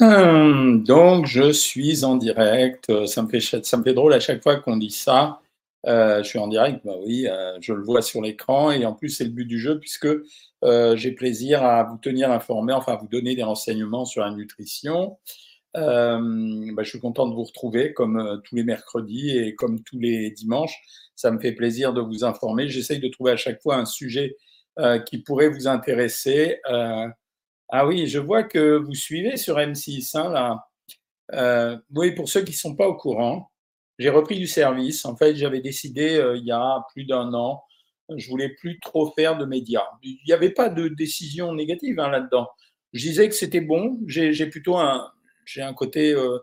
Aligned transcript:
Hum, 0.00 0.82
donc, 0.84 1.26
je 1.26 1.52
suis 1.52 2.04
en 2.04 2.16
direct. 2.16 3.06
Ça 3.06 3.22
me 3.22 3.28
fait, 3.28 3.40
ça 3.40 3.76
me 3.76 3.82
fait 3.84 3.94
drôle 3.94 4.14
à 4.14 4.20
chaque 4.20 4.42
fois 4.42 4.56
qu'on 4.56 4.76
dit 4.76 4.90
ça. 4.90 5.40
Euh, 5.86 6.22
je 6.22 6.28
suis 6.28 6.38
en 6.38 6.46
direct, 6.48 6.80
bah 6.84 6.94
oui, 7.04 7.26
euh, 7.28 7.58
je 7.60 7.72
le 7.72 7.82
vois 7.82 8.02
sur 8.02 8.22
l'écran 8.22 8.70
et 8.70 8.86
en 8.86 8.94
plus 8.94 9.08
c'est 9.08 9.24
le 9.24 9.30
but 9.30 9.44
du 9.46 9.58
jeu 9.58 9.80
puisque 9.80 10.06
euh, 10.62 10.96
j'ai 10.96 11.10
plaisir 11.10 11.64
à 11.64 11.82
vous 11.82 11.98
tenir 11.98 12.30
informé, 12.30 12.72
enfin 12.72 12.92
à 12.92 12.96
vous 12.96 13.08
donner 13.08 13.34
des 13.34 13.42
renseignements 13.42 14.04
sur 14.04 14.22
la 14.22 14.30
nutrition. 14.30 15.18
Bah, 15.74 16.20
je 16.20 16.88
suis 16.88 17.00
content 17.00 17.26
de 17.28 17.34
vous 17.34 17.44
retrouver 17.44 17.94
comme 17.94 18.40
tous 18.44 18.54
les 18.56 18.62
mercredis 18.64 19.36
et 19.38 19.54
comme 19.56 19.82
tous 19.82 19.98
les 19.98 20.30
dimanches. 20.30 20.76
Ça 21.16 21.30
me 21.32 21.40
fait 21.40 21.52
plaisir 21.52 21.92
de 21.94 22.00
vous 22.00 22.24
informer. 22.24 22.68
J'essaye 22.68 23.00
de 23.00 23.08
trouver 23.08 23.32
à 23.32 23.36
chaque 23.36 23.60
fois 23.62 23.76
un 23.76 23.86
sujet 23.86 24.36
qui 25.06 25.18
pourrait 25.18 25.48
vous 25.48 25.68
intéresser. 25.68 26.58
Ah 27.72 27.86
oui, 27.86 28.06
je 28.06 28.20
vois 28.20 28.44
que 28.44 28.76
vous 28.76 28.94
suivez 28.94 29.36
sur 29.36 29.56
M6 29.56 30.16
hein, 30.16 30.30
là. 30.30 31.82
oui, 31.94 32.12
pour 32.12 32.28
ceux 32.28 32.42
qui 32.42 32.52
ne 32.52 32.56
sont 32.56 32.76
pas 32.76 32.86
au 32.86 32.94
courant, 32.94 33.52
j'ai 33.98 34.10
repris 34.10 34.38
du 34.38 34.46
service. 34.46 35.04
En 35.04 35.16
fait, 35.16 35.36
j'avais 35.36 35.60
décidé 35.60 36.16
euh, 36.16 36.36
il 36.36 36.44
y 36.44 36.52
a 36.52 36.84
plus 36.92 37.04
d'un 37.04 37.32
an, 37.34 37.62
je 38.16 38.28
voulais 38.28 38.50
plus 38.50 38.80
trop 38.80 39.12
faire 39.12 39.38
de 39.38 39.44
médias. 39.44 39.86
Il 40.02 40.18
n'y 40.26 40.32
avait 40.32 40.50
pas 40.50 40.68
de 40.68 40.88
décision 40.88 41.54
négative 41.54 42.00
hein, 42.00 42.10
là-dedans. 42.10 42.48
Je 42.92 43.00
disais 43.08 43.28
que 43.28 43.34
c'était 43.34 43.60
bon. 43.60 43.98
J'ai 44.06 44.46
plutôt 44.46 44.76
un, 44.76 45.10
j'ai 45.46 45.62
un 45.62 45.72
côté, 45.72 46.12
euh, 46.12 46.38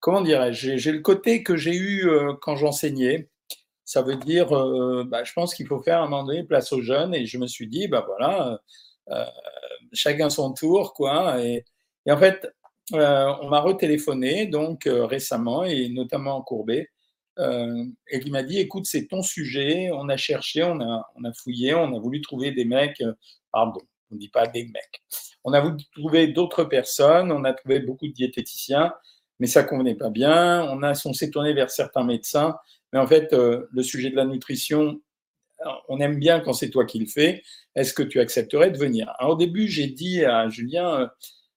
comment 0.00 0.20
dirais-je, 0.20 0.76
j'ai 0.76 0.92
le 0.92 1.00
côté 1.00 1.42
que 1.42 1.56
j'ai 1.56 1.74
eu 1.74 2.08
euh, 2.08 2.34
quand 2.40 2.56
j'enseignais. 2.56 3.28
Ça 3.84 4.02
veut 4.02 4.16
dire, 4.16 4.48
bah, 5.06 5.24
je 5.24 5.32
pense 5.32 5.54
qu'il 5.54 5.66
faut 5.66 5.82
faire 5.82 5.98
à 5.98 6.04
un 6.04 6.08
moment 6.08 6.24
donné 6.24 6.44
place 6.44 6.72
aux 6.72 6.80
jeunes. 6.80 7.14
Et 7.14 7.26
je 7.26 7.36
me 7.36 7.46
suis 7.46 7.66
dit, 7.66 7.88
bah 7.88 8.04
voilà, 8.06 8.60
chacun 9.92 10.30
son 10.30 10.52
tour, 10.52 10.94
quoi. 10.94 11.42
Et, 11.42 11.64
et 12.06 12.12
en 12.12 12.18
fait, 12.18 12.46
euh, 12.94 13.32
on 13.40 13.48
m'a 13.48 13.60
retéléphoné 13.60 14.46
donc 14.46 14.86
euh, 14.86 15.06
récemment 15.06 15.64
et 15.64 15.88
notamment 15.88 16.42
Courbet 16.42 16.90
euh, 17.38 17.84
et 18.10 18.18
qui 18.18 18.30
m'a 18.30 18.42
dit 18.42 18.58
écoute 18.58 18.86
c'est 18.86 19.06
ton 19.06 19.22
sujet 19.22 19.90
on 19.92 20.08
a 20.08 20.16
cherché 20.16 20.64
on 20.64 20.80
a, 20.80 21.08
on 21.14 21.24
a 21.24 21.32
fouillé 21.32 21.74
on 21.74 21.96
a 21.96 22.00
voulu 22.00 22.20
trouver 22.20 22.50
des 22.50 22.64
mecs 22.64 23.00
pardon 23.52 23.80
on 24.10 24.16
ne 24.16 24.20
dit 24.20 24.28
pas 24.28 24.48
des 24.48 24.64
mecs 24.64 25.02
on 25.44 25.52
a 25.52 25.60
voulu 25.60 25.76
trouver 25.94 26.26
d'autres 26.26 26.64
personnes 26.64 27.30
on 27.30 27.44
a 27.44 27.54
trouvé 27.54 27.78
beaucoup 27.78 28.08
de 28.08 28.12
diététiciens 28.12 28.92
mais 29.38 29.46
ça 29.46 29.62
convenait 29.62 29.94
pas 29.94 30.10
bien 30.10 30.64
on 30.64 30.82
a 30.82 30.92
on 31.06 31.12
s'est 31.12 31.30
tourné 31.30 31.54
vers 31.54 31.70
certains 31.70 32.04
médecins 32.04 32.56
mais 32.92 32.98
en 32.98 33.06
fait 33.06 33.32
le 33.32 33.82
sujet 33.82 34.10
de 34.10 34.16
la 34.16 34.24
nutrition 34.24 35.00
on 35.88 36.00
aime 36.00 36.18
bien 36.18 36.40
quand 36.40 36.52
c'est 36.52 36.70
toi 36.70 36.84
qui 36.84 36.98
le 36.98 37.06
fais 37.06 37.42
est-ce 37.74 37.94
que 37.94 38.02
tu 38.02 38.20
accepterais 38.20 38.70
de 38.70 38.78
venir? 38.78 39.12
Au 39.20 39.36
début 39.36 39.68
j'ai 39.68 39.86
dit 39.86 40.24
à 40.24 40.48
Julien 40.48 41.10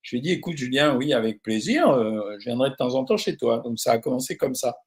je 0.06 0.12
lui 0.12 0.18
ai 0.20 0.22
dit, 0.22 0.32
écoute, 0.34 0.56
Julien, 0.56 0.96
oui, 0.96 1.14
avec 1.14 1.42
plaisir, 1.42 1.90
euh, 1.90 2.36
je 2.38 2.46
viendrai 2.46 2.70
de 2.70 2.76
temps 2.76 2.94
en 2.94 3.06
temps 3.06 3.18
chez 3.18 3.38
toi. 3.38 3.64
Donc, 3.66 3.80
ça 3.80 3.94
a 3.94 3.98
commencé 3.98 4.38
comme 4.38 4.54
ça. 4.54 4.78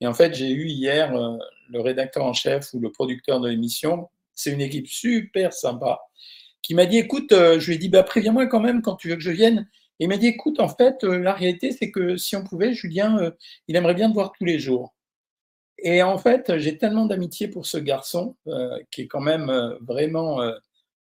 Et 0.00 0.06
en 0.06 0.14
fait, 0.14 0.32
j'ai 0.32 0.48
eu 0.48 0.68
hier 0.68 1.12
euh, 1.12 1.36
le 1.70 1.80
rédacteur 1.80 2.24
en 2.24 2.32
chef 2.32 2.72
ou 2.72 2.78
le 2.78 2.92
producteur 2.92 3.40
de 3.40 3.48
l'émission. 3.48 4.08
C'est 4.32 4.52
une 4.52 4.60
équipe 4.60 4.86
super 4.86 5.52
sympa 5.52 5.98
qui 6.62 6.76
m'a 6.76 6.86
dit, 6.86 6.98
écoute, 6.98 7.32
euh, 7.32 7.58
je 7.58 7.66
lui 7.66 7.74
ai 7.74 7.78
dit, 7.78 7.88
bah, 7.88 8.04
préviens-moi 8.04 8.46
quand 8.46 8.60
même 8.60 8.80
quand 8.80 8.94
tu 8.94 9.08
veux 9.08 9.16
que 9.16 9.22
je 9.22 9.32
vienne. 9.32 9.68
Et 9.98 10.04
il 10.04 10.08
m'a 10.08 10.18
dit, 10.18 10.28
écoute, 10.28 10.60
en 10.60 10.68
fait, 10.68 11.02
la 11.02 11.32
réalité, 11.32 11.72
c'est 11.72 11.90
que 11.90 12.16
si 12.16 12.36
on 12.36 12.44
pouvait, 12.44 12.72
Julien, 12.72 13.32
il 13.66 13.74
aimerait 13.74 13.94
bien 13.94 14.08
te 14.08 14.14
voir 14.14 14.30
tous 14.38 14.44
les 14.44 14.60
jours. 14.60 14.94
Et 15.82 16.02
en 16.02 16.18
fait, 16.18 16.58
j'ai 16.58 16.76
tellement 16.78 17.06
d'amitié 17.06 17.48
pour 17.48 17.66
ce 17.66 17.78
garçon 17.78 18.36
qui 18.90 19.02
est 19.02 19.06
quand 19.06 19.20
même 19.20 19.50
vraiment, 19.80 20.40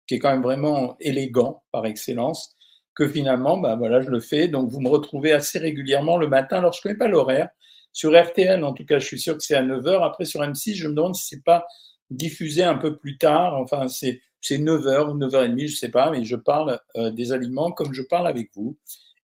qui 0.06 0.14
est 0.14 0.18
quand 0.18 0.30
même 0.30 0.42
vraiment 0.42 0.96
élégant 1.00 1.62
par 1.72 1.86
excellence 1.86 2.56
que 2.94 3.08
finalement, 3.08 3.56
bah 3.56 3.76
voilà, 3.76 4.02
je 4.02 4.10
le 4.10 4.20
fais. 4.20 4.48
Donc, 4.48 4.70
vous 4.70 4.80
me 4.80 4.88
retrouvez 4.88 5.32
assez 5.32 5.58
régulièrement 5.58 6.16
le 6.16 6.28
matin. 6.28 6.58
Alors, 6.58 6.72
je 6.72 6.78
ne 6.78 6.82
connais 6.82 6.98
pas 6.98 7.08
l'horaire. 7.08 7.48
Sur 7.92 8.18
RTL, 8.18 8.62
en 8.64 8.72
tout 8.72 8.84
cas, 8.84 8.98
je 8.98 9.06
suis 9.06 9.18
sûr 9.18 9.36
que 9.36 9.42
c'est 9.42 9.54
à 9.54 9.62
9h. 9.62 10.04
Après, 10.04 10.24
sur 10.24 10.40
M6, 10.40 10.74
je 10.74 10.88
me 10.88 10.94
demande 10.94 11.14
si 11.14 11.28
ce 11.28 11.34
n'est 11.36 11.42
pas 11.42 11.66
diffusé 12.10 12.62
un 12.62 12.76
peu 12.76 12.96
plus 12.96 13.18
tard. 13.18 13.54
Enfin, 13.54 13.88
c'est 13.88 14.20
9h 14.42 15.10
ou 15.10 15.18
9h30, 15.18 15.58
je 15.58 15.62
ne 15.64 15.68
sais 15.68 15.90
pas, 15.90 16.10
mais 16.10 16.24
je 16.24 16.36
parle 16.36 16.80
euh, 16.96 17.10
des 17.10 17.32
aliments 17.32 17.70
comme 17.70 17.92
je 17.92 18.02
parle 18.02 18.26
avec 18.26 18.50
vous. 18.54 18.76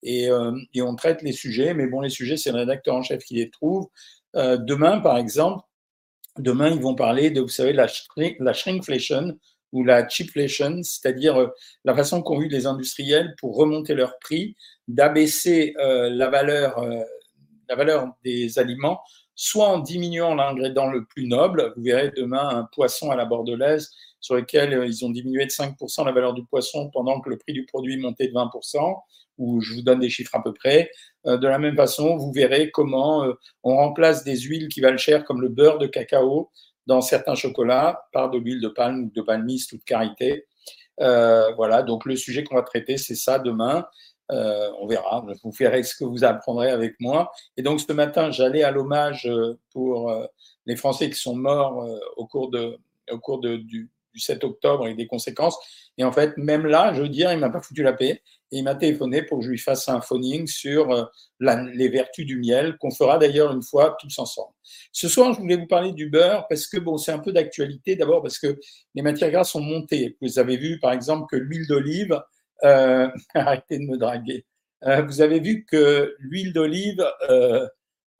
Et, 0.02 0.30
euh, 0.30 0.52
et, 0.74 0.82
on 0.82 0.94
traite 0.94 1.22
les 1.22 1.32
sujets. 1.32 1.74
Mais 1.74 1.86
bon, 1.86 2.00
les 2.00 2.10
sujets, 2.10 2.36
c'est 2.36 2.52
le 2.52 2.58
rédacteur 2.58 2.94
en 2.94 3.02
chef 3.02 3.24
qui 3.24 3.34
les 3.34 3.50
trouve. 3.50 3.88
Euh, 4.36 4.56
demain, 4.56 5.00
par 5.00 5.16
exemple, 5.18 5.64
demain, 6.38 6.70
ils 6.70 6.80
vont 6.80 6.94
parler 6.94 7.30
de, 7.30 7.40
vous 7.40 7.48
savez, 7.48 7.72
la, 7.72 7.86
la 8.40 8.52
shrinkflation 8.52 9.38
ou 9.72 9.84
la 9.84 10.08
cheapflation, 10.08 10.82
c'est-à-dire 10.82 11.36
euh, 11.36 11.48
la 11.84 11.94
façon 11.94 12.22
qu'ont 12.22 12.40
eu 12.40 12.48
les 12.48 12.66
industriels 12.66 13.34
pour 13.38 13.56
remonter 13.56 13.94
leur 13.94 14.18
prix, 14.18 14.56
d'abaisser 14.86 15.74
euh, 15.78 16.08
la, 16.10 16.30
valeur, 16.30 16.82
la 17.68 17.76
valeur 17.76 18.08
des 18.24 18.58
aliments, 18.58 19.00
soit 19.34 19.68
en 19.68 19.78
diminuant 19.78 20.34
l'ingrédient 20.34 20.90
le 20.90 21.04
plus 21.04 21.26
noble. 21.26 21.72
Vous 21.76 21.82
verrez 21.82 22.10
demain 22.16 22.48
un 22.48 22.64
poisson 22.72 23.10
à 23.10 23.16
la 23.16 23.24
bordelaise 23.24 23.90
sur 24.20 24.34
lequel 24.34 24.84
ils 24.86 25.04
ont 25.04 25.10
diminué 25.10 25.44
de 25.44 25.50
5% 25.50 26.04
la 26.04 26.12
valeur 26.12 26.34
du 26.34 26.44
poisson 26.44 26.90
pendant 26.90 27.20
que 27.20 27.30
le 27.30 27.38
prix 27.38 27.52
du 27.52 27.64
produit 27.64 27.96
montait 27.98 28.28
de 28.28 28.32
20%, 28.32 28.96
ou 29.38 29.60
je 29.60 29.74
vous 29.74 29.82
donne 29.82 30.00
des 30.00 30.10
chiffres 30.10 30.34
à 30.34 30.42
peu 30.42 30.52
près. 30.52 30.90
De 31.24 31.46
la 31.46 31.58
même 31.58 31.76
façon, 31.76 32.16
vous 32.16 32.32
verrez 32.32 32.70
comment 32.70 33.24
on 33.62 33.76
remplace 33.76 34.24
des 34.24 34.36
huiles 34.36 34.68
qui 34.68 34.80
valent 34.80 34.98
cher, 34.98 35.24
comme 35.24 35.40
le 35.40 35.48
beurre 35.48 35.78
de 35.78 35.86
cacao, 35.86 36.50
dans 36.88 37.02
certains 37.02 37.34
chocolats 37.34 38.08
par 38.12 38.30
de 38.30 38.38
l'huile 38.38 38.62
de 38.62 38.68
palme 38.68 39.04
ou 39.04 39.10
de 39.14 39.22
palmiste 39.22 39.72
ou 39.72 39.76
de 39.76 39.84
karité. 39.84 40.46
Euh, 41.00 41.52
voilà, 41.54 41.82
donc 41.82 42.06
le 42.06 42.16
sujet 42.16 42.42
qu'on 42.44 42.56
va 42.56 42.62
traiter, 42.62 42.96
c'est 42.96 43.14
ça 43.14 43.38
demain. 43.38 43.86
Euh, 44.32 44.70
on 44.80 44.86
verra, 44.86 45.24
vous 45.42 45.50
verrez 45.52 45.82
ce 45.82 45.94
que 45.94 46.04
vous 46.04 46.24
apprendrez 46.24 46.70
avec 46.70 46.96
moi. 46.98 47.30
Et 47.56 47.62
donc 47.62 47.80
ce 47.80 47.92
matin, 47.92 48.30
j'allais 48.30 48.62
à 48.62 48.70
l'hommage 48.70 49.26
euh, 49.26 49.58
pour 49.70 50.12
les 50.66 50.76
Français 50.76 51.10
qui 51.10 51.20
sont 51.20 51.36
morts 51.36 51.86
au 52.16 52.26
cours, 52.26 52.50
de, 52.50 52.78
au 53.10 53.18
cours 53.18 53.40
de, 53.40 53.56
du, 53.56 53.90
du 54.18 54.24
7 54.24 54.44
octobre 54.44 54.88
et 54.88 54.94
des 54.94 55.06
conséquences. 55.06 55.56
Et 55.96 56.04
en 56.04 56.12
fait, 56.12 56.36
même 56.36 56.66
là, 56.66 56.92
je 56.92 57.02
veux 57.02 57.08
dire, 57.08 57.32
il 57.32 57.38
m'a 57.38 57.50
pas 57.50 57.60
foutu 57.60 57.82
la 57.82 57.92
paix. 57.92 58.22
Et 58.50 58.58
il 58.58 58.64
m'a 58.64 58.74
téléphoné 58.74 59.22
pour 59.22 59.38
que 59.38 59.44
je 59.44 59.50
lui 59.50 59.58
fasse 59.58 59.88
un 59.88 60.00
phoning 60.00 60.46
sur 60.46 60.90
euh, 60.90 61.04
les 61.74 61.88
vertus 61.88 62.24
du 62.24 62.38
miel, 62.38 62.76
qu'on 62.78 62.90
fera 62.90 63.18
d'ailleurs 63.18 63.52
une 63.52 63.62
fois 63.62 63.96
tous 64.00 64.18
ensemble. 64.18 64.54
Ce 64.90 65.06
soir, 65.06 65.34
je 65.34 65.40
voulais 65.40 65.56
vous 65.56 65.66
parler 65.66 65.92
du 65.92 66.08
beurre 66.08 66.46
parce 66.48 66.66
que 66.66 66.78
bon, 66.78 66.96
c'est 66.96 67.12
un 67.12 67.18
peu 67.18 67.32
d'actualité. 67.32 67.94
D'abord 67.94 68.22
parce 68.22 68.38
que 68.38 68.58
les 68.94 69.02
matières 69.02 69.30
grasses 69.30 69.50
sont 69.50 69.60
montées. 69.60 70.16
Vous 70.22 70.38
avez 70.38 70.56
vu, 70.56 70.78
par 70.80 70.92
exemple, 70.92 71.26
que 71.30 71.36
l'huile 71.36 71.66
d'olive, 71.66 72.18
euh, 72.64 73.08
arrêtez 73.34 73.78
de 73.78 73.84
me 73.84 73.98
draguer. 73.98 74.46
Euh, 74.84 75.02
vous 75.02 75.20
avez 75.20 75.40
vu 75.40 75.66
que 75.66 76.14
l'huile 76.18 76.54
d'olive, 76.54 77.04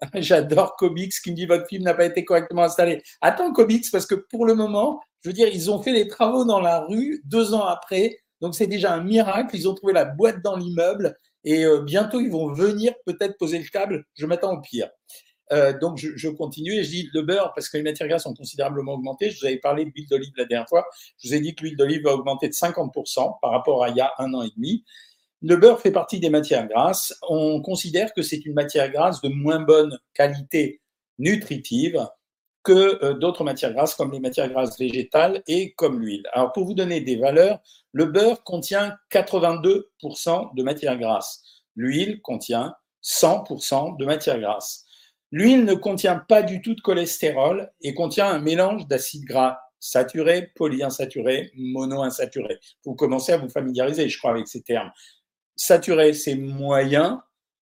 j'adore 0.14 0.76
Comics 0.76 1.14
qui 1.22 1.30
me 1.30 1.36
dit 1.36 1.46
votre 1.46 1.66
film 1.66 1.84
n'a 1.84 1.94
pas 1.94 2.04
été 2.04 2.24
correctement 2.24 2.64
installé. 2.64 3.02
Attends 3.20 3.52
Comics 3.52 3.86
parce 3.90 4.06
que 4.06 4.14
pour 4.14 4.44
le 4.44 4.54
moment, 4.54 5.00
je 5.22 5.28
veux 5.28 5.32
dire, 5.32 5.48
ils 5.48 5.70
ont 5.70 5.82
fait 5.82 5.92
les 5.92 6.08
travaux 6.08 6.44
dans 6.44 6.60
la 6.60 6.80
rue 6.80 7.22
deux 7.24 7.54
ans 7.54 7.64
après. 7.64 8.18
Donc 8.40 8.54
c'est 8.54 8.66
déjà 8.66 8.94
un 8.94 9.02
miracle. 9.02 9.56
Ils 9.56 9.68
ont 9.68 9.74
trouvé 9.74 9.92
la 9.92 10.04
boîte 10.04 10.42
dans 10.42 10.56
l'immeuble 10.56 11.16
et 11.44 11.64
euh, 11.64 11.82
bientôt 11.82 12.20
ils 12.20 12.30
vont 12.30 12.52
venir 12.52 12.92
peut-être 13.04 13.36
poser 13.36 13.58
le 13.58 13.68
câble. 13.68 14.04
Je 14.14 14.26
m'attends 14.26 14.54
au 14.54 14.60
pire. 14.60 14.88
Euh, 15.50 15.76
donc 15.78 15.96
je, 15.96 16.10
je, 16.14 16.28
continue 16.28 16.74
et 16.74 16.84
je 16.84 16.90
dis 16.90 17.08
le 17.14 17.22
beurre 17.22 17.52
parce 17.54 17.70
que 17.70 17.78
les 17.78 17.82
matières 17.82 18.06
grasses 18.06 18.26
ont 18.26 18.34
considérablement 18.34 18.92
augmenté. 18.92 19.30
Je 19.30 19.40
vous 19.40 19.46
avais 19.46 19.58
parlé 19.58 19.86
de 19.86 19.90
l'huile 19.94 20.08
d'olive 20.08 20.32
la 20.36 20.44
dernière 20.44 20.68
fois. 20.68 20.86
Je 21.22 21.28
vous 21.28 21.34
ai 21.34 21.40
dit 21.40 21.54
que 21.54 21.64
l'huile 21.64 21.76
d'olive 21.76 22.04
va 22.04 22.14
augmenter 22.14 22.48
de 22.48 22.54
50% 22.54 23.38
par 23.40 23.50
rapport 23.50 23.82
à 23.82 23.88
il 23.88 23.96
y 23.96 24.00
a 24.00 24.12
un 24.18 24.34
an 24.34 24.42
et 24.42 24.50
demi. 24.54 24.84
Le 25.40 25.56
beurre 25.56 25.80
fait 25.80 25.92
partie 25.92 26.20
des 26.20 26.30
matières 26.30 26.68
grasses. 26.68 27.14
On 27.28 27.62
considère 27.62 28.12
que 28.12 28.22
c'est 28.22 28.44
une 28.44 28.54
matière 28.54 28.90
grasse 28.90 29.20
de 29.22 29.28
moins 29.28 29.60
bonne 29.60 29.98
qualité 30.12 30.82
nutritive 31.18 32.06
que 32.68 33.02
euh, 33.02 33.14
d'autres 33.14 33.44
matières 33.44 33.72
grasses 33.72 33.94
comme 33.94 34.12
les 34.12 34.20
matières 34.20 34.50
grasses 34.50 34.78
végétales 34.78 35.42
et 35.46 35.72
comme 35.72 36.02
l'huile. 36.02 36.28
Alors 36.34 36.52
pour 36.52 36.66
vous 36.66 36.74
donner 36.74 37.00
des 37.00 37.16
valeurs, 37.16 37.60
le 37.92 38.04
beurre 38.04 38.44
contient 38.44 38.94
82% 39.10 40.54
de 40.54 40.62
matières 40.62 40.98
grasses. 40.98 41.42
L'huile 41.76 42.20
contient 42.20 42.74
100% 43.02 43.96
de 43.96 44.04
matières 44.04 44.38
grasses. 44.38 44.84
L'huile 45.32 45.64
ne 45.64 45.72
contient 45.72 46.16
pas 46.18 46.42
du 46.42 46.60
tout 46.60 46.74
de 46.74 46.82
cholestérol 46.82 47.70
et 47.80 47.94
contient 47.94 48.26
un 48.26 48.38
mélange 48.38 48.86
d'acides 48.86 49.24
gras 49.24 49.58
saturés, 49.80 50.52
polyinsaturés, 50.54 51.50
monoinsaturés. 51.56 52.58
Vous 52.84 52.94
commencez 52.94 53.32
à 53.32 53.38
vous 53.38 53.48
familiariser, 53.48 54.10
je 54.10 54.18
crois, 54.18 54.32
avec 54.32 54.46
ces 54.46 54.60
termes. 54.60 54.90
Saturé, 55.56 56.12
c'est 56.12 56.34
moyen. 56.34 57.22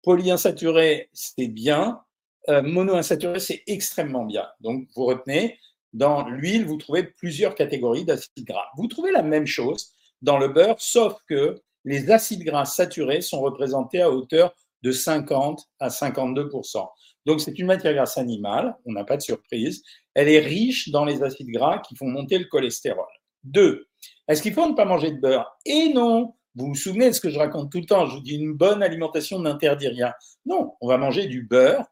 Polyinsaturé, 0.03 1.09
c'est 1.11 1.49
bien. 1.49 2.04
Euh, 2.49 2.61
monoinsaturé, 2.61 3.39
c'est 3.39 3.63
extrêmement 3.67 4.25
bien. 4.25 4.45
Donc, 4.59 4.87
vous 4.95 5.05
retenez, 5.05 5.57
dans 5.93 6.27
l'huile, 6.27 6.65
vous 6.65 6.77
trouvez 6.77 7.03
plusieurs 7.03 7.55
catégories 7.55 8.05
d'acides 8.05 8.45
gras. 8.45 8.67
Vous 8.77 8.87
trouvez 8.87 9.11
la 9.11 9.23
même 9.23 9.47
chose 9.47 9.93
dans 10.21 10.37
le 10.37 10.49
beurre, 10.49 10.75
sauf 10.79 11.15
que 11.27 11.61
les 11.85 12.11
acides 12.11 12.43
gras 12.43 12.65
saturés 12.65 13.21
sont 13.21 13.41
représentés 13.41 14.01
à 14.01 14.11
hauteur 14.11 14.53
de 14.83 14.91
50 14.91 15.63
à 15.79 15.89
52% 15.89 16.87
Donc, 17.25 17.41
c'est 17.41 17.57
une 17.57 17.65
matière 17.65 17.93
grasse 17.93 18.17
animale, 18.17 18.75
on 18.85 18.91
n'a 18.91 19.03
pas 19.03 19.17
de 19.17 19.21
surprise. 19.21 19.81
Elle 20.13 20.29
est 20.29 20.39
riche 20.39 20.89
dans 20.89 21.05
les 21.05 21.23
acides 21.23 21.49
gras 21.49 21.79
qui 21.79 21.95
font 21.95 22.07
monter 22.07 22.37
le 22.37 22.45
cholestérol. 22.45 23.05
Deux, 23.43 23.87
est-ce 24.27 24.41
qu'il 24.41 24.53
faut 24.53 24.67
ne 24.67 24.75
pas 24.75 24.85
manger 24.85 25.11
de 25.11 25.19
beurre? 25.19 25.57
Et 25.65 25.89
non, 25.93 26.35
Vous 26.55 26.67
vous 26.67 26.75
souvenez 26.75 27.09
de 27.09 27.13
ce 27.13 27.21
que 27.21 27.29
je 27.29 27.37
raconte 27.37 27.71
tout 27.71 27.79
le 27.79 27.85
temps? 27.85 28.05
Je 28.05 28.15
vous 28.15 28.21
dis 28.21 28.35
une 28.35 28.53
bonne 28.53 28.81
alimentation 28.81 29.39
n'interdit 29.39 29.89
rien. 29.89 30.13
Non, 30.45 30.73
on 30.81 30.87
va 30.87 30.97
manger 30.97 31.27
du 31.27 31.43
beurre 31.43 31.85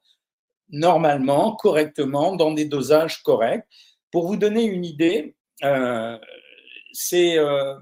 normalement, 0.73 1.55
correctement, 1.55 2.35
dans 2.35 2.51
des 2.51 2.65
dosages 2.65 3.21
corrects. 3.21 3.65
Pour 4.11 4.27
vous 4.27 4.35
donner 4.35 4.63
une 4.63 4.83
idée, 4.83 5.35
euh, 5.63 6.17
c'est 6.91 7.37
euh, 7.37 7.75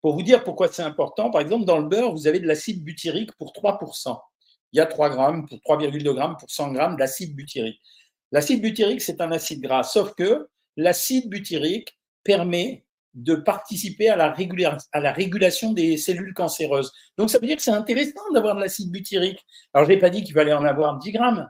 pour 0.00 0.14
vous 0.14 0.22
dire 0.22 0.42
pourquoi 0.44 0.68
c'est 0.68 0.82
important. 0.82 1.30
Par 1.30 1.40
exemple, 1.40 1.64
dans 1.64 1.78
le 1.78 1.88
beurre, 1.88 2.12
vous 2.12 2.26
avez 2.26 2.38
de 2.38 2.46
l'acide 2.46 2.82
butyrique 2.82 3.32
pour 3.36 3.52
3%. 3.52 4.18
Il 4.72 4.78
y 4.78 4.80
a 4.80 4.86
3 4.86 5.10
grammes, 5.10 5.46
pour 5.46 5.58
3,2 5.58 6.14
grammes 6.14 6.36
pour 6.38 6.50
100 6.50 6.72
grammes 6.72 6.96
d'acide 6.96 7.34
butyrique. 7.34 7.80
L'acide 8.30 8.62
butyrique, 8.62 9.02
c'est 9.02 9.20
un 9.20 9.32
acide 9.32 9.60
gras, 9.60 9.82
sauf 9.82 10.14
que 10.14 10.48
l'acide 10.76 11.28
butyrique 11.28 11.98
permet 12.22 12.84
de 13.14 13.34
participer 13.34 14.08
à 14.08 14.14
la, 14.14 14.36
à 14.92 15.00
la, 15.00 15.12
régulation 15.12 15.72
des 15.72 15.96
cellules 15.96 16.32
cancéreuses. 16.32 16.92
Donc, 17.18 17.28
ça 17.28 17.40
veut 17.40 17.46
dire 17.48 17.56
que 17.56 17.62
c'est 17.62 17.72
intéressant 17.72 18.20
d'avoir 18.32 18.54
de 18.54 18.60
l'acide 18.60 18.92
butyrique. 18.92 19.44
Alors, 19.74 19.88
je 19.88 19.94
n'ai 19.94 19.98
pas 19.98 20.10
dit 20.10 20.22
qu'il 20.22 20.32
fallait 20.32 20.52
en 20.52 20.64
avoir 20.64 20.96
10 20.98 21.10
grammes. 21.10 21.48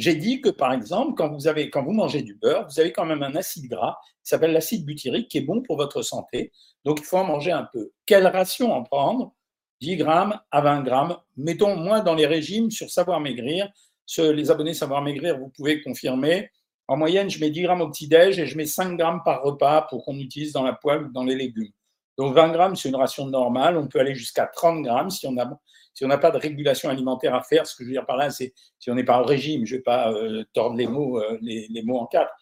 J'ai 0.00 0.14
dit 0.14 0.40
que, 0.40 0.48
par 0.48 0.72
exemple, 0.72 1.12
quand 1.14 1.28
vous, 1.28 1.92
mangez 1.92 2.22
du 2.22 2.34
beurre, 2.34 2.66
vous 2.66 2.80
avez 2.80 2.90
quand 2.90 3.04
même 3.04 3.22
un 3.22 3.34
acide 3.34 3.68
gras 3.68 3.98
qui 4.24 4.30
s'appelle 4.30 4.52
l'acide 4.52 4.86
butyrique 4.86 5.28
qui 5.28 5.36
est 5.36 5.42
bon 5.42 5.60
pour 5.60 5.76
votre 5.76 6.00
santé. 6.00 6.52
Donc, 6.86 7.00
il 7.00 7.04
faut 7.04 7.18
en 7.18 7.24
manger 7.24 7.52
un 7.52 7.68
peu. 7.70 7.92
Quelle 8.06 8.26
ration 8.26 8.72
en 8.72 8.82
prendre? 8.82 9.34
10 9.82 9.96
grammes 9.98 10.40
à 10.50 10.62
20 10.62 10.84
grammes. 10.84 11.18
Mettons, 11.36 11.76
moi, 11.76 12.00
dans 12.00 12.14
les 12.14 12.24
régimes 12.24 12.70
sur 12.70 12.88
Savoir 12.88 13.20
Maigrir, 13.20 13.68
les 14.16 14.50
abonnés 14.50 14.72
Savoir 14.72 15.02
Maigrir, 15.02 15.38
vous 15.38 15.50
pouvez 15.50 15.82
confirmer, 15.82 16.50
en 16.88 16.96
moyenne, 16.96 17.28
je 17.28 17.38
mets 17.38 17.50
10 17.50 17.60
grammes 17.60 17.82
au 17.82 17.90
petit-déj 17.90 18.38
et 18.38 18.46
je 18.46 18.56
mets 18.56 18.64
5 18.64 18.96
grammes 18.96 19.20
par 19.22 19.42
repas 19.42 19.82
pour 19.82 20.02
qu'on 20.06 20.18
utilise 20.18 20.52
dans 20.52 20.62
la 20.62 20.72
poêle 20.72 21.04
ou 21.04 21.12
dans 21.12 21.24
les 21.24 21.36
légumes. 21.36 21.72
Donc 22.16 22.34
20 22.34 22.52
grammes, 22.52 22.74
c'est 22.74 22.88
une 22.88 22.96
ration 22.96 23.26
normale. 23.26 23.76
On 23.76 23.86
peut 23.86 24.00
aller 24.00 24.14
jusqu'à 24.14 24.46
30 24.46 24.82
grammes 24.82 25.10
si 25.10 25.26
on 25.26 25.32
n'a 25.32 25.44
si 25.92 26.04
on 26.04 26.08
pas 26.08 26.30
de 26.30 26.38
régulation 26.38 26.88
alimentaire 26.88 27.34
à 27.34 27.42
faire. 27.42 27.66
Ce 27.66 27.74
que 27.74 27.84
je 27.84 27.88
veux 27.88 27.94
dire 27.94 28.06
par 28.06 28.16
là, 28.16 28.30
c'est 28.30 28.52
si 28.78 28.90
on 28.90 28.94
n'est 28.94 29.04
pas 29.04 29.20
au 29.20 29.24
régime. 29.24 29.66
Je 29.66 29.74
ne 29.74 29.78
vais 29.78 29.82
pas 29.82 30.12
euh, 30.12 30.44
tordre 30.52 30.76
les 30.76 30.86
mots, 30.86 31.18
euh, 31.18 31.38
les, 31.42 31.82
mots 31.84 31.98
en 31.98 32.06
quatre. 32.06 32.32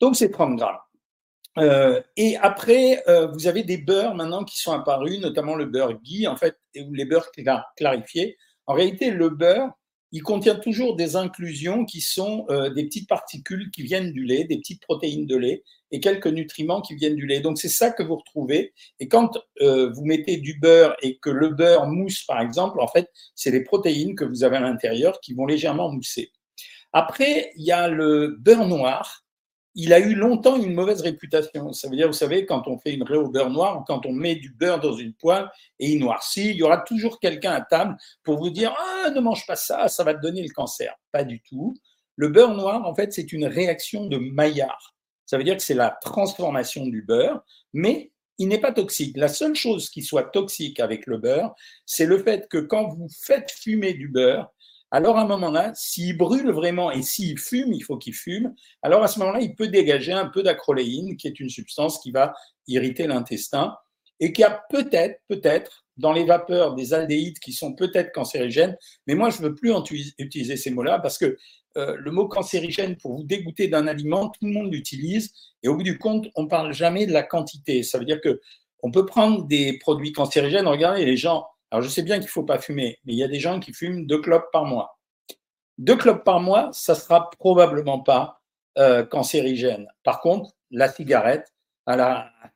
Donc 0.00 0.16
c'est 0.16 0.30
30 0.30 0.56
grammes. 0.56 0.78
Euh, 1.58 2.02
et 2.16 2.36
après, 2.38 3.04
vous 3.32 3.46
avez 3.46 3.62
des 3.62 3.78
beurres 3.78 4.14
maintenant 4.14 4.42
qui 4.42 4.58
sont 4.58 4.72
apparus, 4.72 5.20
notamment 5.20 5.54
le 5.54 5.66
beurre 5.66 5.94
ghee, 6.02 6.26
en 6.26 6.36
fait, 6.36 6.58
ou 6.76 6.92
les 6.92 7.04
beurres 7.04 7.30
clarifiés. 7.76 8.36
En 8.66 8.74
réalité, 8.74 9.10
le 9.10 9.28
beurre, 9.28 9.70
il 10.14 10.22
contient 10.22 10.54
toujours 10.54 10.94
des 10.94 11.16
inclusions 11.16 11.84
qui 11.84 12.00
sont 12.00 12.46
euh, 12.48 12.70
des 12.70 12.84
petites 12.84 13.08
particules 13.08 13.72
qui 13.72 13.82
viennent 13.82 14.12
du 14.12 14.22
lait, 14.22 14.44
des 14.44 14.58
petites 14.58 14.80
protéines 14.80 15.26
de 15.26 15.36
lait 15.36 15.64
et 15.90 15.98
quelques 15.98 16.28
nutriments 16.28 16.80
qui 16.80 16.94
viennent 16.94 17.16
du 17.16 17.26
lait. 17.26 17.40
Donc 17.40 17.58
c'est 17.58 17.68
ça 17.68 17.90
que 17.90 18.04
vous 18.04 18.14
retrouvez. 18.14 18.72
Et 19.00 19.08
quand 19.08 19.36
euh, 19.60 19.90
vous 19.92 20.04
mettez 20.04 20.36
du 20.36 20.56
beurre 20.60 20.94
et 21.02 21.18
que 21.18 21.30
le 21.30 21.48
beurre 21.48 21.88
mousse, 21.88 22.22
par 22.22 22.40
exemple, 22.40 22.80
en 22.80 22.86
fait, 22.86 23.10
c'est 23.34 23.50
les 23.50 23.64
protéines 23.64 24.14
que 24.14 24.24
vous 24.24 24.44
avez 24.44 24.56
à 24.56 24.60
l'intérieur 24.60 25.18
qui 25.20 25.34
vont 25.34 25.46
légèrement 25.46 25.90
mousser. 25.90 26.30
Après, 26.92 27.50
il 27.56 27.64
y 27.64 27.72
a 27.72 27.88
le 27.88 28.36
beurre 28.38 28.68
noir 28.68 29.23
il 29.74 29.92
a 29.92 29.98
eu 29.98 30.14
longtemps 30.14 30.56
une 30.56 30.72
mauvaise 30.72 31.00
réputation. 31.00 31.72
Ça 31.72 31.88
veut 31.88 31.96
dire, 31.96 32.06
vous 32.06 32.12
savez, 32.12 32.46
quand 32.46 32.68
on 32.68 32.78
fait 32.78 32.94
une 32.94 33.02
raie 33.02 33.16
au 33.16 33.28
beurre 33.28 33.50
noir 33.50 33.84
quand 33.86 34.06
on 34.06 34.12
met 34.12 34.36
du 34.36 34.50
beurre 34.50 34.80
dans 34.80 34.94
une 34.94 35.14
poêle 35.14 35.50
et 35.78 35.90
il 35.90 35.98
noircit, 35.98 36.50
il 36.50 36.56
y 36.56 36.62
aura 36.62 36.78
toujours 36.78 37.18
quelqu'un 37.18 37.52
à 37.52 37.60
table 37.60 37.96
pour 38.22 38.38
vous 38.38 38.50
dire 38.50 38.74
Ah, 38.78 39.10
ne 39.10 39.20
mange 39.20 39.46
pas 39.46 39.56
ça, 39.56 39.88
ça 39.88 40.04
va 40.04 40.14
te 40.14 40.20
donner 40.20 40.42
le 40.42 40.52
cancer. 40.52 40.94
Pas 41.10 41.24
du 41.24 41.40
tout. 41.42 41.74
Le 42.16 42.28
beurre 42.28 42.54
noir, 42.54 42.86
en 42.86 42.94
fait, 42.94 43.12
c'est 43.12 43.32
une 43.32 43.46
réaction 43.46 44.06
de 44.06 44.18
Maillard. 44.18 44.94
Ça 45.26 45.36
veut 45.36 45.44
dire 45.44 45.56
que 45.56 45.62
c'est 45.62 45.74
la 45.74 45.90
transformation 45.90 46.86
du 46.86 47.02
beurre, 47.02 47.42
mais 47.72 48.12
il 48.38 48.48
n'est 48.48 48.60
pas 48.60 48.72
toxique. 48.72 49.16
La 49.16 49.28
seule 49.28 49.56
chose 49.56 49.88
qui 49.90 50.02
soit 50.02 50.24
toxique 50.24 50.80
avec 50.80 51.06
le 51.06 51.18
beurre, 51.18 51.54
c'est 51.86 52.06
le 52.06 52.22
fait 52.22 52.48
que 52.48 52.58
quand 52.58 52.88
vous 52.88 53.08
faites 53.22 53.50
fumer 53.50 53.94
du 53.94 54.08
beurre, 54.08 54.52
alors 54.94 55.18
à 55.18 55.22
un 55.22 55.26
moment-là, 55.26 55.72
s'il 55.74 56.16
brûle 56.16 56.52
vraiment 56.52 56.92
et 56.92 57.02
s'il 57.02 57.36
fume, 57.36 57.72
il 57.72 57.80
faut 57.80 57.96
qu'il 57.96 58.14
fume, 58.14 58.54
alors 58.80 59.02
à 59.02 59.08
ce 59.08 59.18
moment-là, 59.18 59.40
il 59.40 59.56
peut 59.56 59.66
dégager 59.66 60.12
un 60.12 60.26
peu 60.26 60.44
d'acroléine, 60.44 61.16
qui 61.16 61.26
est 61.26 61.40
une 61.40 61.48
substance 61.50 61.98
qui 61.98 62.12
va 62.12 62.32
irriter 62.68 63.08
l'intestin 63.08 63.76
et 64.20 64.32
qui 64.32 64.44
a 64.44 64.62
peut-être, 64.70 65.20
peut-être, 65.26 65.84
dans 65.96 66.12
les 66.12 66.24
vapeurs 66.24 66.76
des 66.76 66.94
aldéhydes 66.94 67.40
qui 67.40 67.52
sont 67.52 67.74
peut-être 67.74 68.12
cancérigènes, 68.12 68.76
mais 69.08 69.16
moi 69.16 69.30
je 69.30 69.42
ne 69.42 69.48
veux 69.48 69.56
plus 69.56 69.74
utiliser 70.16 70.56
ces 70.56 70.70
mots-là 70.70 71.00
parce 71.00 71.18
que 71.18 71.38
euh, 71.76 71.96
le 71.98 72.12
mot 72.12 72.28
cancérigène, 72.28 72.96
pour 72.96 73.16
vous 73.16 73.24
dégoûter 73.24 73.66
d'un 73.66 73.88
aliment, 73.88 74.28
tout 74.28 74.46
le 74.46 74.52
monde 74.52 74.72
l'utilise 74.72 75.32
et 75.64 75.68
au 75.68 75.74
bout 75.74 75.82
du 75.82 75.98
compte, 75.98 76.28
on 76.36 76.44
ne 76.44 76.48
parle 76.48 76.72
jamais 76.72 77.06
de 77.06 77.12
la 77.12 77.24
quantité. 77.24 77.82
Ça 77.82 77.98
veut 77.98 78.04
dire 78.04 78.20
que 78.20 78.40
on 78.84 78.92
peut 78.92 79.06
prendre 79.06 79.44
des 79.48 79.76
produits 79.78 80.12
cancérigènes, 80.12 80.68
regardez, 80.68 81.04
les 81.04 81.16
gens 81.16 81.48
alors, 81.74 81.82
je 81.82 81.88
sais 81.88 82.04
bien 82.04 82.18
qu'il 82.18 82.26
ne 82.26 82.30
faut 82.30 82.44
pas 82.44 82.60
fumer, 82.60 83.00
mais 83.04 83.14
il 83.14 83.18
y 83.18 83.24
a 83.24 83.28
des 83.28 83.40
gens 83.40 83.58
qui 83.58 83.72
fument 83.72 84.06
deux 84.06 84.20
clopes 84.20 84.52
par 84.52 84.64
mois. 84.64 85.00
Deux 85.76 85.96
clopes 85.96 86.22
par 86.22 86.38
mois, 86.38 86.70
ça 86.72 86.94
ne 86.94 86.98
sera 86.98 87.30
probablement 87.30 87.98
pas 87.98 88.40
euh, 88.78 89.04
cancérigène. 89.04 89.88
Par 90.04 90.20
contre, 90.20 90.52
la 90.70 90.88
cigarette, 90.88 91.52
à 91.86 91.96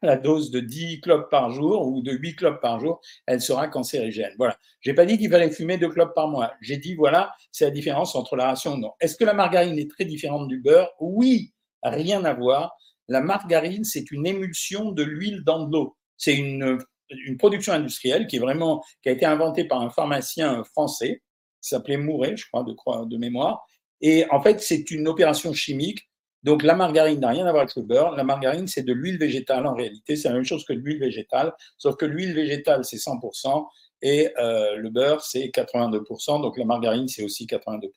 la, 0.02 0.16
dose 0.18 0.52
de 0.52 0.60
10 0.60 1.00
clopes 1.00 1.32
par 1.32 1.50
jour 1.50 1.88
ou 1.88 2.00
de 2.00 2.12
8 2.12 2.36
clopes 2.36 2.60
par 2.60 2.78
jour, 2.78 3.00
elle 3.26 3.40
sera 3.40 3.66
cancérigène. 3.66 4.30
Voilà. 4.38 4.56
Je 4.78 4.90
n'ai 4.90 4.94
pas 4.94 5.04
dit 5.04 5.18
qu'il 5.18 5.32
fallait 5.32 5.50
fumer 5.50 5.78
deux 5.78 5.88
clopes 5.88 6.14
par 6.14 6.28
mois. 6.28 6.54
J'ai 6.60 6.76
dit, 6.76 6.94
voilà, 6.94 7.34
c'est 7.50 7.64
la 7.64 7.72
différence 7.72 8.14
entre 8.14 8.36
la 8.36 8.46
ration 8.46 8.78
non. 8.78 8.92
Est-ce 9.00 9.16
que 9.16 9.24
la 9.24 9.34
margarine 9.34 9.80
est 9.80 9.90
très 9.90 10.04
différente 10.04 10.46
du 10.46 10.60
beurre? 10.60 10.92
Oui, 11.00 11.52
rien 11.82 12.24
à 12.24 12.34
voir. 12.34 12.76
La 13.08 13.20
margarine, 13.20 13.82
c'est 13.82 14.12
une 14.12 14.28
émulsion 14.28 14.92
de 14.92 15.02
l'huile 15.02 15.42
dans 15.42 15.66
de 15.66 15.72
l'eau. 15.72 15.96
C'est 16.16 16.36
une 16.36 16.78
une 17.10 17.36
production 17.36 17.72
industrielle 17.72 18.26
qui 18.26 18.36
est 18.36 18.40
vraiment 18.40 18.84
qui 19.02 19.08
a 19.08 19.12
été 19.12 19.26
inventée 19.26 19.64
par 19.64 19.80
un 19.80 19.90
pharmacien 19.90 20.64
français 20.64 21.22
qui 21.60 21.68
s'appelait 21.70 21.96
Mouret, 21.96 22.36
je 22.36 22.46
crois, 22.46 22.64
de, 22.64 23.08
de 23.08 23.16
mémoire. 23.16 23.66
Et 24.00 24.24
en 24.30 24.40
fait, 24.40 24.60
c'est 24.60 24.90
une 24.90 25.08
opération 25.08 25.52
chimique. 25.52 26.08
Donc 26.44 26.62
la 26.62 26.74
margarine 26.74 27.18
n'a 27.18 27.30
rien 27.30 27.46
à 27.46 27.50
voir 27.50 27.62
avec 27.64 27.74
le 27.74 27.82
beurre. 27.82 28.12
La 28.14 28.22
margarine, 28.22 28.68
c'est 28.68 28.84
de 28.84 28.92
l'huile 28.92 29.18
végétale 29.18 29.66
en 29.66 29.74
réalité. 29.74 30.14
C'est 30.14 30.28
la 30.28 30.34
même 30.34 30.44
chose 30.44 30.64
que 30.64 30.72
l'huile 30.72 31.00
végétale, 31.00 31.52
sauf 31.76 31.96
que 31.96 32.06
l'huile 32.06 32.32
végétale, 32.32 32.84
c'est 32.84 32.96
100% 32.96 33.66
et 34.02 34.30
euh, 34.38 34.76
le 34.76 34.90
beurre, 34.90 35.22
c'est 35.22 35.46
82%. 35.48 36.40
Donc 36.40 36.56
la 36.56 36.64
margarine, 36.64 37.08
c'est 37.08 37.24
aussi 37.24 37.46
82%. 37.46 37.90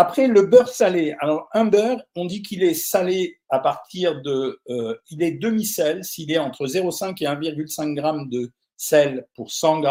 Après, 0.00 0.28
le 0.28 0.46
beurre 0.46 0.70
salé. 0.70 1.14
Alors, 1.20 1.50
un 1.52 1.66
beurre, 1.66 2.02
on 2.16 2.24
dit 2.24 2.40
qu'il 2.40 2.62
est 2.62 2.72
salé 2.72 3.38
à 3.50 3.58
partir 3.58 4.22
de. 4.22 4.58
Euh, 4.70 4.96
il 5.10 5.22
est 5.22 5.32
demi-sel 5.32 6.04
s'il 6.04 6.32
est 6.32 6.38
entre 6.38 6.64
0,5 6.64 7.22
et 7.22 7.26
1,5 7.26 7.94
g 7.94 8.28
de 8.30 8.50
sel 8.78 9.26
pour 9.34 9.50
100 9.50 9.82
g. 9.82 9.90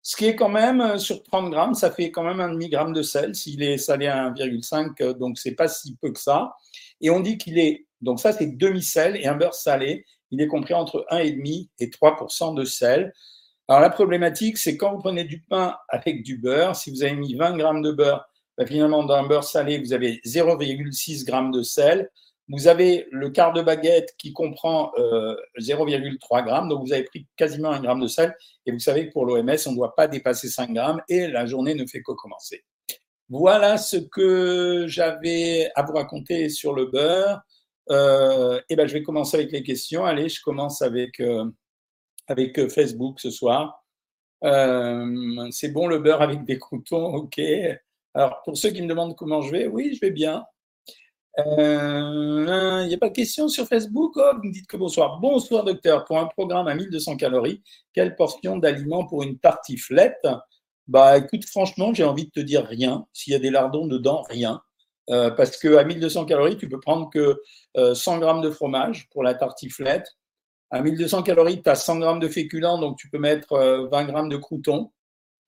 Ce 0.00 0.14
qui 0.14 0.26
est 0.26 0.36
quand 0.36 0.48
même, 0.48 0.80
euh, 0.80 0.96
sur 0.96 1.24
30 1.24 1.50
grammes, 1.50 1.74
ça 1.74 1.90
fait 1.90 2.12
quand 2.12 2.22
même 2.22 2.38
un 2.38 2.52
demi-gramme 2.52 2.92
de 2.92 3.02
sel 3.02 3.34
s'il 3.34 3.64
est 3.64 3.78
salé 3.78 4.06
à 4.06 4.30
1,5, 4.30 5.02
euh, 5.02 5.12
donc 5.12 5.40
c'est 5.40 5.56
pas 5.56 5.66
si 5.66 5.96
peu 6.00 6.12
que 6.12 6.20
ça. 6.20 6.54
Et 7.00 7.10
on 7.10 7.18
dit 7.18 7.36
qu'il 7.36 7.58
est. 7.58 7.88
Donc, 8.00 8.20
ça, 8.20 8.32
c'est 8.32 8.56
demi-sel 8.56 9.16
et 9.16 9.26
un 9.26 9.34
beurre 9.34 9.54
salé, 9.54 10.04
il 10.30 10.40
est 10.40 10.46
compris 10.46 10.74
entre 10.74 11.04
1,5 11.10 11.68
et 11.80 11.88
3% 11.88 12.54
de 12.54 12.64
sel. 12.64 13.12
Alors, 13.66 13.80
la 13.80 13.90
problématique, 13.90 14.56
c'est 14.56 14.76
quand 14.76 14.92
vous 14.92 15.00
prenez 15.00 15.24
du 15.24 15.40
pain 15.40 15.76
avec 15.88 16.22
du 16.22 16.38
beurre, 16.38 16.76
si 16.76 16.92
vous 16.92 17.02
avez 17.02 17.16
mis 17.16 17.34
20 17.34 17.56
grammes 17.56 17.82
de 17.82 17.90
beurre 17.90 18.24
ben, 18.56 18.66
finalement, 18.66 19.02
dans 19.02 19.14
un 19.14 19.26
beurre 19.26 19.44
salé, 19.44 19.78
vous 19.78 19.92
avez 19.92 20.20
0,6 20.24 21.26
g 21.26 21.50
de 21.52 21.62
sel. 21.62 22.10
Vous 22.48 22.68
avez 22.68 23.06
le 23.10 23.30
quart 23.30 23.54
de 23.54 23.62
baguette 23.62 24.14
qui 24.18 24.32
comprend 24.32 24.92
0,3 24.96 25.00
euh, 25.00 26.62
g, 26.62 26.68
donc 26.68 26.86
vous 26.86 26.92
avez 26.92 27.04
pris 27.04 27.26
quasiment 27.36 27.70
un 27.70 27.80
gramme 27.80 28.00
de 28.00 28.06
sel. 28.06 28.36
Et 28.66 28.72
vous 28.72 28.78
savez 28.78 29.08
que 29.08 29.12
pour 29.12 29.24
l'OMS, 29.24 29.56
on 29.66 29.70
ne 29.70 29.76
doit 29.76 29.94
pas 29.94 30.08
dépasser 30.08 30.48
5 30.48 30.72
grammes 30.72 31.00
et 31.08 31.26
la 31.26 31.46
journée 31.46 31.74
ne 31.74 31.86
fait 31.86 32.02
que 32.02 32.12
commencer. 32.12 32.64
Voilà 33.30 33.78
ce 33.78 33.96
que 33.96 34.84
j'avais 34.86 35.70
à 35.74 35.82
vous 35.82 35.94
raconter 35.94 36.50
sur 36.50 36.74
le 36.74 36.86
beurre. 36.86 37.40
Euh, 37.90 38.60
et 38.68 38.76
ben, 38.76 38.86
je 38.86 38.92
vais 38.92 39.02
commencer 39.02 39.38
avec 39.38 39.50
les 39.50 39.62
questions. 39.62 40.04
Allez, 40.04 40.28
je 40.28 40.42
commence 40.42 40.82
avec, 40.82 41.20
euh, 41.20 41.50
avec 42.26 42.68
Facebook 42.68 43.20
ce 43.20 43.30
soir. 43.30 43.82
c'est 44.42 45.72
bon 45.72 45.86
le 45.86 45.98
beurre 45.98 46.20
avec 46.20 46.44
des 46.44 46.58
croutons, 46.58 47.06
ok. 47.14 47.40
Alors, 48.14 48.42
pour 48.44 48.56
ceux 48.56 48.70
qui 48.70 48.80
me 48.80 48.88
demandent 48.88 49.16
comment 49.16 49.42
je 49.42 49.50
vais, 49.50 49.66
oui, 49.66 49.92
je 49.94 50.00
vais 50.00 50.12
bien. 50.12 50.44
Euh, 51.40 52.82
il 52.82 52.88
n'y 52.88 52.94
a 52.94 52.98
pas 52.98 53.08
de 53.08 53.14
questions 53.14 53.48
sur 53.48 53.66
Facebook 53.66 54.12
oh, 54.14 54.30
Vous 54.36 54.48
me 54.48 54.52
dites 54.52 54.68
que 54.68 54.76
bonsoir. 54.76 55.18
Bonsoir, 55.18 55.64
docteur. 55.64 56.04
Pour 56.04 56.18
un 56.18 56.26
programme 56.26 56.68
à 56.68 56.74
1200 56.76 57.16
calories, 57.16 57.60
quelle 57.92 58.14
portion 58.14 58.56
d'aliments 58.56 59.04
pour 59.04 59.24
une 59.24 59.38
tartiflette 59.38 60.26
Bah, 60.86 61.18
écoute, 61.18 61.44
franchement, 61.44 61.92
j'ai 61.92 62.04
envie 62.04 62.26
de 62.26 62.30
te 62.30 62.40
dire 62.40 62.64
rien. 62.64 63.04
S'il 63.12 63.32
y 63.32 63.36
a 63.36 63.40
des 63.40 63.50
lardons 63.50 63.88
dedans, 63.88 64.22
rien. 64.22 64.62
Euh, 65.10 65.30
parce 65.30 65.56
qu'à 65.56 65.82
1200 65.82 66.24
calories, 66.24 66.56
tu 66.56 66.68
peux 66.68 66.80
prendre 66.80 67.10
que 67.10 67.42
100 67.94 68.16
euh, 68.16 68.18
grammes 68.20 68.42
de 68.42 68.50
fromage 68.50 69.08
pour 69.10 69.24
la 69.24 69.34
tartiflette. 69.34 70.06
À 70.70 70.80
1200 70.80 71.24
calories, 71.24 71.62
tu 71.62 71.68
as 71.68 71.74
100 71.74 71.98
grammes 71.98 72.20
de 72.20 72.28
féculents, 72.28 72.78
donc 72.78 72.96
tu 72.96 73.10
peux 73.10 73.18
mettre 73.18 73.88
20 73.90 74.04
grammes 74.04 74.28
de 74.28 74.36
croutons. 74.36 74.92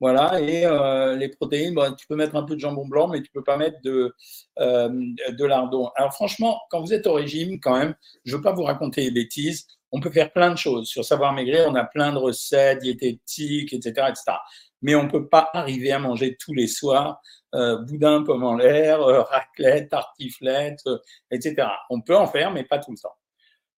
Voilà, 0.01 0.39
et 0.41 0.67
euh, 0.67 1.17
les 1.17 1.29
protéines, 1.29 1.75
bah, 1.75 1.93
tu 1.99 2.07
peux 2.07 2.17
mettre 2.17 2.37
un 2.37 2.43
peu 2.43 2.55
de 2.55 2.61
jambon 2.61 2.87
blanc, 2.87 3.09
mais 3.09 3.23
tu 3.23 3.31
peux 3.33 3.43
pas 3.43 3.57
mettre 3.57 3.81
de, 3.83 4.15
euh, 4.59 4.89
de 4.91 5.45
lardon. 5.45 5.91
Alors 5.97 6.13
franchement, 6.13 6.61
quand 6.71 6.83
vous 6.83 6.93
êtes 6.93 7.07
au 7.07 7.15
régime, 7.15 7.59
quand 7.61 7.79
même, 7.79 7.95
je 8.25 8.33
ne 8.33 8.37
veux 8.37 8.43
pas 8.43 8.53
vous 8.53 8.65
raconter 8.65 9.05
des 9.05 9.11
bêtises, 9.11 9.67
on 9.93 10.01
peut 10.01 10.11
faire 10.11 10.33
plein 10.33 10.51
de 10.51 10.59
choses. 10.59 10.87
Sur 10.89 11.05
Savoir 11.05 11.33
Maigrir, 11.33 11.65
on 11.69 11.75
a 11.75 11.85
plein 11.85 12.13
de 12.13 12.19
recettes 12.19 12.81
diététiques, 12.81 13.73
etc. 13.73 14.09
etc. 14.11 14.39
Mais 14.83 14.95
on 14.95 15.05
ne 15.05 15.11
peut 15.11 15.29
pas 15.29 15.49
arriver 15.55 15.93
à 15.93 15.99
manger 15.99 16.37
tous 16.39 16.53
les 16.53 16.67
soirs 16.67 17.23
euh, 17.55 17.79
boudin, 17.79 18.23
pomme 18.23 18.45
en 18.45 18.55
l'air, 18.55 19.01
raclette, 19.01 19.89
tartiflette, 19.91 20.83
etc. 21.31 21.69
On 21.89 22.03
peut 22.03 22.17
en 22.17 22.27
faire, 22.27 22.53
mais 22.53 22.65
pas 22.65 22.79
tout 22.79 22.91
le 22.91 22.99
temps. 22.99 23.17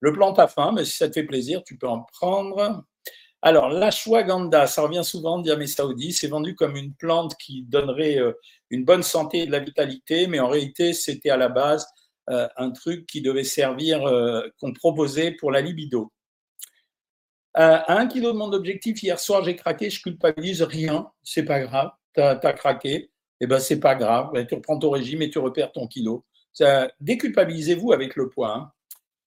Le 0.00 0.12
plan 0.12 0.32
à 0.32 0.48
faim, 0.48 0.72
mais 0.75 0.84
si 0.84 0.96
ça 0.96 1.08
te 1.08 1.14
fait 1.14 1.25
plaisir, 1.25 1.62
tu 1.64 1.76
peux 1.76 1.88
en 1.88 2.04
prendre. 2.12 2.84
Alors, 3.42 3.68
l'ashwagandha, 3.68 4.66
ça 4.66 4.83
revient 4.83 5.04
souvent 5.04 5.37
en 5.37 5.38
Diamé 5.38 5.66
Saoudi, 5.66 6.12
c'est 6.12 6.28
vendu 6.28 6.54
comme 6.54 6.76
une 6.76 6.92
plante 6.95 7.37
qui 7.37 7.62
donnerait 7.62 8.18
une 8.71 8.85
bonne 8.85 9.04
santé 9.04 9.40
et 9.40 9.47
de 9.47 9.52
la 9.52 9.61
vitalité, 9.61 10.26
mais 10.26 10.40
en 10.40 10.49
réalité, 10.49 10.92
c'était 10.92 11.30
à 11.30 11.37
la 11.37 11.49
base 11.49 11.87
un 12.26 12.71
truc 12.73 13.07
qui 13.07 13.23
devait 13.23 13.45
servir, 13.45 14.02
qu'on 14.61 14.73
proposait 14.73 15.30
pour 15.30 15.52
la 15.52 15.61
libido. 15.61 16.12
à 17.54 17.97
un 17.97 18.09
kilo 18.09 18.33
de 18.33 18.38
mon 18.38 18.52
objectif, 18.52 19.02
hier 19.04 19.21
soir, 19.21 19.45
j'ai 19.45 19.54
craqué, 19.54 19.88
je 19.88 20.02
culpabilise 20.02 20.62
rien, 20.62 21.09
c'est 21.23 21.45
pas 21.45 21.61
grave, 21.61 21.92
tu 22.14 22.21
as, 22.21 22.52
craqué 22.54 23.11
eh 23.40 23.47
ben, 23.47 23.59
c'est 23.61 23.80
pas 23.80 23.95
grave. 23.95 24.30
Ben, 24.33 24.47
tu 24.47 24.54
reprends 24.54 24.78
ton 24.78 24.90
régime 24.90 25.23
et 25.23 25.30
tu 25.30 25.38
repères 25.38 25.73
ton 25.73 25.87
kilo. 25.87 26.25
déculpabilisez-vous 27.00 27.92
avec 27.92 28.16
le 28.16 28.28
poids. 28.28 28.54
Hein. 28.54 28.73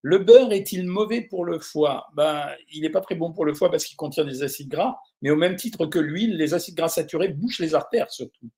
Le 0.02 0.18
beurre 0.18 0.52
est-il 0.52 0.84
mauvais 0.86 1.20
pour 1.22 1.44
le 1.44 1.60
foie? 1.60 2.06
Ben, 2.14 2.48
Il 2.72 2.82
n'est 2.82 2.90
pas 2.90 3.00
très 3.00 3.14
bon 3.14 3.32
pour 3.32 3.44
le 3.44 3.54
foie 3.54 3.70
parce 3.70 3.84
qu'il 3.84 3.96
contient 3.96 4.24
des 4.24 4.42
acides 4.42 4.68
gras, 4.68 4.96
mais 5.22 5.30
au 5.30 5.36
même 5.36 5.54
titre 5.54 5.86
que 5.86 6.00
l'huile, 6.00 6.36
les 6.36 6.54
acides 6.54 6.74
gras 6.74 6.88
saturés 6.88 7.28
bouchent 7.28 7.60
les 7.60 7.74
artères 7.74 8.10
surtout. 8.10 8.50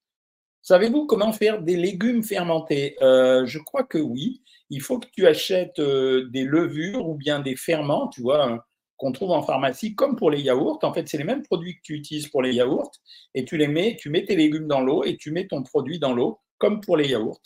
Savez-vous 0.62 1.06
comment 1.06 1.32
faire 1.32 1.60
des 1.60 1.76
légumes 1.76 2.22
fermentés? 2.22 2.96
Euh, 3.02 3.44
Je 3.44 3.58
crois 3.58 3.84
que 3.84 3.98
oui. 3.98 4.42
Il 4.70 4.80
faut 4.80 4.98
que 4.98 5.08
tu 5.12 5.26
achètes 5.26 5.78
euh, 5.78 6.30
des 6.30 6.44
levures 6.44 7.06
ou 7.06 7.14
bien 7.14 7.40
des 7.40 7.56
ferments, 7.56 8.08
tu 8.08 8.22
vois, 8.22 8.64
qu'on 8.96 9.12
trouve 9.12 9.32
en 9.32 9.42
pharmacie, 9.42 9.94
comme 9.94 10.16
pour 10.16 10.30
les 10.30 10.40
yaourts. 10.40 10.78
En 10.82 10.94
fait, 10.94 11.06
c'est 11.06 11.18
les 11.18 11.24
mêmes 11.24 11.42
produits 11.42 11.76
que 11.76 11.82
tu 11.82 11.94
utilises 11.94 12.28
pour 12.28 12.40
les 12.40 12.54
yaourts, 12.54 12.92
et 13.34 13.44
tu 13.44 13.58
les 13.58 13.68
mets, 13.68 13.96
tu 14.00 14.08
mets 14.08 14.24
tes 14.24 14.36
légumes 14.36 14.66
dans 14.66 14.80
l'eau 14.80 15.04
et 15.04 15.18
tu 15.18 15.30
mets 15.32 15.46
ton 15.46 15.62
produit 15.62 15.98
dans 15.98 16.14
l'eau, 16.14 16.40
comme 16.56 16.80
pour 16.80 16.96
les 16.96 17.08
yaourts. 17.08 17.42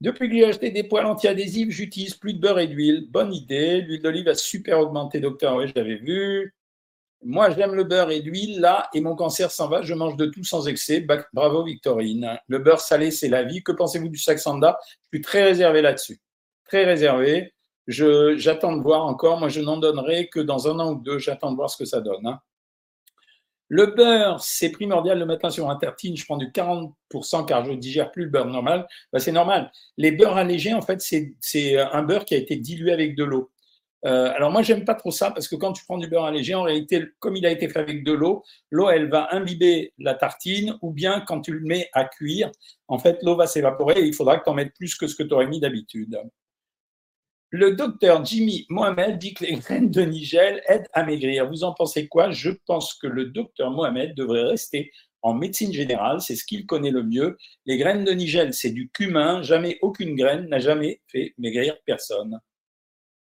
Depuis 0.00 0.28
que 0.28 0.36
j'ai 0.36 0.44
acheté 0.44 0.70
des 0.70 0.84
poêles 0.84 1.06
anti-adhésifs, 1.06 1.70
j'utilise 1.70 2.14
plus 2.14 2.34
de 2.34 2.40
beurre 2.40 2.58
et 2.58 2.66
d'huile. 2.66 3.06
Bonne 3.10 3.32
idée. 3.32 3.80
L'huile 3.80 4.02
d'olive 4.02 4.28
a 4.28 4.34
super 4.34 4.78
augmenté, 4.78 5.20
docteur. 5.20 5.56
Oui, 5.56 5.72
je 5.74 5.80
vu. 5.80 6.54
Moi, 7.22 7.50
j'aime 7.50 7.74
le 7.74 7.84
beurre 7.84 8.10
et 8.10 8.20
l'huile, 8.20 8.60
là, 8.60 8.88
et 8.92 9.00
mon 9.00 9.16
cancer 9.16 9.50
s'en 9.50 9.68
va. 9.68 9.80
Je 9.82 9.94
mange 9.94 10.16
de 10.16 10.26
tout 10.26 10.44
sans 10.44 10.68
excès. 10.68 11.04
Bravo, 11.32 11.64
Victorine. 11.64 12.38
Le 12.46 12.58
beurre 12.58 12.80
salé, 12.80 13.10
c'est 13.10 13.28
la 13.28 13.42
vie. 13.42 13.62
Que 13.62 13.72
pensez-vous 13.72 14.08
du 14.10 14.18
saxanda 14.18 14.78
Je 15.12 15.16
suis 15.16 15.22
très 15.22 15.44
réservé 15.44 15.80
là-dessus. 15.80 16.20
Très 16.66 16.84
réservé. 16.84 17.54
J'attends 17.88 18.76
de 18.76 18.82
voir 18.82 19.06
encore. 19.06 19.38
Moi, 19.38 19.48
je 19.48 19.60
n'en 19.60 19.78
donnerai 19.78 20.28
que 20.28 20.40
dans 20.40 20.68
un 20.68 20.78
an 20.78 20.92
ou 20.92 21.00
deux. 21.00 21.18
J'attends 21.18 21.52
de 21.52 21.56
voir 21.56 21.70
ce 21.70 21.78
que 21.78 21.86
ça 21.86 22.00
donne. 22.02 22.26
Hein. 22.26 22.38
Le 23.68 23.86
beurre, 23.86 24.40
c'est 24.40 24.70
primordial 24.70 25.18
le 25.18 25.26
matin 25.26 25.50
sur 25.50 25.68
un 25.68 25.76
tartine. 25.76 26.16
Je 26.16 26.24
prends 26.24 26.36
du 26.36 26.46
40% 26.48 27.46
car 27.46 27.64
je 27.64 27.72
ne 27.72 27.76
digère 27.76 28.12
plus 28.12 28.24
le 28.24 28.30
beurre 28.30 28.46
normal. 28.46 28.86
Ben, 29.12 29.18
c'est 29.18 29.32
normal. 29.32 29.72
Les 29.96 30.12
beurres 30.12 30.36
allégés, 30.36 30.72
en 30.72 30.82
fait, 30.82 31.00
c'est 31.00 31.78
un 31.78 32.02
beurre 32.02 32.24
qui 32.24 32.34
a 32.34 32.38
été 32.38 32.56
dilué 32.56 32.92
avec 32.92 33.16
de 33.16 33.24
l'eau. 33.24 33.50
Euh, 34.04 34.30
alors 34.34 34.52
moi, 34.52 34.62
j'aime 34.62 34.84
pas 34.84 34.94
trop 34.94 35.10
ça 35.10 35.32
parce 35.32 35.48
que 35.48 35.56
quand 35.56 35.72
tu 35.72 35.84
prends 35.84 35.98
du 35.98 36.06
beurre 36.06 36.26
allégé, 36.26 36.54
en 36.54 36.62
réalité, 36.62 37.04
comme 37.18 37.34
il 37.34 37.44
a 37.44 37.50
été 37.50 37.68
fait 37.68 37.80
avec 37.80 38.04
de 38.04 38.12
l'eau, 38.12 38.44
l'eau, 38.70 38.88
elle 38.88 39.08
va 39.08 39.34
imbiber 39.34 39.92
la 39.98 40.14
tartine 40.14 40.78
ou 40.80 40.92
bien 40.92 41.24
quand 41.26 41.40
tu 41.40 41.52
le 41.52 41.60
mets 41.60 41.88
à 41.92 42.04
cuire, 42.04 42.50
en 42.86 42.98
fait, 42.98 43.18
l'eau 43.22 43.36
va 43.36 43.48
s'évaporer 43.48 44.00
et 44.00 44.04
il 44.06 44.14
faudra 44.14 44.38
que 44.38 44.44
tu 44.44 44.50
en 44.50 44.54
mettes 44.54 44.74
plus 44.74 44.94
que 44.94 45.08
ce 45.08 45.16
que 45.16 45.24
tu 45.24 45.34
aurais 45.34 45.48
mis 45.48 45.58
d'habitude. 45.58 46.20
Le 47.50 47.76
docteur 47.76 48.24
Jimmy 48.24 48.66
Mohamed 48.68 49.18
dit 49.18 49.34
que 49.34 49.44
les 49.44 49.56
graines 49.56 49.90
de 49.90 50.02
nigel 50.02 50.62
aident 50.66 50.88
à 50.92 51.04
maigrir. 51.04 51.48
Vous 51.48 51.62
en 51.62 51.72
pensez 51.72 52.08
quoi? 52.08 52.30
Je 52.30 52.50
pense 52.66 52.94
que 52.94 53.06
le 53.06 53.26
docteur 53.26 53.70
Mohamed 53.70 54.14
devrait 54.14 54.44
rester 54.44 54.90
en 55.22 55.34
médecine 55.34 55.72
générale, 55.72 56.20
c'est 56.20 56.36
ce 56.36 56.44
qu'il 56.44 56.66
connaît 56.66 56.90
le 56.90 57.02
mieux. 57.02 57.36
Les 57.64 57.78
graines 57.78 58.04
de 58.04 58.12
nigel, 58.12 58.54
c'est 58.54 58.70
du 58.70 58.90
cumin. 58.90 59.42
Jamais 59.42 59.78
aucune 59.82 60.14
graine 60.14 60.48
n'a 60.48 60.60
jamais 60.60 61.00
fait 61.08 61.34
maigrir 61.38 61.76
personne. 61.84 62.38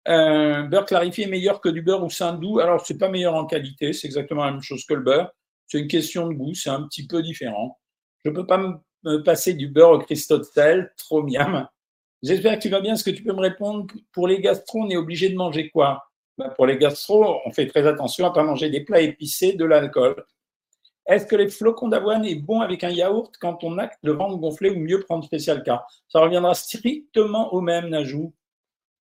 Un 0.06 0.64
beurre 0.64 0.86
clarifié 0.86 1.26
meilleur 1.26 1.60
que 1.60 1.68
du 1.68 1.82
beurre 1.82 2.02
au 2.02 2.08
sein 2.08 2.32
doux. 2.32 2.58
Alors, 2.58 2.86
c'est 2.86 2.96
pas 2.96 3.10
meilleur 3.10 3.34
en 3.34 3.44
qualité, 3.44 3.92
c'est 3.92 4.06
exactement 4.06 4.44
la 4.44 4.52
même 4.52 4.62
chose 4.62 4.84
que 4.86 4.94
le 4.94 5.02
beurre. 5.02 5.30
C'est 5.66 5.78
une 5.78 5.88
question 5.88 6.26
de 6.28 6.34
goût, 6.34 6.54
c'est 6.54 6.70
un 6.70 6.82
petit 6.84 7.06
peu 7.06 7.22
différent. 7.22 7.78
Je 8.24 8.30
ne 8.30 8.34
peux 8.34 8.46
pas 8.46 8.58
me 9.04 9.22
passer 9.22 9.52
du 9.52 9.68
beurre 9.68 9.90
au 9.90 9.98
cristaux 9.98 10.38
de 10.38 10.44
sel, 10.44 10.92
trop 10.96 11.22
miam. 11.22 11.68
J'espère 12.22 12.56
que 12.56 12.62
tu 12.62 12.68
vas 12.68 12.80
bien. 12.80 12.94
Est-ce 12.94 13.04
que 13.04 13.10
tu 13.10 13.22
peux 13.22 13.32
me 13.32 13.40
répondre 13.40 13.86
Pour 14.12 14.28
les 14.28 14.40
gastro, 14.40 14.80
on 14.82 14.90
est 14.90 14.96
obligé 14.96 15.30
de 15.30 15.36
manger 15.36 15.70
quoi? 15.70 16.04
Bah, 16.36 16.50
Pour 16.50 16.66
les 16.66 16.76
gastro, 16.76 17.40
on 17.44 17.50
fait 17.50 17.66
très 17.66 17.86
attention 17.86 18.26
à 18.26 18.30
ne 18.30 18.34
pas 18.34 18.42
manger 18.42 18.68
des 18.70 18.84
plats 18.84 19.00
épicés, 19.00 19.54
de 19.54 19.64
l'alcool. 19.64 20.24
Est-ce 21.06 21.26
que 21.26 21.34
les 21.36 21.48
flocons 21.48 21.88
d'avoine 21.88 22.24
est 22.24 22.36
bon 22.36 22.60
avec 22.60 22.84
un 22.84 22.90
yaourt 22.90 23.34
quand 23.40 23.64
on 23.64 23.78
a 23.78 23.90
le 24.02 24.12
ventre 24.12 24.36
gonflé 24.36 24.70
ou 24.70 24.78
mieux 24.78 25.00
prendre 25.00 25.24
spécial 25.24 25.62
cas 25.62 25.84
Ça 26.08 26.20
reviendra 26.20 26.54
strictement 26.54 27.52
au 27.54 27.60
même, 27.60 27.88
Najou. 27.88 28.32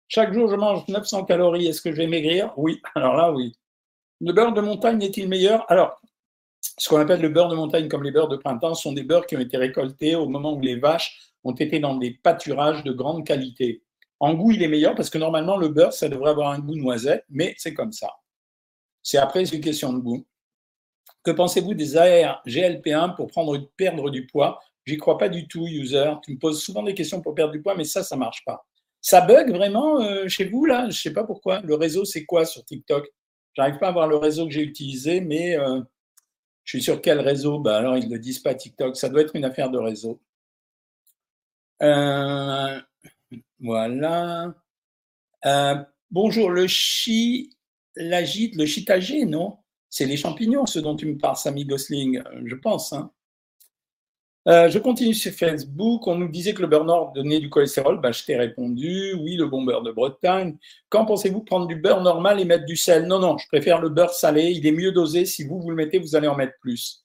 Chaque 0.07 0.33
jour, 0.33 0.49
je 0.49 0.57
mange 0.57 0.87
900 0.89 1.25
calories. 1.25 1.67
Est-ce 1.67 1.83
que 1.83 1.91
je 1.91 1.97
vais 1.97 2.07
maigrir? 2.07 2.53
Oui. 2.57 2.81
Alors 2.95 3.17
là, 3.17 3.33
oui. 3.33 3.55
Le 4.21 4.33
beurre 4.33 4.53
de 4.53 4.61
montagne 4.61 5.03
est-il 5.03 5.29
meilleur? 5.29 5.71
Alors, 5.71 6.01
ce 6.61 6.89
qu'on 6.89 6.99
appelle 6.99 7.21
le 7.21 7.29
beurre 7.29 7.49
de 7.49 7.57
montagne, 7.57 7.89
comme 7.89 8.03
les 8.03 8.11
beurres 8.11 8.29
de 8.29 8.37
printemps, 8.37 8.75
sont 8.75 8.93
des 8.93 9.03
beurres 9.03 9.27
qui 9.27 9.37
ont 9.37 9.41
été 9.41 9.57
récoltés 9.57 10.15
au 10.15 10.29
moment 10.29 10.55
où 10.55 10.61
les 10.61 10.77
vaches 10.77 11.19
ont 11.45 11.55
été 11.55 11.79
dans 11.79 11.97
des 11.97 12.13
pâturages 12.13 12.85
de 12.85 12.93
grande 12.93 13.27
qualité. 13.27 13.83
En 14.21 14.35
goût, 14.35 14.51
il 14.51 14.63
est 14.63 14.69
meilleur 14.69 14.95
parce 14.95 15.11
que 15.11 15.19
normalement, 15.19 15.57
le 15.57 15.69
beurre, 15.69 15.93
ça 15.93 16.09
devrait 16.09 16.31
avoir 16.31 16.51
un 16.51 16.59
goût 16.59 16.75
noisette, 16.75 17.25
mais 17.29 17.55
c'est 17.59 17.75
comme 17.75 17.93
ça. 17.93 18.11
C'est 19.03 19.19
après, 19.19 19.45
c'est 19.45 19.57
une 19.57 19.63
question 19.63 19.93
de 19.93 20.01
goût. 20.01 20.27
Que 21.23 21.31
pensez-vous 21.31 21.75
des 21.75 21.97
AR 21.97 22.43
GLP1 22.47 23.15
pour 23.15 23.31
perdre 23.77 24.11
du 24.11 24.27
poids? 24.27 24.61
J'y 24.85 24.97
crois 24.97 25.19
pas 25.19 25.29
du 25.29 25.47
tout, 25.47 25.67
user. 25.67 26.13
Tu 26.25 26.33
me 26.33 26.39
poses 26.39 26.63
souvent 26.63 26.83
des 26.83 26.95
questions 26.95 27.21
pour 27.21 27.35
perdre 27.35 27.53
du 27.53 27.63
poids, 27.63 27.75
mais 27.75 27.85
ça, 27.85 28.03
ça 28.03 28.17
marche 28.17 28.45
pas. 28.45 28.67
Ça 29.01 29.21
bug 29.21 29.51
vraiment 29.53 30.01
euh, 30.01 30.27
chez 30.29 30.47
vous, 30.47 30.65
là? 30.65 30.89
Je 30.91 30.99
sais 30.99 31.13
pas 31.13 31.25
pourquoi. 31.25 31.61
Le 31.61 31.75
réseau, 31.75 32.05
c'est 32.05 32.25
quoi 32.25 32.45
sur 32.45 32.65
TikTok? 32.65 33.09
J'arrive 33.55 33.79
pas 33.79 33.89
à 33.89 33.93
voir 33.93 34.09
le 34.09 34.17
réseau 34.17 34.47
que 34.47 34.53
j'ai 34.53 34.63
utilisé, 34.63 35.21
mais 35.21 35.57
euh, 35.57 35.81
je 36.69 36.77
suis 36.77 36.83
sur 36.83 37.01
quel 37.01 37.21
réseau? 37.21 37.61
Bah, 37.61 37.79
Alors, 37.79 37.97
ils 37.97 38.11
ne 38.11 38.13
le 38.13 38.19
disent 38.19 38.41
pas 38.41 38.55
TikTok. 38.55 38.95
Ça 38.95 39.09
doit 39.09 39.23
être 39.23 39.35
une 39.35 39.47
affaire 39.47 39.71
de 39.71 39.79
réseau. 39.79 40.21
Euh, 41.81 42.79
voilà. 43.59 44.55
Euh, 45.47 45.77
bonjour, 46.11 46.51
le 46.51 46.67
l'agite, 47.97 48.55
le 48.55 48.67
chitagé, 48.67 49.25
non? 49.25 49.57
C'est 49.89 50.05
les 50.05 50.19
champignons, 50.19 50.67
ce 50.67 50.79
dont 50.79 50.95
tu 50.95 51.07
me 51.07 51.17
parles, 51.17 51.39
Samy 51.39 51.65
Gosling, 51.65 52.23
je 52.45 52.55
pense. 52.57 52.93
Hein. 52.93 53.11
Euh, 54.49 54.71
je 54.71 54.79
continue 54.79 55.13
sur 55.13 55.33
Facebook. 55.33 56.07
On 56.07 56.15
nous 56.15 56.29
disait 56.29 56.55
que 56.55 56.63
le 56.63 56.69
beurre 56.69 57.13
donnait 57.13 57.39
du 57.39 57.51
cholestérol. 57.51 58.01
Bah, 58.01 58.13
je 58.13 58.25
t'ai 58.25 58.37
répondu. 58.37 59.13
Oui, 59.21 59.37
le 59.37 59.47
bon 59.47 59.63
beurre 59.63 59.83
de 59.83 59.93
Bretagne. 59.93 60.57
Quand 60.89 61.05
pensez-vous 61.05 61.43
prendre 61.43 61.67
du 61.67 61.77
beurre 61.77 62.01
normal 62.01 62.41
et 62.41 62.47
mettre 62.47 62.65
du 62.65 62.77
sel? 62.77 63.07
Non, 63.07 63.19
non, 63.19 63.37
je 63.37 63.47
préfère 63.49 63.79
le 63.79 63.91
beurre 63.91 64.15
salé. 64.15 64.53
Il 64.53 64.67
est 64.67 64.73
mieux 64.73 64.93
dosé. 64.93 65.27
Si 65.27 65.45
vous, 65.45 65.61
vous 65.61 65.69
le 65.69 65.77
mettez, 65.77 65.99
vous 65.99 66.17
allez 66.17 66.29
en 66.29 66.37
mettre 66.37 66.55
plus. 66.63 67.05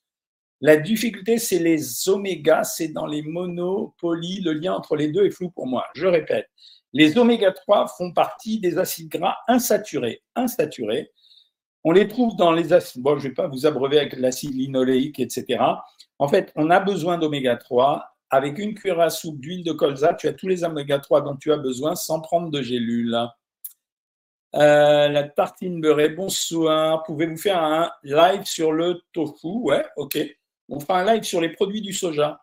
La 0.61 0.77
difficulté, 0.77 1.37
c'est 1.37 1.59
les 1.59 2.07
omégas, 2.07 2.63
c'est 2.63 2.87
dans 2.87 3.07
les 3.07 3.21
monopolies. 3.21 4.39
Le 4.39 4.53
lien 4.53 4.73
entre 4.73 4.95
les 4.95 5.09
deux 5.09 5.25
est 5.25 5.31
flou 5.31 5.51
pour 5.51 5.67
moi. 5.67 5.83
Je 5.95 6.07
répète, 6.07 6.47
les 6.93 7.17
oméga 7.17 7.51
3 7.51 7.87
font 7.87 8.13
partie 8.13 8.61
des 8.61 8.77
acides 8.77 9.09
gras 9.09 9.35
insaturés. 9.49 10.21
Insaturés. 10.35 11.11
On 11.83 11.91
les 11.91 12.07
trouve 12.07 12.35
dans 12.35 12.51
les 12.51 12.71
acides. 12.71 13.01
Bon, 13.01 13.17
je 13.17 13.25
ne 13.25 13.29
vais 13.29 13.33
pas 13.33 13.47
vous 13.47 13.65
abreuver 13.65 13.99
avec 13.99 14.13
l'acide 14.17 14.55
linoléique, 14.55 15.19
etc. 15.19 15.61
En 16.17 16.27
fait, 16.27 16.51
on 16.55 16.69
a 16.69 16.79
besoin 16.79 17.17
d'oméga 17.17 17.57
3. 17.57 18.09
Avec 18.29 18.57
une 18.57 18.73
cuillère 18.73 19.01
à 19.01 19.09
soupe 19.09 19.39
d'huile 19.39 19.63
de 19.63 19.73
colza, 19.73 20.13
tu 20.13 20.27
as 20.27 20.33
tous 20.33 20.47
les 20.47 20.63
oméga 20.63 20.99
3 20.99 21.21
dont 21.21 21.35
tu 21.35 21.51
as 21.51 21.57
besoin 21.57 21.95
sans 21.95 22.19
prendre 22.19 22.49
de 22.49 22.61
gélules. 22.61 23.15
Euh, 24.55 25.07
la 25.09 25.23
tartine 25.23 25.81
beurrée, 25.81 26.09
bonsoir. 26.09 27.03
Pouvez-vous 27.03 27.37
faire 27.37 27.61
un 27.61 27.91
live 28.03 28.43
sur 28.45 28.71
le 28.71 29.01
tofu? 29.11 29.47
Ouais, 29.47 29.85
ok. 29.97 30.17
On 30.69 30.79
fera 30.79 31.01
un 31.01 31.13
live 31.13 31.23
sur 31.23 31.41
les 31.41 31.49
produits 31.49 31.81
du 31.81 31.93
soja. 31.93 32.39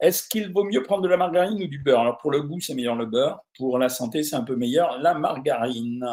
Est-ce 0.00 0.28
qu'il 0.28 0.52
vaut 0.52 0.64
mieux 0.64 0.82
prendre 0.82 1.02
de 1.02 1.08
la 1.08 1.16
margarine 1.16 1.60
ou 1.62 1.66
du 1.66 1.78
beurre? 1.78 2.00
Alors 2.00 2.18
pour 2.18 2.30
le 2.30 2.42
goût, 2.42 2.60
c'est 2.60 2.74
meilleur 2.74 2.94
le 2.94 3.06
beurre. 3.06 3.40
Pour 3.56 3.78
la 3.78 3.88
santé, 3.88 4.22
c'est 4.22 4.36
un 4.36 4.44
peu 4.44 4.56
meilleur 4.56 4.98
la 4.98 5.14
margarine. 5.14 6.06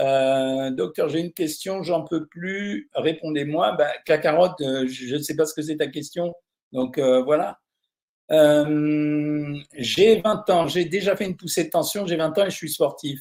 Euh, 0.00 0.70
docteur, 0.70 1.08
j'ai 1.08 1.20
une 1.20 1.32
question, 1.32 1.82
j'en 1.82 2.02
peux 2.02 2.26
plus. 2.26 2.90
Répondez-moi. 2.94 3.72
Ben, 3.72 3.88
euh, 4.08 4.86
je 4.88 5.14
ne 5.14 5.22
sais 5.22 5.36
pas 5.36 5.46
ce 5.46 5.54
que 5.54 5.62
c'est 5.62 5.76
ta 5.76 5.86
question. 5.86 6.34
Donc 6.72 6.98
euh, 6.98 7.22
voilà. 7.22 7.58
j'ai 8.30 10.20
20 10.20 10.50
ans, 10.50 10.66
j'ai 10.66 10.84
déjà 10.84 11.16
fait 11.16 11.26
une 11.26 11.36
poussée 11.36 11.64
de 11.64 11.70
tension, 11.70 12.06
j'ai 12.06 12.16
20 12.16 12.38
ans 12.38 12.46
et 12.46 12.50
je 12.50 12.56
suis 12.56 12.70
sportif. 12.70 13.20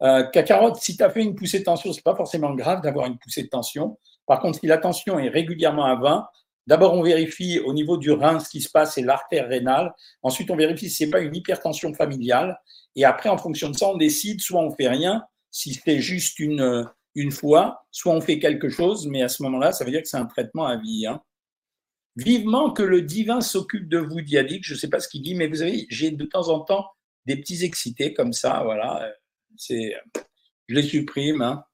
carotte, 0.00 0.76
si 0.76 0.96
tu 0.96 1.02
as 1.02 1.10
fait 1.10 1.22
une 1.22 1.34
poussée 1.34 1.60
de 1.60 1.64
tension, 1.64 1.92
ce 1.92 1.98
n'est 1.98 2.02
pas 2.02 2.16
forcément 2.16 2.54
grave 2.54 2.80
d'avoir 2.80 3.06
une 3.06 3.18
poussée 3.18 3.42
de 3.42 3.48
tension. 3.48 3.98
Par 4.26 4.40
contre, 4.40 4.60
si 4.60 4.66
la 4.66 4.78
tension 4.78 5.18
est 5.18 5.28
régulièrement 5.28 5.84
à 5.84 5.96
20, 5.96 6.26
d'abord 6.66 6.94
on 6.94 7.02
vérifie 7.02 7.60
au 7.60 7.72
niveau 7.72 7.96
du 7.96 8.10
rein 8.10 8.40
ce 8.40 8.48
qui 8.48 8.60
se 8.60 8.70
passe 8.70 8.98
et 8.98 9.02
l'artère 9.02 9.48
rénale. 9.48 9.94
Ensuite, 10.22 10.50
on 10.50 10.56
vérifie 10.56 10.88
si 10.88 10.96
ce 10.96 11.04
n'est 11.04 11.10
pas 11.10 11.20
une 11.20 11.36
hypertension 11.36 11.92
familiale. 11.94 12.58
Et 12.94 13.04
après, 13.04 13.28
en 13.28 13.38
fonction 13.38 13.68
de 13.68 13.76
ça, 13.76 13.88
on 13.88 13.96
décide 13.96 14.40
soit 14.40 14.60
on 14.60 14.70
fait 14.70 14.88
rien, 14.88 15.22
si 15.56 15.72
c'est 15.72 16.00
juste 16.00 16.38
une, 16.38 16.86
une 17.14 17.30
fois, 17.30 17.86
soit 17.90 18.12
on 18.12 18.20
fait 18.20 18.38
quelque 18.38 18.68
chose, 18.68 19.06
mais 19.06 19.22
à 19.22 19.28
ce 19.28 19.42
moment-là, 19.44 19.72
ça 19.72 19.86
veut 19.86 19.90
dire 19.90 20.02
que 20.02 20.08
c'est 20.08 20.18
un 20.18 20.26
traitement 20.26 20.66
à 20.66 20.76
vie. 20.76 21.06
Hein. 21.06 21.22
Vivement 22.14 22.70
que 22.70 22.82
le 22.82 23.00
divin 23.00 23.40
s'occupe 23.40 23.88
de 23.88 23.96
vous, 23.96 24.20
diadique. 24.20 24.64
Je 24.66 24.74
ne 24.74 24.78
sais 24.78 24.90
pas 24.90 25.00
ce 25.00 25.08
qu'il 25.08 25.22
dit, 25.22 25.34
mais 25.34 25.46
vous 25.46 25.56
savez, 25.56 25.86
j'ai 25.88 26.10
de 26.10 26.24
temps 26.26 26.50
en 26.50 26.60
temps 26.60 26.86
des 27.24 27.36
petits 27.36 27.64
excités 27.64 28.12
comme 28.12 28.34
ça, 28.34 28.62
voilà. 28.64 29.10
C'est, 29.56 29.94
je 30.68 30.74
les 30.74 30.82
supprime. 30.82 31.40
Hein. 31.40 31.64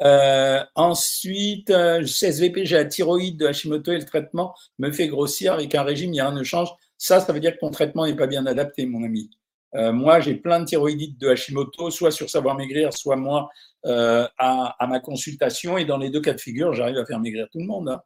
Euh, 0.00 0.64
ensuite, 0.74 1.68
euh, 1.68 2.02
j'ai 2.06 2.74
la 2.74 2.84
thyroïde 2.86 3.36
de 3.36 3.46
Hashimoto 3.46 3.92
et 3.92 3.98
le 3.98 4.06
traitement 4.06 4.54
me 4.78 4.90
fait 4.92 5.08
grossir 5.08 5.52
avec 5.52 5.74
un 5.74 5.82
régime, 5.82 6.08
il 6.08 6.12
n'y 6.12 6.20
a 6.20 6.30
rien 6.30 6.38
de 6.38 6.42
change. 6.42 6.70
Ça, 6.96 7.20
ça 7.20 7.34
veut 7.34 7.40
dire 7.40 7.52
que 7.52 7.58
ton 7.58 7.70
traitement 7.70 8.06
n'est 8.06 8.16
pas 8.16 8.26
bien 8.26 8.46
adapté, 8.46 8.86
mon 8.86 9.04
ami. 9.04 9.28
Euh, 9.74 9.92
moi, 9.92 10.20
j'ai 10.20 10.34
plein 10.34 10.60
de 10.60 10.64
thyroïdites 10.64 11.18
de 11.20 11.28
Hashimoto, 11.28 11.90
soit 11.90 12.10
sur 12.10 12.30
Savoir 12.30 12.56
Maigrir, 12.56 12.92
soit 12.92 13.16
moi 13.16 13.50
euh, 13.86 14.26
à, 14.38 14.86
ma 14.88 15.00
consultation. 15.00 15.78
Et 15.78 15.84
dans 15.84 15.98
les 15.98 16.10
deux 16.10 16.20
cas 16.20 16.34
de 16.34 16.40
figure, 16.40 16.72
j'arrive 16.74 16.98
à 16.98 17.06
faire 17.06 17.20
maigrir 17.20 17.48
tout 17.50 17.58
le 17.58 17.66
monde. 17.66 17.88
Hein. 17.88 18.02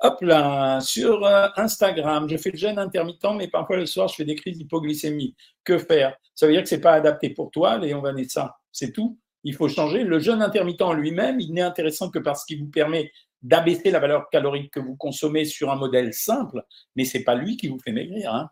Hop 0.00 0.20
là, 0.22 0.80
sur 0.80 1.24
euh, 1.24 1.46
Instagram, 1.56 2.28
je 2.28 2.36
fais 2.36 2.50
le 2.50 2.56
jeûne 2.56 2.78
intermittent, 2.78 3.24
mais 3.36 3.46
parfois 3.46 3.76
le 3.76 3.86
soir, 3.86 4.08
je 4.08 4.16
fais 4.16 4.24
des 4.24 4.34
crises 4.34 4.58
d'hypoglycémie. 4.58 5.36
Que 5.64 5.78
faire? 5.78 6.16
Ça 6.34 6.46
veut 6.46 6.52
dire 6.52 6.62
que 6.62 6.68
c'est 6.68 6.80
pas 6.80 6.94
adapté 6.94 7.30
pour 7.30 7.50
toi, 7.50 7.78
Léon 7.78 8.00
Vanessa. 8.00 8.56
C'est 8.72 8.92
tout. 8.92 9.18
Il 9.44 9.54
faut 9.54 9.68
changer. 9.68 10.02
Le 10.02 10.18
jeûne 10.18 10.42
intermittent 10.42 10.82
en 10.82 10.92
lui-même, 10.92 11.38
il 11.40 11.52
n'est 11.52 11.62
intéressant 11.62 12.10
que 12.10 12.18
parce 12.18 12.44
qu'il 12.44 12.60
vous 12.60 12.70
permet 12.70 13.12
d'abaisser 13.42 13.90
la 13.90 13.98
valeur 13.98 14.28
calorique 14.30 14.72
que 14.72 14.80
vous 14.80 14.96
consommez 14.96 15.44
sur 15.44 15.70
un 15.70 15.76
modèle 15.76 16.14
simple, 16.14 16.64
mais 16.96 17.04
c'est 17.04 17.24
pas 17.24 17.34
lui 17.34 17.56
qui 17.56 17.68
vous 17.68 17.78
fait 17.78 17.92
maigrir. 17.92 18.32
Hein. 18.32 18.50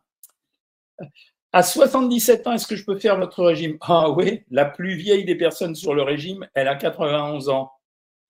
À 1.53 1.65
77 1.65 2.47
ans, 2.47 2.53
est-ce 2.53 2.67
que 2.69 2.77
je 2.77 2.85
peux 2.85 2.97
faire 2.97 3.19
votre 3.19 3.43
régime? 3.43 3.77
Ah 3.81 4.09
oui, 4.11 4.45
la 4.53 4.65
plus 4.65 4.95
vieille 4.95 5.25
des 5.25 5.35
personnes 5.35 5.75
sur 5.75 5.95
le 5.95 6.03
régime, 6.03 6.47
elle 6.55 6.69
a 6.69 6.77
91 6.77 7.49
ans. 7.49 7.73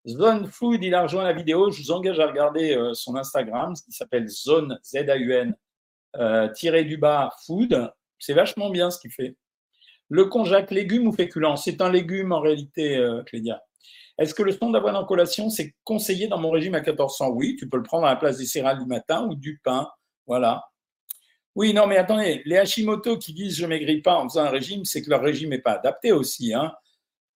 Zone 0.09 0.47
Food, 0.47 0.83
il 0.83 0.95
a 0.95 1.03
rejoint 1.03 1.25
la 1.25 1.35
vidéo. 1.35 1.71
Je 1.71 1.83
vous 1.83 1.91
engage 1.91 2.19
à 2.19 2.27
regarder 2.27 2.75
euh, 2.75 2.95
son 2.95 3.17
Instagram, 3.17 3.75
qui 3.75 3.93
s'appelle 3.93 4.27
Zone 4.27 4.79
Z-A-U-N 4.83 5.55
euh, 6.17 6.49
tiré 6.49 6.85
du 6.85 6.97
bas 6.97 7.31
Food. 7.45 7.93
C'est 8.19 8.33
vachement 8.33 8.71
bien 8.71 8.91
ce 8.91 8.99
qu'il 8.99 9.13
fait. 9.13 9.37
Le 10.09 10.25
konjac, 10.25 10.71
légume 10.71 11.07
ou 11.07 11.13
féculent 11.13 11.57
C'est 11.59 11.83
un 11.83 11.91
légume 11.91 12.33
en 12.33 12.41
réalité, 12.41 12.97
euh, 12.97 13.23
Clédia. 13.25 13.63
Est-ce 14.17 14.35
que 14.35 14.43
le 14.43 14.53
son 14.53 14.71
d'avoine 14.71 14.97
en 14.97 15.05
collation, 15.05 15.51
c'est 15.51 15.75
conseillé 15.85 16.27
dans 16.27 16.39
mon 16.39 16.51
régime 16.51 16.75
à 16.75 16.81
1400 16.81 17.29
Oui, 17.33 17.57
tu 17.59 17.69
peux 17.69 17.77
le 17.77 17.83
prendre 17.83 18.07
à 18.07 18.11
la 18.11 18.17
place 18.17 18.39
des 18.39 18.47
céréales 18.47 18.79
du 18.79 18.87
matin 18.87 19.27
ou 19.29 19.35
du 19.35 19.61
pain. 19.63 19.91
Voilà. 20.27 20.70
Oui, 21.57 21.75
non, 21.75 21.87
mais 21.87 21.97
attendez, 21.97 22.43
les 22.45 22.57
Hashimoto 22.57 23.19
qui 23.19 23.33
disent 23.33 23.57
je 23.57 23.67
maigris 23.67 24.01
pas 24.03 24.17
en 24.17 24.29
faisant 24.29 24.45
un 24.45 24.51
régime, 24.51 24.85
c'est 24.85 25.03
que 25.03 25.11
leur 25.11 25.21
régime 25.21 25.51
n'est 25.51 25.61
pas 25.61 25.73
adapté 25.73 26.13
aussi. 26.13 26.55
Hein. 26.55 26.73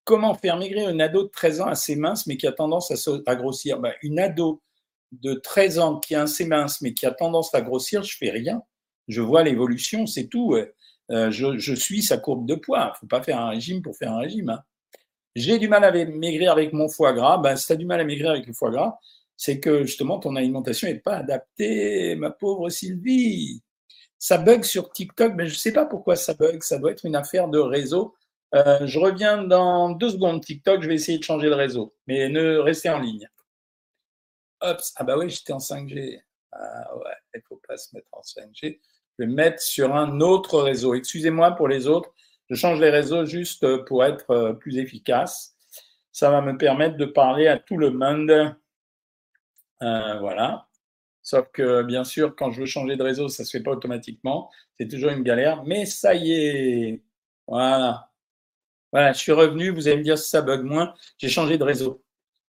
Comment 0.05 0.35
faire 0.35 0.57
maigrir 0.57 0.89
une 0.89 1.01
ado 1.01 1.23
de 1.23 1.29
13 1.29 1.61
ans 1.61 1.67
assez 1.67 1.95
mince 1.95 2.27
mais 2.27 2.37
qui 2.37 2.47
a 2.47 2.51
tendance 2.51 2.91
à, 3.25 3.35
grossir? 3.35 3.79
Ben, 3.79 3.93
Une 4.03 4.19
ado 4.19 4.61
de 5.11 5.33
13 5.33 5.79
ans 5.79 5.99
qui 5.99 6.13
est 6.13 6.17
assez 6.17 6.45
mince 6.45 6.81
mais 6.81 6.93
qui 6.93 7.05
a 7.05 7.11
tendance 7.11 7.53
à 7.53 7.61
grossir, 7.61 8.03
je 8.03 8.15
fais 8.17 8.29
rien. 8.29 8.61
Je 9.07 9.21
vois 9.21 9.43
l'évolution, 9.43 10.05
c'est 10.07 10.27
tout. 10.27 10.55
Euh, 11.11 11.31
je, 11.31 11.75
suis 11.75 12.01
sa 12.01 12.17
courbe 12.17 12.47
de 12.47 12.55
poids. 12.55 12.85
Il 12.85 12.89
ne 12.89 12.97
faut 13.01 13.07
pas 13.07 13.21
faire 13.21 13.39
un 13.39 13.49
régime 13.49 13.81
pour 13.81 13.95
faire 13.97 14.13
un 14.13 14.19
régime. 14.19 14.49
Hein. 14.49 14.63
J'ai 15.35 15.59
du 15.59 15.67
mal 15.67 15.83
à 15.83 15.91
maigrir 15.91 16.51
avec 16.51 16.71
mon 16.71 16.87
foie 16.87 17.13
gras. 17.13 17.37
Ben, 17.37 17.55
si 17.55 17.67
tu 17.67 17.73
as 17.73 17.75
du 17.75 17.85
mal 17.85 17.99
à 17.99 18.05
maigrir 18.05 18.31
avec 18.31 18.47
le 18.47 18.53
foie 18.53 18.71
gras, 18.71 18.97
c'est 19.37 19.59
que 19.59 19.83
justement 19.83 20.19
ton 20.19 20.35
alimentation 20.35 20.87
n'est 20.87 20.99
pas 20.99 21.17
adaptée, 21.17 22.15
ma 22.15 22.31
pauvre 22.31 22.69
Sylvie. 22.69 23.61
Ça 24.25 24.39
bug 24.39 24.63
sur 24.63 24.91
TikTok, 24.91 25.33
mais 25.35 25.45
je 25.45 25.53
ne 25.53 25.57
sais 25.59 25.71
pas 25.71 25.85
pourquoi 25.85 26.15
ça 26.15 26.33
bug. 26.33 26.63
Ça 26.63 26.79
doit 26.79 26.89
être 26.89 27.05
une 27.05 27.15
affaire 27.15 27.47
de 27.47 27.59
réseau. 27.59 28.15
Euh, 28.55 28.87
je 28.87 28.97
reviens 28.97 29.43
dans 29.43 29.91
deux 29.91 30.09
secondes. 30.09 30.43
TikTok, 30.43 30.81
je 30.81 30.87
vais 30.87 30.95
essayer 30.95 31.19
de 31.19 31.23
changer 31.23 31.47
le 31.47 31.53
réseau, 31.53 31.93
mais 32.07 32.27
ne 32.27 32.57
restez 32.57 32.89
en 32.89 32.99
ligne. 32.99 33.29
Ah 34.61 34.77
bah 35.03 35.15
oui, 35.15 35.29
j'étais 35.29 35.53
en 35.53 35.59
5G. 35.59 36.23
Ah 36.51 36.97
ouais, 36.97 37.11
il 37.35 37.37
ne 37.37 37.41
faut 37.47 37.61
pas 37.67 37.77
se 37.77 37.95
mettre 37.95 38.07
en 38.13 38.21
5G. 38.21 38.79
Je 39.19 39.25
vais 39.25 39.27
mettre 39.27 39.61
sur 39.61 39.95
un 39.95 40.19
autre 40.21 40.59
réseau. 40.59 40.95
Excusez-moi 40.95 41.51
pour 41.51 41.67
les 41.67 41.85
autres. 41.85 42.11
Je 42.49 42.55
change 42.55 42.81
les 42.81 42.89
réseaux 42.89 43.25
juste 43.25 43.85
pour 43.85 44.03
être 44.03 44.31
euh, 44.31 44.53
plus 44.53 44.79
efficace. 44.79 45.55
Ça 46.11 46.31
va 46.31 46.41
me 46.41 46.57
permettre 46.57 46.97
de 46.97 47.05
parler 47.05 47.45
à 47.45 47.59
tout 47.59 47.77
le 47.77 47.91
monde. 47.91 48.31
Euh, 49.83 50.19
voilà. 50.19 50.67
Sauf 51.25 51.47
que, 51.51 51.81
bien 51.81 52.03
sûr, 52.03 52.35
quand 52.35 52.51
je 52.51 52.61
veux 52.61 52.65
changer 52.67 52.97
de 52.97 53.03
réseau, 53.03 53.29
ça 53.29 53.41
ne 53.41 53.47
se 53.47 53.57
fait 53.57 53.63
pas 53.63 53.71
automatiquement. 53.71 54.51
C'est 54.79 54.87
toujours 54.87 55.09
une 55.09 55.23
galère. 55.23 55.63
Mais 55.65 55.87
ça 55.87 56.13
y 56.13 56.31
est. 56.31 57.03
Voilà. 57.47 58.11
Voilà, 58.91 59.11
je 59.11 59.17
suis 59.17 59.31
revenu, 59.31 59.71
vous 59.71 59.87
allez 59.87 59.97
me 59.97 60.03
dire 60.03 60.19
si 60.19 60.29
ça 60.29 60.43
bug 60.43 60.63
moins. 60.63 60.93
J'ai 61.17 61.29
changé 61.29 61.57
de 61.57 61.63
réseau. 61.63 62.03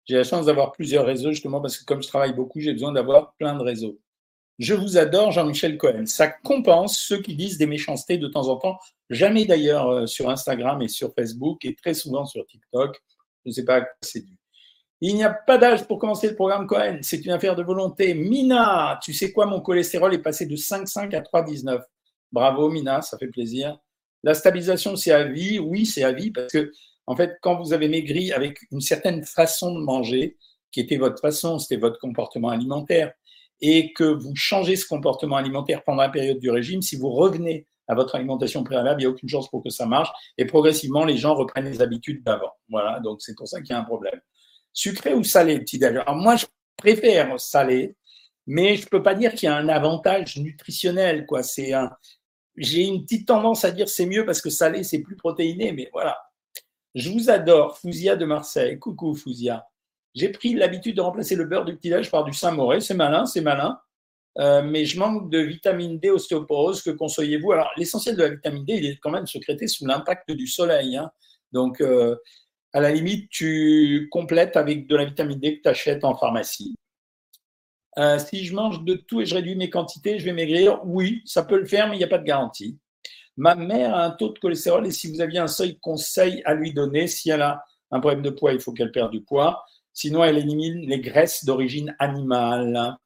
J'ai 0.06 0.16
la 0.16 0.24
chance 0.24 0.48
d'avoir 0.48 0.72
plusieurs 0.72 1.06
réseaux, 1.06 1.30
justement, 1.30 1.62
parce 1.62 1.78
que 1.78 1.86
comme 1.86 2.02
je 2.02 2.08
travaille 2.08 2.34
beaucoup, 2.34 2.60
j'ai 2.60 2.74
besoin 2.74 2.92
d'avoir 2.92 3.36
plein 3.36 3.56
de 3.56 3.62
réseaux. 3.62 4.00
Je 4.58 4.74
vous 4.74 4.98
adore, 4.98 5.32
Jean-Michel 5.32 5.78
Cohen. 5.78 6.08
Ça 6.08 6.28
compense 6.28 6.98
ceux 6.98 7.22
qui 7.22 7.36
disent 7.36 7.60
des 7.60 7.68
méchancetés 7.68 8.18
de 8.18 8.28
temps 8.28 8.48
en 8.48 8.58
temps. 8.58 8.80
Jamais 9.12 9.46
d'ailleurs 9.46 9.88
euh, 9.90 10.06
sur 10.08 10.32
Instagram 10.32 10.82
et 10.82 10.88
sur 10.88 11.14
Facebook, 11.14 11.64
et 11.64 11.76
très 11.76 11.94
souvent 11.94 12.26
sur 12.26 12.44
TikTok. 12.48 13.00
Je 13.46 13.50
ne 13.50 13.54
sais 13.54 13.66
pas 13.66 13.76
à 13.76 13.82
quoi 13.82 13.94
c'est 14.02 14.22
dû. 14.22 14.36
Il 15.06 15.16
n'y 15.16 15.24
a 15.26 15.34
pas 15.34 15.58
d'âge 15.58 15.86
pour 15.86 16.00
commencer 16.00 16.30
le 16.30 16.36
programme 16.36 16.66
Cohen. 16.66 17.00
C'est 17.02 17.26
une 17.26 17.32
affaire 17.32 17.58
de 17.58 17.62
volonté. 17.62 18.14
Mina, 18.14 18.98
tu 19.04 19.12
sais 19.12 19.34
quoi, 19.34 19.46
mon 19.46 19.60
cholestérol 19.60 20.14
est 20.14 20.22
passé 20.22 20.46
de 20.46 20.56
5,5 20.56 21.14
à 21.14 21.20
3,19. 21.20 21.82
Bravo, 22.32 22.70
Mina, 22.70 23.02
ça 23.02 23.18
fait 23.18 23.28
plaisir. 23.28 23.78
La 24.24 24.34
stabilisation, 24.34 24.96
c'est 24.96 25.12
à 25.12 25.26
vie. 25.26 25.60
Oui, 25.60 25.86
c'est 25.86 26.06
à 26.06 26.14
vie 26.14 26.32
parce 26.32 26.54
que, 26.54 26.72
en 27.06 27.18
fait, 27.18 27.38
quand 27.42 27.62
vous 27.62 27.74
avez 27.74 27.90
maigri 27.90 28.32
avec 28.32 28.60
une 28.72 28.80
certaine 28.80 29.26
façon 29.26 29.76
de 29.76 29.82
manger, 29.82 30.38
qui 30.72 30.80
était 30.80 30.96
votre 30.96 31.20
façon, 31.20 31.60
c'était 31.60 31.76
votre 31.76 32.00
comportement 32.00 32.48
alimentaire, 32.48 33.12
et 33.60 33.92
que 33.92 34.06
vous 34.06 34.38
changez 34.38 34.78
ce 34.78 34.88
comportement 34.88 35.36
alimentaire 35.36 35.84
pendant 35.84 36.04
la 36.04 36.10
période 36.10 36.40
du 36.40 36.50
régime, 36.50 36.82
si 36.82 36.96
vous 36.96 37.10
revenez 37.10 37.68
à 37.90 37.96
votre 37.96 38.16
alimentation 38.16 38.64
préalable, 38.64 39.02
il 39.02 39.04
n'y 39.04 39.12
a 39.12 39.14
aucune 39.14 39.28
chance 39.28 39.50
pour 39.50 39.62
que 39.62 39.70
ça 39.70 39.86
marche. 39.86 40.12
Et 40.38 40.46
progressivement, 40.46 41.04
les 41.04 41.18
gens 41.18 41.36
reprennent 41.36 41.66
les 41.66 41.82
habitudes 41.82 42.24
d'avant. 42.24 42.54
Voilà, 42.70 43.02
donc 43.02 43.22
c'est 43.22 43.36
pour 43.36 43.50
ça 43.50 43.60
qu'il 43.60 43.72
y 43.72 43.74
a 43.74 43.80
un 43.80 43.84
problème. 43.84 44.22
Sucré 44.74 45.14
ou 45.14 45.24
salé, 45.24 45.60
petit 45.60 45.78
déjeuner 45.78 46.00
Alors 46.00 46.16
moi, 46.16 46.36
je 46.36 46.46
préfère 46.78 47.40
salé, 47.40 47.96
mais 48.48 48.76
je 48.76 48.84
ne 48.84 48.88
peux 48.88 49.04
pas 49.04 49.16
dire 49.16 49.34
qu'il 49.34 49.48
y 49.48 49.52
a 49.52 49.56
un 49.56 49.70
avantage 49.70 50.38
nutritionnel. 50.38 51.26
quoi. 51.26 51.44
C'est 51.44 51.74
un, 51.74 51.92
j'ai 52.58 52.84
une 52.84 53.04
petite 53.04 53.28
tendance 53.28 53.66
à 53.66 53.72
dire 53.72 53.88
c'est 53.90 54.06
mieux 54.06 54.26
parce 54.26 54.42
que 54.42 54.50
salé, 54.50 54.84
c'est 54.84 55.00
plus 55.00 55.16
protéiné, 55.16 55.72
mais 55.72 55.90
voilà. 55.92 56.18
Je 56.96 57.10
vous 57.10 57.30
adore, 57.30 57.78
Fouzia 57.80 58.16
de 58.16 58.26
Marseille. 58.26 58.78
Coucou, 58.78 59.16
Fouzia. 59.16 59.66
J'ai 60.14 60.30
pris 60.30 60.54
l'habitude 60.54 60.96
de 60.96 61.02
remplacer 61.02 61.36
le 61.36 61.46
beurre 61.46 61.66
du 61.66 61.76
petit-déj 61.76 62.12
par 62.12 62.24
du 62.24 62.34
Saint-Moré. 62.34 62.82
C'est 62.82 62.94
malin, 62.94 63.26
c'est 63.26 63.42
malin. 63.42 63.80
Euh, 64.40 64.62
mais 64.62 64.86
je 64.86 65.00
manque 65.00 65.30
de 65.32 65.40
vitamine 65.40 66.00
D 66.00 66.12
ostéoporose. 66.12 66.84
Que 66.84 66.92
conseillez-vous? 66.92 67.52
Alors, 67.52 67.72
l'essentiel 67.78 68.16
de 68.16 68.24
la 68.24 68.30
vitamine 68.30 68.66
D, 68.66 68.74
il 68.74 68.86
est 68.86 68.98
quand 68.98 69.10
même 69.10 69.26
secrété 69.26 69.68
sous 69.68 69.88
l'impact 69.88 70.32
du 70.32 70.46
soleil. 70.46 70.98
Hein. 70.98 71.12
Donc, 71.52 71.82
euh, 71.82 72.16
à 72.74 72.82
la 72.82 72.92
limite, 72.92 73.30
tu 73.30 74.10
complètes 74.12 74.58
avec 74.58 74.88
de 74.88 74.96
la 74.96 75.06
vitamine 75.06 75.40
D 75.40 75.58
que 75.58 75.62
tu 75.62 75.70
achètes 75.70 76.04
en 76.04 76.16
pharmacie. 76.16 76.76
Euh, 78.00 78.18
si 78.18 78.46
je 78.46 78.56
mange 78.56 78.84
de 78.84 78.96
tout 78.96 79.22
et 79.22 79.26
je 79.26 79.36
réduis 79.36 79.56
mes 79.56 79.70
quantités, 79.70 80.18
je 80.18 80.26
vais 80.26 80.34
maigrir. 80.34 80.82
Oui, 80.84 81.22
ça 81.26 81.44
peut 81.44 81.60
le 81.60 81.66
faire, 81.66 81.88
mais 81.88 81.96
il 81.96 82.00
n'y 82.00 82.04
a 82.04 82.08
pas 82.08 82.18
de 82.18 82.26
garantie. 82.26 82.80
Ma 83.38 83.56
mère 83.56 83.96
a 83.96 84.06
un 84.06 84.12
taux 84.12 84.30
de 84.30 84.40
cholestérol 84.40 84.88
et 84.88 84.92
si 84.92 85.12
vous 85.12 85.22
aviez 85.22 85.40
un 85.40 85.48
seuil 85.48 85.78
conseil 85.80 86.42
à 86.46 86.56
lui 86.56 86.74
donner, 86.74 87.08
si 87.08 87.30
elle 87.30 87.42
a 87.42 87.64
un 87.92 88.00
problème 88.00 88.24
de 88.24 88.32
poids, 88.32 88.54
il 88.54 88.60
faut 88.60 88.74
qu'elle 88.74 88.92
perde 88.92 89.12
du 89.12 89.22
poids. 89.22 89.64
Sinon, 89.92 90.24
elle 90.24 90.40
élimine 90.40 90.88
les 90.88 91.00
graisses 91.00 91.46
d'origine 91.46 91.96
animale. 92.00 92.98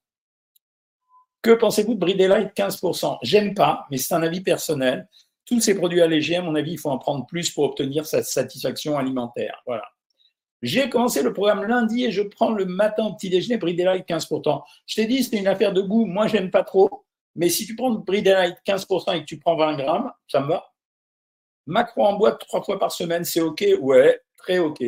Que 1.41 1.51
pensez-vous 1.51 1.93
de 1.93 1.99
Bridelight 1.99 2.56
15% 2.56 3.19
J'aime 3.23 3.53
pas, 3.53 3.86
mais 3.91 3.97
c'est 3.97 4.13
un 4.13 4.23
avis 4.23 4.41
personnel. 4.41 5.08
Tous 5.47 5.62
ces 5.62 5.75
produits 5.75 6.01
allégés, 6.01 6.36
à 6.36 6.41
mon 6.41 6.55
avis, 6.55 6.73
il 6.73 6.77
faut 6.77 6.89
en 6.89 6.97
prendre 6.97 7.25
plus 7.25 7.49
pour 7.49 7.63
obtenir 7.63 8.05
sa 8.05 8.21
satisfaction 8.21 8.97
alimentaire. 8.97 9.62
Voilà. 9.65 9.86
J'ai 10.62 10.89
commencé 10.89 11.21
le 11.21 11.33
programme 11.33 11.63
lundi 11.63 12.03
et 12.03 12.12
je 12.12 12.21
prends 12.21 12.51
le 12.51 12.65
matin 12.65 13.05
au 13.05 13.13
petit 13.13 13.29
déjeuner 13.29 13.57
Bridelight 13.57 14.07
15%. 14.07 14.62
Je 14.86 14.95
t'ai 14.95 15.05
dit, 15.05 15.23
c'est 15.23 15.38
une 15.38 15.47
affaire 15.47 15.71
de 15.71 15.81
goût. 15.81 16.05
Moi, 16.05 16.27
j'aime 16.27 16.51
pas 16.51 16.63
trop. 16.63 17.05
Mais 17.36 17.49
si 17.49 17.65
tu 17.65 17.75
prends 17.75 17.91
Bridelight 17.91 18.57
15% 18.65 19.15
et 19.15 19.19
que 19.21 19.25
tu 19.25 19.39
prends 19.39 19.55
20 19.55 19.77
grammes, 19.77 20.12
ça 20.27 20.41
me 20.41 20.47
va. 20.47 20.65
Macron 21.67 22.05
en 22.05 22.17
boîte 22.17 22.39
trois 22.39 22.63
fois 22.63 22.79
par 22.79 22.91
semaine, 22.91 23.23
c'est 23.23 23.41
OK 23.41 23.63
Ouais, 23.79 24.19
très 24.38 24.57
OK. 24.57 24.83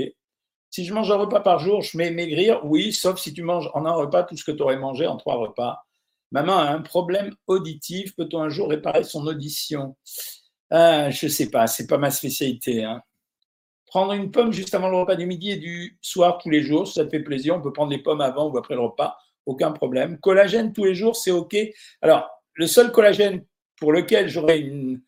Si 0.71 0.85
je 0.85 0.93
mange 0.93 1.11
un 1.11 1.17
repas 1.17 1.41
par 1.41 1.59
jour, 1.59 1.81
je 1.81 1.97
mets 1.97 2.11
maigrir 2.11 2.65
Oui, 2.65 2.93
sauf 2.93 3.19
si 3.19 3.33
tu 3.33 3.43
manges 3.43 3.69
en 3.73 3.85
un 3.85 3.91
repas 3.91 4.23
tout 4.23 4.35
ce 4.35 4.43
que 4.43 4.51
tu 4.51 4.61
aurais 4.63 4.77
mangé 4.77 5.05
en 5.05 5.17
trois 5.17 5.35
repas. 5.35 5.85
Maman 6.31 6.57
a 6.57 6.71
un 6.71 6.81
problème 6.81 7.35
auditif. 7.47 8.15
Peut-on 8.15 8.41
un 8.41 8.49
jour 8.49 8.69
réparer 8.69 9.03
son 9.03 9.25
audition? 9.27 9.95
Ah, 10.71 11.09
Je 11.09 11.27
sais 11.27 11.49
pas, 11.49 11.67
c'est 11.67 11.87
pas 11.87 11.97
ma 11.97 12.11
spécialité. 12.11 12.83
Hein. 12.83 13.01
Prendre 13.87 14.13
une 14.13 14.31
pomme 14.31 14.51
juste 14.51 14.75
avant 14.75 14.89
le 14.89 14.97
repas 14.97 15.15
du 15.15 15.25
midi 15.25 15.51
et 15.51 15.57
du 15.57 15.97
soir 16.01 16.37
tous 16.37 16.49
les 16.49 16.61
jours, 16.61 16.87
ça 16.87 17.05
te 17.05 17.09
fait 17.09 17.21
plaisir. 17.21 17.55
On 17.55 17.61
peut 17.61 17.73
prendre 17.73 17.89
des 17.89 17.97
pommes 17.97 18.21
avant 18.21 18.49
ou 18.49 18.57
après 18.57 18.75
le 18.75 18.81
repas, 18.81 19.17
aucun 19.45 19.71
problème. 19.71 20.19
Collagène 20.19 20.73
tous 20.73 20.85
les 20.85 20.93
jours, 20.93 21.15
c'est 21.15 21.31
OK. 21.31 21.55
Alors, 22.01 22.29
le 22.53 22.67
seul 22.67 22.91
collagène 22.91 23.43
pour 23.77 23.91
lequel 23.91 24.29
j'aurais 24.29 24.59
une, 24.59 25.01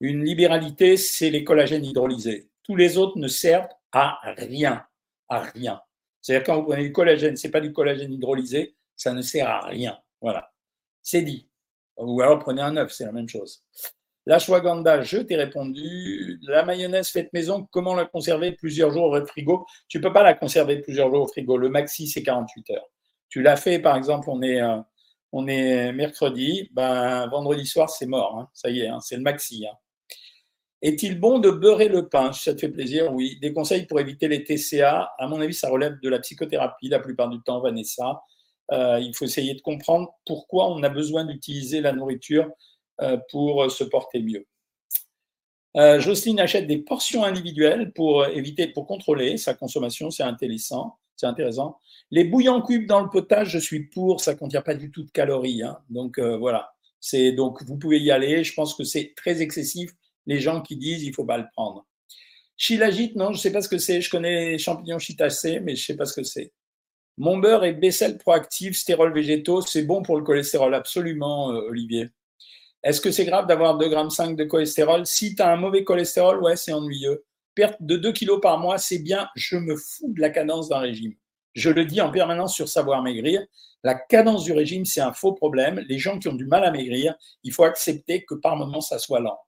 une 0.00 0.24
libéralité, 0.24 0.96
c'est 0.96 1.30
les 1.30 1.42
collagènes 1.44 1.84
hydrolysés. 1.84 2.48
Tous 2.62 2.76
les 2.76 2.98
autres 2.98 3.18
ne 3.18 3.28
servent 3.28 3.68
à 3.92 4.20
rien, 4.36 4.84
à 5.28 5.40
rien. 5.40 5.80
C'est-à-dire 6.20 6.44
quand 6.46 6.56
vous 6.56 6.66
prenez 6.66 6.82
du 6.82 6.92
collagène, 6.92 7.36
c'est 7.36 7.50
pas 7.50 7.60
du 7.60 7.72
collagène 7.72 8.12
hydrolysé, 8.12 8.76
ça 8.94 9.12
ne 9.12 9.22
sert 9.22 9.48
à 9.48 9.66
rien. 9.66 9.98
Voilà, 10.20 10.52
c'est 11.02 11.22
dit. 11.22 11.48
Ou 11.96 12.20
alors 12.20 12.38
prenez 12.38 12.62
un 12.62 12.76
œuf, 12.76 12.92
c'est 12.92 13.04
la 13.04 13.12
même 13.12 13.28
chose. 13.28 13.64
L'ashwagandha, 14.28 15.00
je 15.04 15.16
t'ai 15.16 15.36
répondu. 15.36 16.38
La 16.42 16.62
mayonnaise 16.62 17.08
faite 17.08 17.32
maison, 17.32 17.66
comment 17.70 17.94
la 17.94 18.04
conserver 18.04 18.52
plusieurs 18.52 18.90
jours 18.90 19.04
au 19.04 19.24
frigo? 19.24 19.64
Tu 19.88 19.96
ne 19.96 20.02
peux 20.02 20.12
pas 20.12 20.22
la 20.22 20.34
conserver 20.34 20.82
plusieurs 20.82 21.10
jours 21.10 21.22
au 21.22 21.26
frigo. 21.26 21.56
Le 21.56 21.70
maxi, 21.70 22.06
c'est 22.06 22.22
48 22.22 22.72
heures. 22.72 22.84
Tu 23.30 23.40
l'as 23.40 23.56
fait, 23.56 23.78
par 23.78 23.96
exemple, 23.96 24.28
on 24.28 24.42
est, 24.42 24.60
euh, 24.60 25.92
mercredi, 25.94 26.68
ben, 26.74 27.26
vendredi 27.28 27.64
soir, 27.64 27.88
c'est 27.88 28.04
mort. 28.04 28.36
Hein. 28.38 28.50
Ça 28.52 28.68
y 28.68 28.80
est, 28.80 28.88
hein, 28.88 29.00
c'est 29.00 29.16
le 29.16 29.22
maxi. 29.22 29.66
Hein. 29.66 29.74
Est-il 30.82 31.18
bon 31.18 31.38
de 31.38 31.48
beurrer 31.50 31.88
le 31.88 32.10
pain? 32.10 32.30
Ça 32.34 32.52
te 32.52 32.60
fait 32.60 32.68
plaisir, 32.68 33.10
oui. 33.14 33.38
Des 33.40 33.54
conseils 33.54 33.86
pour 33.86 33.98
éviter 33.98 34.28
les 34.28 34.44
TCA 34.44 35.10
À 35.18 35.26
mon 35.26 35.40
avis, 35.40 35.54
ça 35.54 35.70
relève 35.70 36.00
de 36.02 36.08
la 36.10 36.18
psychothérapie 36.18 36.90
la 36.90 37.00
plupart 37.00 37.30
du 37.30 37.40
temps, 37.40 37.62
Vanessa. 37.62 38.20
Euh, 38.72 39.00
il 39.00 39.16
faut 39.16 39.24
essayer 39.24 39.54
de 39.54 39.62
comprendre 39.62 40.10
pourquoi 40.26 40.68
on 40.68 40.82
a 40.82 40.90
besoin 40.90 41.24
d'utiliser 41.24 41.80
la 41.80 41.92
nourriture 41.92 42.50
pour 43.30 43.70
se 43.70 43.84
porter 43.84 44.20
mieux. 44.20 44.46
Euh, 45.76 46.00
Jocelyne 46.00 46.40
achète 46.40 46.66
des 46.66 46.78
portions 46.78 47.24
individuelles 47.24 47.92
pour 47.92 48.26
éviter, 48.26 48.66
pour 48.68 48.86
contrôler 48.86 49.36
sa 49.36 49.54
consommation, 49.54 50.10
c'est 50.10 50.22
intéressant. 50.22 50.98
C'est 51.14 51.26
intéressant. 51.26 51.78
Les 52.10 52.24
bouillons 52.24 52.62
cubes 52.62 52.86
dans 52.86 53.00
le 53.00 53.10
potage, 53.10 53.50
je 53.50 53.58
suis 53.58 53.84
pour, 53.84 54.20
ça 54.20 54.34
contient 54.34 54.62
pas 54.62 54.74
du 54.74 54.90
tout 54.90 55.02
de 55.02 55.10
calories. 55.10 55.62
Hein. 55.62 55.78
Donc 55.90 56.18
euh, 56.18 56.36
voilà, 56.36 56.72
c'est 57.00 57.32
donc 57.32 57.62
vous 57.64 57.76
pouvez 57.76 57.98
y 57.98 58.10
aller. 58.10 58.44
Je 58.44 58.54
pense 58.54 58.74
que 58.74 58.84
c'est 58.84 59.14
très 59.16 59.42
excessif. 59.42 59.90
Les 60.26 60.40
gens 60.40 60.62
qui 60.62 60.76
disent 60.76 61.02
il 61.02 61.14
faut 61.14 61.24
pas 61.24 61.38
le 61.38 61.46
prendre. 61.52 61.86
Shilajit, 62.56 63.12
non, 63.16 63.32
je 63.32 63.38
sais 63.38 63.52
pas 63.52 63.62
ce 63.62 63.68
que 63.68 63.78
c'est. 63.78 64.00
Je 64.00 64.10
connais 64.10 64.52
les 64.52 64.58
champignons 64.58 64.98
shiitake, 64.98 65.62
mais 65.62 65.76
je 65.76 65.84
sais 65.84 65.96
pas 65.96 66.06
ce 66.06 66.14
que 66.14 66.24
c'est. 66.24 66.52
Mon 67.16 67.38
beurre 67.38 67.64
est 67.64 67.74
Bessel 67.74 68.16
proactif, 68.16 68.76
stérol 68.76 69.12
végétaux, 69.12 69.60
c'est 69.60 69.82
bon 69.82 70.02
pour 70.02 70.16
le 70.16 70.24
cholestérol, 70.24 70.72
absolument, 70.74 71.46
Olivier. 71.46 72.10
Est-ce 72.82 73.00
que 73.00 73.10
c'est 73.10 73.24
grave 73.24 73.46
d'avoir 73.46 73.76
2,5 73.76 74.28
g 74.28 74.34
de 74.34 74.44
cholestérol? 74.44 75.06
Si 75.06 75.34
tu 75.34 75.42
as 75.42 75.52
un 75.52 75.56
mauvais 75.56 75.84
cholestérol, 75.84 76.42
ouais, 76.42 76.56
c'est 76.56 76.72
ennuyeux. 76.72 77.24
Perte 77.54 77.76
de 77.80 77.96
2 77.96 78.12
kg 78.12 78.40
par 78.40 78.58
mois, 78.58 78.78
c'est 78.78 79.00
bien. 79.00 79.28
Je 79.34 79.56
me 79.56 79.76
fous 79.76 80.12
de 80.14 80.20
la 80.20 80.30
cadence 80.30 80.68
d'un 80.68 80.78
régime. 80.78 81.14
Je 81.54 81.70
le 81.70 81.84
dis 81.84 82.00
en 82.00 82.10
permanence 82.10 82.54
sur 82.54 82.68
Savoir 82.68 83.02
Maigrir. 83.02 83.44
La 83.82 83.94
cadence 83.94 84.44
du 84.44 84.52
régime, 84.52 84.84
c'est 84.84 85.00
un 85.00 85.12
faux 85.12 85.32
problème. 85.32 85.84
Les 85.88 85.98
gens 85.98 86.18
qui 86.18 86.28
ont 86.28 86.34
du 86.34 86.46
mal 86.46 86.64
à 86.64 86.70
maigrir, 86.70 87.14
il 87.42 87.52
faut 87.52 87.64
accepter 87.64 88.24
que 88.24 88.34
par 88.34 88.56
moment, 88.56 88.80
ça 88.80 88.98
soit 88.98 89.20
lent. 89.20 89.38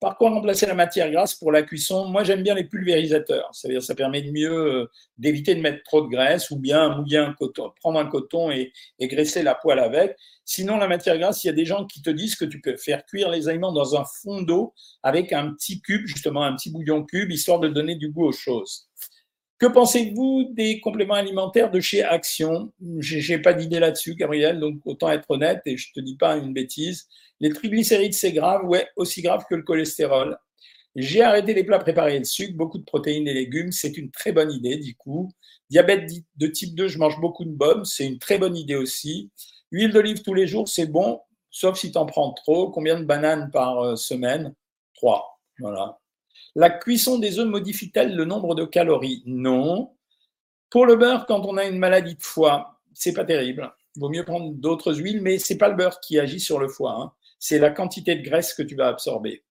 Par 0.00 0.16
quoi 0.16 0.30
remplacer 0.30 0.64
la 0.66 0.74
matière 0.74 1.10
grasse 1.10 1.34
pour 1.34 1.50
la 1.50 1.62
cuisson? 1.62 2.06
Moi, 2.06 2.22
j'aime 2.22 2.42
bien 2.42 2.54
les 2.54 2.64
pulvérisateurs. 2.64 3.50
C'est-à-dire, 3.52 3.82
ça 3.82 3.96
permet 3.96 4.22
de 4.22 4.30
mieux 4.30 4.52
euh, 4.52 4.90
d'éviter 5.16 5.56
de 5.56 5.60
mettre 5.60 5.82
trop 5.82 6.02
de 6.02 6.08
graisse 6.08 6.50
ou 6.50 6.56
bien 6.56 6.94
un 7.10 7.32
coton, 7.32 7.72
prendre 7.80 7.98
un 7.98 8.06
coton 8.06 8.50
et, 8.52 8.72
et, 9.00 9.08
graisser 9.08 9.42
la 9.42 9.56
poêle 9.56 9.80
avec. 9.80 10.16
Sinon, 10.44 10.76
la 10.76 10.86
matière 10.86 11.18
grasse, 11.18 11.42
il 11.42 11.48
y 11.48 11.50
a 11.50 11.54
des 11.54 11.64
gens 11.64 11.84
qui 11.84 12.00
te 12.00 12.10
disent 12.10 12.36
que 12.36 12.44
tu 12.44 12.60
peux 12.60 12.76
faire 12.76 13.04
cuire 13.06 13.28
les 13.28 13.48
aliments 13.48 13.72
dans 13.72 13.96
un 13.96 14.04
fond 14.04 14.42
d'eau 14.42 14.72
avec 15.02 15.32
un 15.32 15.52
petit 15.52 15.80
cube, 15.80 16.06
justement 16.06 16.44
un 16.44 16.54
petit 16.54 16.70
bouillon 16.70 17.04
cube, 17.04 17.32
histoire 17.32 17.58
de 17.58 17.68
donner 17.68 17.96
du 17.96 18.10
goût 18.10 18.26
aux 18.26 18.32
choses. 18.32 18.88
Que 19.58 19.66
pensez-vous 19.66 20.50
des 20.52 20.78
compléments 20.78 21.14
alimentaires 21.14 21.72
de 21.72 21.80
chez 21.80 22.04
Action? 22.04 22.72
J'ai 23.00 23.38
pas 23.38 23.52
d'idée 23.52 23.80
là-dessus, 23.80 24.14
Gabriel, 24.14 24.60
donc 24.60 24.78
autant 24.84 25.10
être 25.10 25.28
honnête 25.30 25.62
et 25.66 25.76
je 25.76 25.92
te 25.92 25.98
dis 25.98 26.16
pas 26.16 26.36
une 26.36 26.52
bêtise. 26.52 27.08
Les 27.40 27.50
triglycérides, 27.50 28.14
c'est 28.14 28.32
grave, 28.32 28.64
ouais, 28.64 28.88
aussi 28.96 29.22
grave 29.22 29.44
que 29.48 29.54
le 29.54 29.62
cholestérol. 29.62 30.36
J'ai 30.96 31.22
arrêté 31.22 31.54
les 31.54 31.64
plats 31.64 31.78
préparés 31.78 32.16
et 32.16 32.18
le 32.18 32.24
sucre, 32.24 32.56
beaucoup 32.56 32.78
de 32.78 32.84
protéines 32.84 33.28
et 33.28 33.34
légumes, 33.34 33.70
c'est 33.70 33.96
une 33.96 34.10
très 34.10 34.32
bonne 34.32 34.50
idée, 34.50 34.76
du 34.76 34.96
coup. 34.96 35.30
Diabète 35.70 36.10
de 36.36 36.46
type 36.48 36.74
2, 36.74 36.88
je 36.88 36.98
mange 36.98 37.20
beaucoup 37.20 37.44
de 37.44 37.56
pommes, 37.56 37.84
c'est 37.84 38.06
une 38.06 38.18
très 38.18 38.38
bonne 38.38 38.56
idée 38.56 38.74
aussi. 38.74 39.30
Huile 39.70 39.92
d'olive 39.92 40.22
tous 40.22 40.34
les 40.34 40.46
jours, 40.46 40.66
c'est 40.66 40.86
bon, 40.86 41.20
sauf 41.50 41.78
si 41.78 41.92
tu 41.92 41.98
en 41.98 42.06
prends 42.06 42.32
trop. 42.32 42.70
Combien 42.70 42.98
de 42.98 43.04
bananes 43.04 43.50
par 43.52 43.78
euh, 43.80 43.96
semaine? 43.96 44.54
Trois. 44.94 45.38
Voilà. 45.60 45.98
La 46.56 46.70
cuisson 46.70 47.18
des 47.18 47.38
œufs 47.38 47.46
modifie-t-elle 47.46 48.16
le 48.16 48.24
nombre 48.24 48.54
de 48.54 48.64
calories? 48.64 49.22
Non. 49.26 49.94
Pour 50.70 50.86
le 50.86 50.96
beurre, 50.96 51.26
quand 51.26 51.44
on 51.46 51.56
a 51.56 51.66
une 51.66 51.78
maladie 51.78 52.16
de 52.16 52.22
foie, 52.22 52.80
c'est 52.94 53.12
pas 53.12 53.24
terrible. 53.24 53.72
Il 53.94 54.00
vaut 54.00 54.08
mieux 54.08 54.24
prendre 54.24 54.52
d'autres 54.52 54.94
huiles, 54.94 55.22
mais 55.22 55.38
c'est 55.38 55.58
pas 55.58 55.68
le 55.68 55.76
beurre 55.76 56.00
qui 56.00 56.18
agit 56.18 56.40
sur 56.40 56.58
le 56.58 56.68
foie. 56.68 56.96
Hein 57.00 57.12
c'est 57.38 57.58
la 57.58 57.70
quantité 57.70 58.16
de 58.16 58.22
graisse 58.22 58.54
que 58.54 58.62
tu 58.62 58.74
vas 58.74 58.88
absorber. 58.88 59.44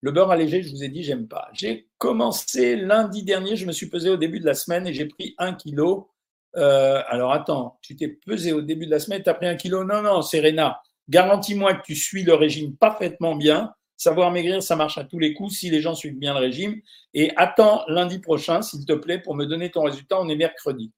Le 0.00 0.10
beurre 0.10 0.30
allégé, 0.30 0.62
je 0.62 0.70
vous 0.70 0.84
ai 0.84 0.88
dit, 0.88 1.02
j'aime 1.02 1.28
pas. 1.28 1.48
J'ai 1.54 1.88
commencé 1.98 2.76
lundi 2.76 3.22
dernier, 3.22 3.56
je 3.56 3.64
me 3.64 3.72
suis 3.72 3.88
pesé 3.88 4.10
au 4.10 4.16
début 4.16 4.38
de 4.38 4.44
la 4.44 4.54
semaine 4.54 4.86
et 4.86 4.92
j'ai 4.92 5.06
pris 5.06 5.34
un 5.38 5.54
kilo. 5.54 6.10
Euh, 6.56 7.02
alors 7.08 7.32
attends, 7.32 7.78
tu 7.82 7.96
t'es 7.96 8.08
pesé 8.08 8.52
au 8.52 8.60
début 8.60 8.86
de 8.86 8.90
la 8.90 8.98
semaine, 8.98 9.22
tu 9.22 9.30
as 9.30 9.34
pris 9.34 9.46
un 9.46 9.56
kilo? 9.56 9.82
Non, 9.82 10.02
non, 10.02 10.20
Serena, 10.20 10.80
garantis-moi 11.08 11.74
que 11.74 11.82
tu 11.82 11.96
suis 11.96 12.22
le 12.22 12.34
régime 12.34 12.76
parfaitement 12.76 13.34
bien. 13.34 13.72
Savoir 13.96 14.30
maigrir, 14.30 14.62
ça 14.62 14.76
marche 14.76 14.98
à 14.98 15.04
tous 15.04 15.18
les 15.18 15.32
coups 15.32 15.54
si 15.54 15.70
les 15.70 15.80
gens 15.80 15.94
suivent 15.94 16.18
bien 16.18 16.34
le 16.34 16.40
régime. 16.40 16.80
Et 17.14 17.32
attends 17.36 17.84
lundi 17.88 18.18
prochain, 18.18 18.60
s'il 18.60 18.84
te 18.84 18.92
plaît, 18.92 19.20
pour 19.20 19.34
me 19.34 19.46
donner 19.46 19.70
ton 19.70 19.84
résultat. 19.84 20.20
On 20.20 20.28
est 20.28 20.36
mercredi. 20.36 20.92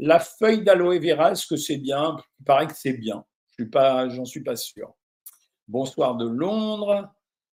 La 0.00 0.18
feuille 0.18 0.64
d'aloe 0.64 0.98
vera, 0.98 1.32
est-ce 1.32 1.46
que 1.46 1.56
c'est 1.56 1.76
bien? 1.76 2.16
Il 2.40 2.44
paraît 2.44 2.66
que 2.66 2.74
c'est 2.74 2.94
bien. 2.94 3.24
Je 3.50 3.62
suis 3.62 3.70
pas, 3.70 4.08
j'en 4.08 4.24
suis 4.24 4.42
pas 4.42 4.56
sûr. 4.56 4.92
Bonsoir 5.66 6.16
de 6.16 6.28
Londres. 6.28 7.10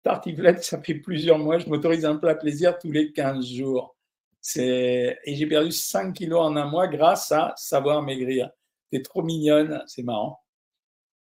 Tartiflette, 0.04 0.64
ça 0.64 0.80
fait 0.80 0.94
plusieurs 0.94 1.40
mois. 1.40 1.58
Je 1.58 1.68
m'autorise 1.68 2.06
un 2.06 2.18
plat 2.18 2.36
plaisir 2.36 2.78
tous 2.78 2.92
les 2.92 3.12
15 3.12 3.46
jours. 3.48 3.96
Et 4.58 5.18
j'ai 5.26 5.48
perdu 5.48 5.72
5 5.72 6.14
kilos 6.14 6.40
en 6.40 6.56
un 6.56 6.66
mois 6.66 6.88
grâce 6.88 7.32
à 7.32 7.54
savoir 7.58 8.04
maigrir. 8.04 8.52
T'es 8.92 9.02
trop 9.02 9.24
mignonne, 9.24 9.84
c'est 9.88 10.04
marrant. 10.04 10.40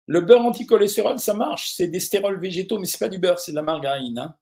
Le 0.06 0.22
beurre 0.22 0.46
anti-cholestérol, 0.46 1.18
ça 1.18 1.34
marche. 1.34 1.74
C'est 1.74 1.88
des 1.88 2.00
stérols 2.00 2.40
végétaux, 2.40 2.78
mais 2.78 2.86
c'est 2.86 2.98
pas 2.98 3.10
du 3.10 3.18
beurre, 3.18 3.38
c'est 3.38 3.52
de 3.52 3.56
la 3.56 3.62
margarine. 3.62 4.18
Hein. 4.18 4.34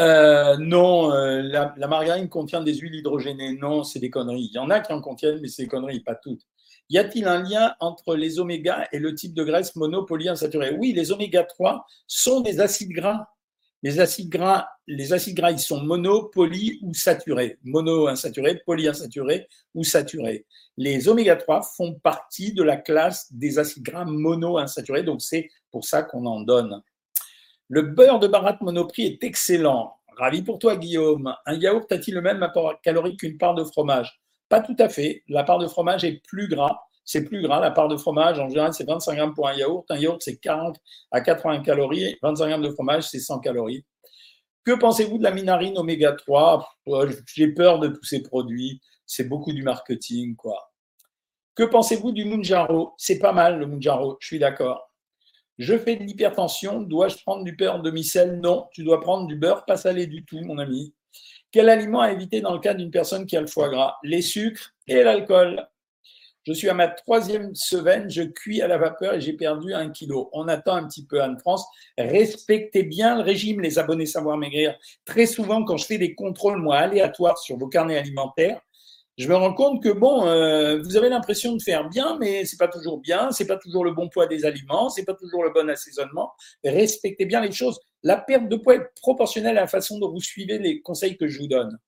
Euh, 0.00 0.56
non, 0.56 1.12
euh, 1.12 1.42
la, 1.42 1.74
la, 1.76 1.86
margarine 1.86 2.28
contient 2.28 2.62
des 2.62 2.74
huiles 2.74 2.94
hydrogénées. 2.94 3.56
Non, 3.58 3.84
c'est 3.84 3.98
des 3.98 4.10
conneries. 4.10 4.48
Il 4.52 4.54
y 4.54 4.58
en 4.58 4.70
a 4.70 4.80
qui 4.80 4.92
en 4.92 5.00
contiennent, 5.00 5.40
mais 5.40 5.48
c'est 5.48 5.64
des 5.64 5.68
conneries, 5.68 6.00
pas 6.00 6.14
toutes. 6.14 6.42
Y 6.88 6.98
a-t-il 6.98 7.26
un 7.26 7.42
lien 7.42 7.74
entre 7.80 8.16
les 8.16 8.38
oméga 8.38 8.88
et 8.92 8.98
le 8.98 9.14
type 9.14 9.34
de 9.34 9.44
graisse 9.44 9.76
monopolyinsaturée? 9.76 10.76
Oui, 10.78 10.92
les 10.92 11.12
oméga 11.12 11.44
3 11.44 11.86
sont 12.06 12.40
des 12.40 12.60
acides 12.60 12.92
gras. 12.92 13.28
Les 13.82 13.98
acides 13.98 14.28
gras, 14.28 14.68
les 14.86 15.12
acides 15.12 15.36
gras, 15.36 15.50
ils 15.50 15.58
sont 15.58 15.82
mono, 15.82 16.28
poly 16.28 16.78
ou 16.82 16.94
saturés. 16.94 17.58
Mono-insaturés, 17.64 18.62
polyinsaturés 18.64 19.48
ou 19.74 19.82
saturés. 19.82 20.46
Les 20.76 21.08
oméga 21.08 21.34
3 21.34 21.62
font 21.62 21.94
partie 21.94 22.52
de 22.52 22.62
la 22.62 22.76
classe 22.76 23.32
des 23.32 23.58
acides 23.58 23.82
gras 23.82 24.04
mono-insaturés, 24.04 25.02
donc 25.02 25.20
c'est 25.20 25.48
pour 25.72 25.84
ça 25.84 26.02
qu'on 26.04 26.26
en 26.26 26.42
donne. 26.42 26.80
Le 27.68 27.82
beurre 27.82 28.18
de 28.18 28.26
baratte 28.26 28.60
monoprix 28.60 29.04
est 29.04 29.24
excellent. 29.24 29.96
Ravi 30.16 30.42
pour 30.42 30.58
toi, 30.58 30.76
Guillaume. 30.76 31.34
Un 31.46 31.54
yaourt 31.54 31.90
a-t-il 31.90 32.14
le 32.14 32.20
même 32.20 32.42
apport 32.42 32.80
calorique 32.82 33.20
qu'une 33.20 33.38
part 33.38 33.54
de 33.54 33.64
fromage? 33.64 34.20
Pas 34.48 34.60
tout 34.60 34.76
à 34.78 34.88
fait. 34.88 35.22
La 35.28 35.44
part 35.44 35.58
de 35.58 35.66
fromage 35.66 36.04
est 36.04 36.22
plus 36.26 36.48
gras. 36.48 36.78
C'est 37.04 37.24
plus 37.24 37.40
gras. 37.42 37.60
La 37.60 37.70
part 37.70 37.88
de 37.88 37.96
fromage, 37.96 38.38
en 38.38 38.48
général, 38.48 38.74
c'est 38.74 38.86
25 38.86 39.14
grammes 39.14 39.34
pour 39.34 39.48
un 39.48 39.54
yaourt. 39.54 39.90
Un 39.90 39.96
yaourt, 39.96 40.20
c'est 40.20 40.36
40 40.36 40.76
à 41.10 41.20
80 41.20 41.60
calories. 41.62 42.16
25 42.22 42.48
grammes 42.48 42.62
de 42.62 42.70
fromage, 42.70 43.04
c'est 43.04 43.18
100 43.18 43.40
calories. 43.40 43.84
Que 44.64 44.72
pensez-vous 44.72 45.18
de 45.18 45.24
la 45.24 45.32
minarine 45.32 45.76
oméga 45.78 46.12
3 46.12 46.68
J'ai 47.34 47.48
peur 47.48 47.78
de 47.78 47.88
tous 47.88 48.04
ces 48.04 48.22
produits. 48.22 48.80
C'est 49.06 49.28
beaucoup 49.28 49.52
du 49.52 49.62
marketing, 49.62 50.36
quoi. 50.36 50.72
Que 51.54 51.64
pensez-vous 51.64 52.12
du 52.12 52.24
Munjaro 52.24 52.94
C'est 52.96 53.18
pas 53.18 53.32
mal, 53.32 53.58
le 53.58 53.66
Munjaro. 53.66 54.16
Je 54.20 54.26
suis 54.26 54.38
d'accord. 54.38 54.91
Je 55.58 55.78
fais 55.78 55.96
de 55.96 56.02
l'hypertension. 56.02 56.80
Dois-je 56.80 57.18
prendre 57.18 57.44
du 57.44 57.52
beurre 57.52 57.82
demi-sel? 57.82 58.40
Non, 58.40 58.66
tu 58.72 58.84
dois 58.84 59.00
prendre 59.00 59.26
du 59.26 59.36
beurre 59.36 59.64
pas 59.64 59.76
salé 59.76 60.06
du 60.06 60.24
tout, 60.24 60.40
mon 60.40 60.58
ami. 60.58 60.94
Quel 61.50 61.68
aliment 61.68 62.00
à 62.00 62.10
éviter 62.10 62.40
dans 62.40 62.54
le 62.54 62.60
cas 62.60 62.74
d'une 62.74 62.90
personne 62.90 63.26
qui 63.26 63.36
a 63.36 63.40
le 63.40 63.46
foie 63.46 63.68
gras? 63.68 63.96
Les 64.02 64.22
sucres 64.22 64.74
et 64.86 65.02
l'alcool. 65.02 65.68
Je 66.44 66.52
suis 66.52 66.68
à 66.68 66.74
ma 66.74 66.88
troisième 66.88 67.54
semaine, 67.54 68.10
je 68.10 68.22
cuis 68.22 68.62
à 68.62 68.66
la 68.66 68.76
vapeur 68.76 69.14
et 69.14 69.20
j'ai 69.20 69.34
perdu 69.34 69.74
un 69.74 69.90
kilo. 69.90 70.28
On 70.32 70.48
attend 70.48 70.74
un 70.74 70.88
petit 70.88 71.06
peu 71.06 71.22
Anne-France. 71.22 71.64
Respectez 71.96 72.82
bien 72.82 73.16
le 73.16 73.22
régime, 73.22 73.60
les 73.60 73.78
abonnés 73.78 74.06
Savoir 74.06 74.36
Maigrir. 74.36 74.76
Très 75.04 75.26
souvent, 75.26 75.62
quand 75.62 75.76
je 75.76 75.86
fais 75.86 75.98
des 75.98 76.16
contrôles, 76.16 76.60
moi, 76.60 76.78
aléatoires 76.78 77.38
sur 77.38 77.58
vos 77.58 77.68
carnets 77.68 77.98
alimentaires, 77.98 78.60
je 79.18 79.28
me 79.28 79.34
rends 79.34 79.52
compte 79.52 79.82
que 79.82 79.90
bon, 79.90 80.26
euh, 80.26 80.80
vous 80.82 80.96
avez 80.96 81.10
l'impression 81.10 81.54
de 81.54 81.62
faire 81.62 81.88
bien, 81.88 82.16
mais 82.18 82.44
c'est 82.46 82.56
pas 82.56 82.68
toujours 82.68 82.98
bien, 82.98 83.30
c'est 83.30 83.46
pas 83.46 83.58
toujours 83.58 83.84
le 83.84 83.92
bon 83.92 84.08
poids 84.08 84.26
des 84.26 84.46
aliments, 84.46 84.88
c'est 84.88 85.04
pas 85.04 85.14
toujours 85.14 85.44
le 85.44 85.50
bon 85.50 85.68
assaisonnement. 85.68 86.32
Respectez 86.64 87.26
bien 87.26 87.42
les 87.42 87.52
choses. 87.52 87.78
La 88.02 88.16
perte 88.16 88.48
de 88.48 88.56
poids 88.56 88.76
est 88.76 88.88
proportionnelle 89.00 89.58
à 89.58 89.62
la 89.62 89.66
façon 89.66 89.98
dont 89.98 90.10
vous 90.10 90.20
suivez 90.20 90.58
les 90.58 90.80
conseils 90.80 91.18
que 91.18 91.28
je 91.28 91.38
vous 91.38 91.46
donne. 91.46 91.78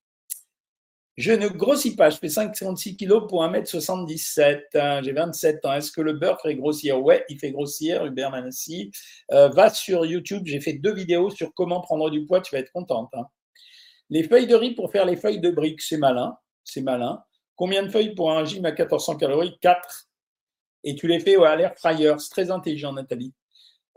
Je 1.16 1.32
ne 1.32 1.46
grossis 1.46 1.94
pas, 1.94 2.10
je 2.10 2.16
fais 2.16 2.28
56 2.28 2.96
kg 2.96 3.28
pour 3.28 3.44
1m77, 3.44 5.04
j'ai 5.04 5.12
27 5.12 5.64
ans. 5.64 5.72
Est-ce 5.72 5.92
que 5.92 6.00
le 6.00 6.14
beurre 6.14 6.40
fait 6.42 6.56
grossir? 6.56 7.00
Ouais, 7.00 7.24
il 7.28 7.38
fait 7.38 7.52
grossir, 7.52 8.04
Hubert 8.04 8.32
Manassi. 8.32 8.90
Euh, 9.30 9.48
va 9.48 9.70
sur 9.70 10.04
YouTube, 10.04 10.42
j'ai 10.44 10.60
fait 10.60 10.72
deux 10.72 10.92
vidéos 10.92 11.30
sur 11.30 11.54
comment 11.54 11.80
prendre 11.80 12.10
du 12.10 12.26
poids, 12.26 12.40
tu 12.40 12.54
vas 12.54 12.60
être 12.60 12.72
contente. 12.72 13.10
Hein. 13.14 13.26
Les 14.10 14.24
feuilles 14.24 14.48
de 14.48 14.56
riz 14.56 14.74
pour 14.74 14.90
faire 14.90 15.06
les 15.06 15.16
feuilles 15.16 15.40
de 15.40 15.50
briques, 15.50 15.82
c'est 15.82 15.98
malin, 15.98 16.36
c'est 16.64 16.80
malin. 16.80 17.22
Combien 17.56 17.82
de 17.82 17.88
feuilles 17.88 18.14
pour 18.14 18.32
un 18.32 18.38
régime 18.38 18.64
à 18.64 18.70
1400 18.70 19.16
calories? 19.16 19.56
4. 19.60 20.08
Et 20.84 20.94
tu 20.94 21.06
les 21.06 21.20
fais 21.20 21.36
à 21.42 21.56
l'air 21.56 21.74
fryer, 21.76 22.14
c'est 22.18 22.30
très 22.30 22.50
intelligent 22.50 22.92
Nathalie. 22.92 23.32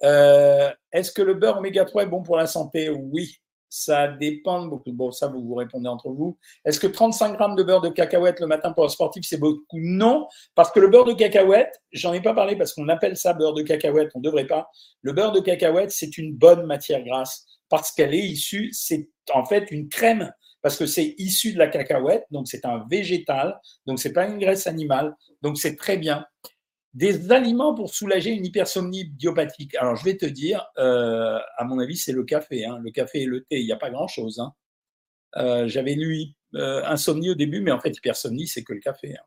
Euh, 0.04 0.72
est-ce 0.92 1.12
que 1.12 1.22
le 1.22 1.34
beurre 1.34 1.58
oméga 1.58 1.86
3 1.86 2.04
est 2.04 2.08
bon 2.08 2.22
pour 2.22 2.38
la 2.38 2.48
santé? 2.48 2.90
Oui, 2.90 3.38
ça 3.70 4.08
dépend 4.08 4.66
beaucoup. 4.66 4.92
Bon, 4.94 5.12
ça, 5.12 5.28
vous 5.28 5.44
vous 5.44 5.56
répondez 5.56 5.90
entre 5.90 6.10
vous. 6.10 6.38
Est-ce 6.66 6.80
que 6.80 6.88
35 6.88 7.34
grammes 7.34 7.56
de 7.56 7.64
beurre 7.64 7.82
de 7.82 7.90
cacahuète 7.90 8.40
le 8.40 8.48
matin 8.48 8.72
pour 8.72 8.86
un 8.86 8.90
sportif, 8.90 9.26
c'est 9.28 9.40
beaucoup? 9.40 9.66
Non, 9.74 10.28
parce 10.56 10.72
que 10.72 10.80
le 10.80 10.88
beurre 10.88 11.06
de 11.06 11.14
cacahuète, 11.14 11.82
j'en 11.92 12.14
ai 12.14 12.22
pas 12.22 12.34
parlé 12.34 12.56
parce 12.56 12.74
qu'on 12.74 12.88
appelle 12.90 13.18
ça 13.18 13.34
beurre 13.34 13.54
de 13.54 13.64
cacahuète, 13.64 14.12
on 14.16 14.20
ne 14.20 14.24
devrait 14.24 14.48
pas. 14.48 14.70
Le 15.02 15.14
beurre 15.14 15.32
de 15.32 15.40
cacahuète, 15.40 15.92
c'est 15.92 16.18
une 16.18 16.34
bonne 16.34 16.66
matière 16.66 17.04
grasse 17.04 17.46
parce 17.70 17.92
qu'elle 17.92 18.14
est 18.14 18.26
issue, 18.26 18.70
c'est 18.72 19.10
en 19.34 19.46
fait 19.46 19.70
une 19.72 19.90
crème 19.90 20.32
parce 20.62 20.78
que 20.78 20.86
c'est 20.86 21.16
issu 21.18 21.54
de 21.54 21.60
la 21.60 21.68
cacahuète, 21.68 22.26
donc 22.32 22.48
c'est 22.48 22.66
un 22.66 22.86
végétal, 22.90 23.60
donc 23.86 24.00
c'est 24.00 24.14
pas 24.14 24.26
une 24.28 24.40
graisse 24.40 24.68
animale, 24.68 25.16
donc 25.42 25.58
c'est 25.58 25.76
très 25.76 25.98
bien 25.98 26.26
des 26.98 27.32
aliments 27.32 27.76
pour 27.76 27.94
soulager 27.94 28.32
une 28.32 28.44
hypersomnie 28.44 29.06
biopathique. 29.06 29.76
Alors, 29.76 29.96
je 29.96 30.04
vais 30.04 30.18
te 30.18 30.26
dire, 30.26 30.66
euh, 30.80 31.38
à 31.58 31.64
mon 31.64 31.78
avis, 31.78 31.96
c'est 31.96 32.12
le 32.12 32.24
café. 32.24 32.66
Hein. 32.66 32.80
Le 32.82 32.90
café 32.90 33.22
et 33.22 33.26
le 33.28 33.42
thé, 33.42 33.60
il 33.60 33.66
n'y 33.66 33.72
a 33.72 33.78
pas 33.78 33.92
grand-chose. 33.92 34.40
Hein. 34.40 34.52
Euh, 35.36 35.68
j'avais 35.68 35.94
lu 35.94 36.26
euh, 36.56 36.84
insomnie 36.86 37.30
au 37.30 37.36
début, 37.36 37.62
mais 37.62 37.70
en 37.70 37.80
fait, 37.80 37.96
hypersomnie, 37.96 38.48
c'est 38.48 38.64
que 38.64 38.74
le 38.74 38.80
café. 38.80 39.16
Hein. 39.16 39.26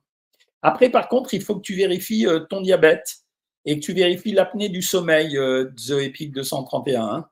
Après, 0.63 0.91
par 0.91 1.09
contre, 1.09 1.33
il 1.33 1.43
faut 1.43 1.55
que 1.55 1.63
tu 1.63 1.77
vérifies 1.77 2.27
ton 2.49 2.61
diabète 2.61 3.19
et 3.65 3.79
que 3.79 3.85
tu 3.85 3.93
vérifies 3.93 4.33
l'apnée 4.33 4.69
du 4.69 4.83
sommeil, 4.83 5.39
The 5.77 5.93
Epic 6.03 6.33
231. 6.33 7.29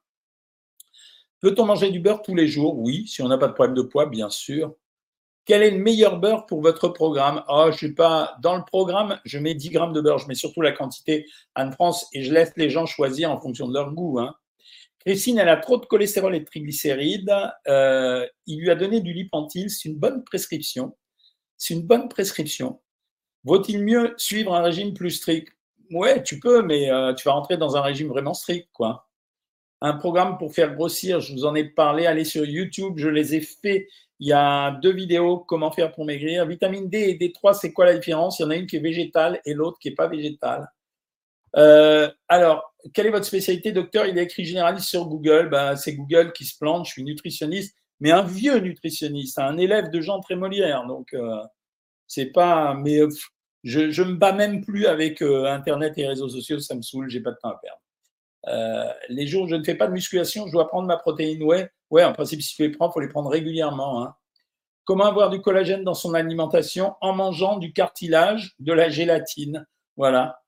Peut-on 1.41 1.67
manger 1.67 1.91
du 1.91 2.01
beurre 2.01 2.23
tous 2.23 2.35
les 2.35 2.49
jours? 2.49 2.79
Oui, 2.79 3.07
si 3.07 3.23
on 3.23 3.29
n'a 3.29 3.39
pas 3.39 3.49
de 3.49 3.53
problème 3.53 3.77
de 3.77 3.83
poids, 3.83 4.07
bien 4.07 4.29
sûr. 4.31 4.75
Quel 5.45 5.63
est 5.63 5.71
le 5.71 5.79
meilleur 5.79 6.19
beurre 6.19 6.47
pour 6.47 6.61
votre 6.61 6.89
programme? 6.89 7.43
Oh, 7.49 7.71
je 7.73 7.79
sais 7.79 7.95
pas. 7.95 8.37
Dans 8.43 8.57
le 8.57 8.65
programme, 8.65 9.19
je 9.25 9.39
mets 9.39 9.55
10 9.55 9.71
grammes 9.71 9.93
de 9.93 10.01
beurre. 10.01 10.19
Je 10.19 10.29
mets 10.29 10.35
surtout 10.35 10.61
la 10.61 10.73
quantité 10.73 11.27
Anne-France 11.55 12.07
et 12.13 12.23
je 12.23 12.35
laisse 12.35 12.53
les 12.57 12.69
gens 12.69 12.87
choisir 12.87 13.31
en 13.31 13.41
fonction 13.41 13.67
de 13.67 13.73
leur 13.73 13.95
goût. 13.95 14.19
Hein. 14.19 14.35
Christine, 15.07 15.39
elle 15.39 15.49
a 15.49 15.57
trop 15.57 15.79
de 15.79 15.87
cholestérol 15.87 16.35
et 16.35 16.41
de 16.41 16.45
triglycérides. 16.45 17.35
Euh, 17.67 18.27
il 18.47 18.61
lui 18.61 18.71
a 18.71 18.75
donné 18.75 19.01
du 19.01 19.15
lipentil. 19.15 19.71
C'est 19.71 19.89
une 19.89 19.97
bonne 19.97 20.23
prescription. 20.25 20.97
C'est 21.57 21.73
une 21.73 21.87
bonne 21.87 22.09
prescription. 22.09 22.81
Vaut-il 23.45 23.83
mieux 23.83 24.13
suivre 24.19 24.55
un 24.55 24.63
régime 24.63 24.93
plus 24.93 25.13
strict? 25.13 25.57
Ouais, 25.91 26.23
tu 26.23 26.41
peux, 26.41 26.63
mais 26.63 26.91
euh, 26.91 27.15
tu 27.15 27.25
vas 27.25 27.33
rentrer 27.33 27.57
dans 27.57 27.77
un 27.77 27.81
régime 27.81 28.09
vraiment 28.09 28.35
strict, 28.35 28.69
quoi. 28.75 29.08
Un 29.81 29.95
programme 29.95 30.39
pour 30.39 30.53
faire 30.53 30.75
grossir, 30.75 31.21
je 31.21 31.33
vous 31.33 31.45
en 31.45 31.55
ai 31.55 31.65
parlé. 31.65 32.07
Allez 32.07 32.25
sur 32.25 32.45
YouTube, 32.45 32.95
je 32.97 33.09
les 33.09 33.35
ai 33.35 33.41
faits 33.41 33.87
il 34.21 34.29
y 34.29 34.33
a 34.33 34.73
deux 34.73 34.93
vidéos, 34.93 35.39
comment 35.39 35.71
faire 35.71 35.93
pour 35.93 36.05
maigrir. 36.05 36.45
Vitamine 36.47 36.89
D 36.89 36.99
et 36.99 37.15
D3, 37.15 37.55
c'est 37.55 37.73
quoi 37.73 37.85
la 37.85 37.97
différence? 37.97 38.39
Il 38.39 38.43
y 38.43 38.45
en 38.47 38.51
a 38.51 38.57
une 38.57 38.67
qui 38.67 38.77
est 38.77 38.81
végétale 38.81 39.41
et 39.45 39.55
l'autre 39.55 39.79
qui 39.79 39.89
n'est 39.89 39.95
pas 39.95 40.09
végétale. 40.09 40.69
Euh, 41.57 42.11
alors, 42.27 42.75
quelle 42.95 43.07
est 43.07 43.11
votre 43.11 43.27
spécialité, 43.27 43.71
docteur? 43.73 44.07
Il 44.07 44.19
est 44.19 44.25
écrit 44.25 44.45
généraliste 44.45 44.89
sur 44.89 45.07
Google. 45.07 45.49
Ben, 45.51 45.77
c'est 45.77 45.95
Google 45.95 46.33
qui 46.33 46.45
se 46.45 46.59
plante. 46.59 46.87
Je 46.87 46.93
suis 46.93 47.05
nutritionniste, 47.05 47.77
mais 48.01 48.11
un 48.11 48.23
vieux 48.23 48.59
nutritionniste, 48.59 49.39
un 49.39 49.57
élève 49.57 49.91
de 49.91 50.01
Jean 50.01 50.21
Trémolière. 50.21 50.85
Donc, 50.87 51.15
euh, 51.15 51.41
c'est 52.09 52.33
pas. 52.33 52.75
Mais 52.75 53.01
euh, 53.01 53.09
je, 53.63 53.91
je 53.91 54.03
me 54.03 54.15
bats 54.15 54.33
même 54.33 54.65
plus 54.65 54.87
avec 54.87 55.23
Internet 55.23 55.95
et 55.97 56.09
réseaux 56.09 56.29
sociaux. 56.29 56.59
Ça 56.59 56.75
me 56.75 56.83
saoule. 56.83 57.09
J'ai 57.09 57.21
pas 57.21 57.31
de 57.31 57.39
temps 57.41 57.51
à 57.51 57.61
perdre. 57.63 57.81
Les 59.09 59.27
jours 59.27 59.45
où 59.45 59.49
je 59.49 59.55
ne 59.55 59.65
fais 59.65 59.75
pas 59.75 59.87
de 59.87 59.93
musculation, 59.93 60.47
je 60.47 60.53
dois 60.53 60.69
prendre 60.69 60.87
ma 60.87 60.97
protéine 60.97 61.43
whey. 61.43 61.71
Ouais, 61.91 62.05
en 62.05 62.13
principe, 62.13 62.43
si 62.43 62.55
tu 62.55 62.63
les 62.63 62.71
prends, 62.71 62.89
il 62.89 62.93
faut 62.93 63.01
les 63.01 63.09
prendre 63.09 63.31
régulièrement. 63.31 64.03
Hein. 64.03 64.15
Comment 64.85 65.05
avoir 65.05 65.31
du 65.31 65.41
collagène 65.41 65.85
dans 65.85 65.95
son 65.95 66.15
alimentation 66.15 66.95
en 67.01 67.15
mangeant 67.15 67.59
du 67.59 67.73
cartilage, 67.73 68.55
de 68.59 68.73
la 68.73 68.89
gélatine? 68.89 69.67
Voilà. 69.97 70.41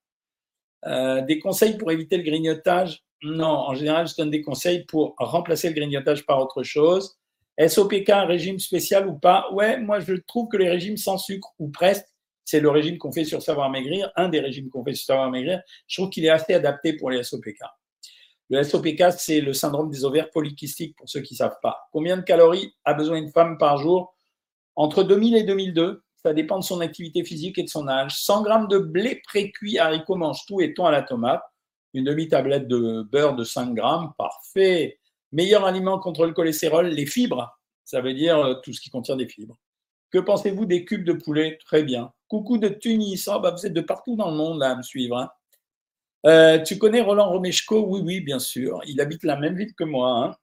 Euh, 0.86 1.20
des 1.22 1.38
conseils 1.38 1.76
pour 1.76 1.90
éviter 1.92 2.16
le 2.16 2.22
grignotage? 2.22 3.02
Non, 3.22 3.46
en 3.46 3.74
général, 3.74 4.08
je 4.08 4.16
donne 4.16 4.30
des 4.30 4.40
conseils 4.40 4.84
pour 4.86 5.14
remplacer 5.18 5.68
le 5.68 5.74
grignotage 5.74 6.24
par 6.24 6.40
autre 6.40 6.62
chose. 6.62 7.18
SOPK, 7.58 8.08
un 8.10 8.24
régime 8.24 8.58
spécial 8.58 9.06
ou 9.06 9.18
pas? 9.18 9.50
Ouais, 9.52 9.78
moi, 9.78 10.00
je 10.00 10.14
trouve 10.14 10.48
que 10.48 10.56
les 10.56 10.70
régimes 10.70 10.96
sans 10.96 11.18
sucre 11.18 11.52
ou 11.58 11.68
presque, 11.68 12.06
c'est 12.46 12.60
le 12.60 12.70
régime 12.70 12.96
qu'on 12.96 13.12
fait 13.12 13.24
sur 13.24 13.42
Savoir 13.42 13.68
Maigrir, 13.68 14.10
un 14.16 14.30
des 14.30 14.40
régimes 14.40 14.70
qu'on 14.70 14.82
fait 14.82 14.94
sur 14.94 15.06
Savoir 15.06 15.30
Maigrir, 15.30 15.60
je 15.86 16.00
trouve 16.00 16.10
qu'il 16.10 16.24
est 16.24 16.30
assez 16.30 16.54
adapté 16.54 16.94
pour 16.94 17.10
les 17.10 17.22
SOPK. 17.22 17.60
Le 18.50 18.64
SOPK, 18.64 19.12
c'est 19.16 19.40
le 19.40 19.52
syndrome 19.52 19.90
des 19.90 20.04
ovaires 20.04 20.28
polykystiques 20.30 20.96
pour 20.96 21.08
ceux 21.08 21.20
qui 21.20 21.34
ne 21.34 21.38
savent 21.38 21.58
pas. 21.62 21.88
Combien 21.92 22.16
de 22.16 22.22
calories 22.22 22.74
a 22.84 22.94
besoin 22.94 23.16
une 23.16 23.30
femme 23.30 23.58
par 23.58 23.78
jour? 23.78 24.16
Entre 24.74 25.04
2000 25.04 25.36
et 25.36 25.44
2002, 25.44 26.02
ça 26.16 26.34
dépend 26.34 26.58
de 26.58 26.64
son 26.64 26.80
activité 26.80 27.24
physique 27.24 27.58
et 27.58 27.62
de 27.62 27.68
son 27.68 27.86
âge. 27.86 28.20
100 28.20 28.42
grammes 28.42 28.68
de 28.68 28.78
blé 28.78 29.22
pré-cuit, 29.24 29.78
haricots, 29.78 30.16
mange 30.16 30.44
tout 30.46 30.60
et 30.60 30.74
thon 30.74 30.84
à 30.84 30.90
la 30.90 31.02
tomate. 31.02 31.42
Une 31.94 32.04
demi-tablette 32.04 32.66
de 32.66 33.02
beurre 33.02 33.36
de 33.36 33.44
5 33.44 33.72
grammes, 33.72 34.12
parfait. 34.18 34.98
Meilleur 35.30 35.64
aliment 35.64 36.00
contre 36.00 36.26
le 36.26 36.32
cholestérol, 36.32 36.88
les 36.88 37.06
fibres. 37.06 37.56
Ça 37.84 38.00
veut 38.00 38.14
dire 38.14 38.38
euh, 38.38 38.54
tout 38.64 38.72
ce 38.72 38.80
qui 38.80 38.90
contient 38.90 39.16
des 39.16 39.28
fibres. 39.28 39.56
Que 40.10 40.18
pensez-vous 40.18 40.66
des 40.66 40.84
cubes 40.84 41.04
de 41.04 41.12
poulet? 41.12 41.56
Très 41.64 41.84
bien. 41.84 42.12
Coucou 42.26 42.58
de 42.58 42.68
Tunis. 42.68 43.28
Oh, 43.28 43.38
bah, 43.38 43.52
vous 43.52 43.64
êtes 43.64 43.72
de 43.72 43.80
partout 43.80 44.16
dans 44.16 44.30
le 44.30 44.36
monde 44.36 44.58
là, 44.58 44.72
à 44.72 44.76
me 44.76 44.82
suivre. 44.82 45.16
Hein. 45.16 45.30
Euh, 46.26 46.58
tu 46.62 46.78
connais 46.78 47.00
Roland 47.00 47.30
Romeshko? 47.30 47.86
Oui, 47.86 48.00
oui, 48.04 48.20
bien 48.20 48.38
sûr. 48.38 48.80
Il 48.86 49.00
habite 49.00 49.24
la 49.24 49.36
même 49.36 49.56
ville 49.56 49.74
que 49.74 49.84
moi. 49.84 50.36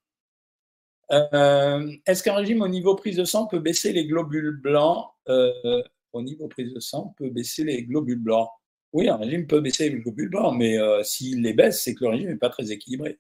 Hein. 1.12 1.28
Euh, 1.34 1.92
est-ce 2.06 2.24
qu'un 2.24 2.36
régime 2.36 2.62
au 2.62 2.68
niveau 2.68 2.96
prise 2.96 3.18
de 3.18 3.26
sang 3.26 3.48
peut 3.48 3.60
baisser 3.60 3.94
les 3.94 4.06
globules 4.06 4.60
blancs? 4.62 5.08
Euh, 5.30 5.84
Au 6.14 6.22
niveau 6.22 6.48
prise 6.48 6.74
de 6.74 6.80
sang, 6.80 7.14
peut 7.18 7.30
baisser 7.30 7.64
les 7.64 7.84
globules 7.84 8.20
blancs. 8.20 8.50
Oui, 8.94 9.08
un 9.10 9.18
régime 9.18 9.46
peut 9.46 9.62
baisser 9.62 9.90
les 9.90 10.00
globules 10.00 10.30
blancs, 10.30 10.56
mais 10.58 10.78
s'il 11.04 11.42
les 11.44 11.54
baisse, 11.54 11.84
c'est 11.84 11.94
que 11.94 12.06
le 12.06 12.12
régime 12.12 12.30
n'est 12.30 12.38
pas 12.38 12.50
très 12.50 12.72
équilibré. 12.72 13.20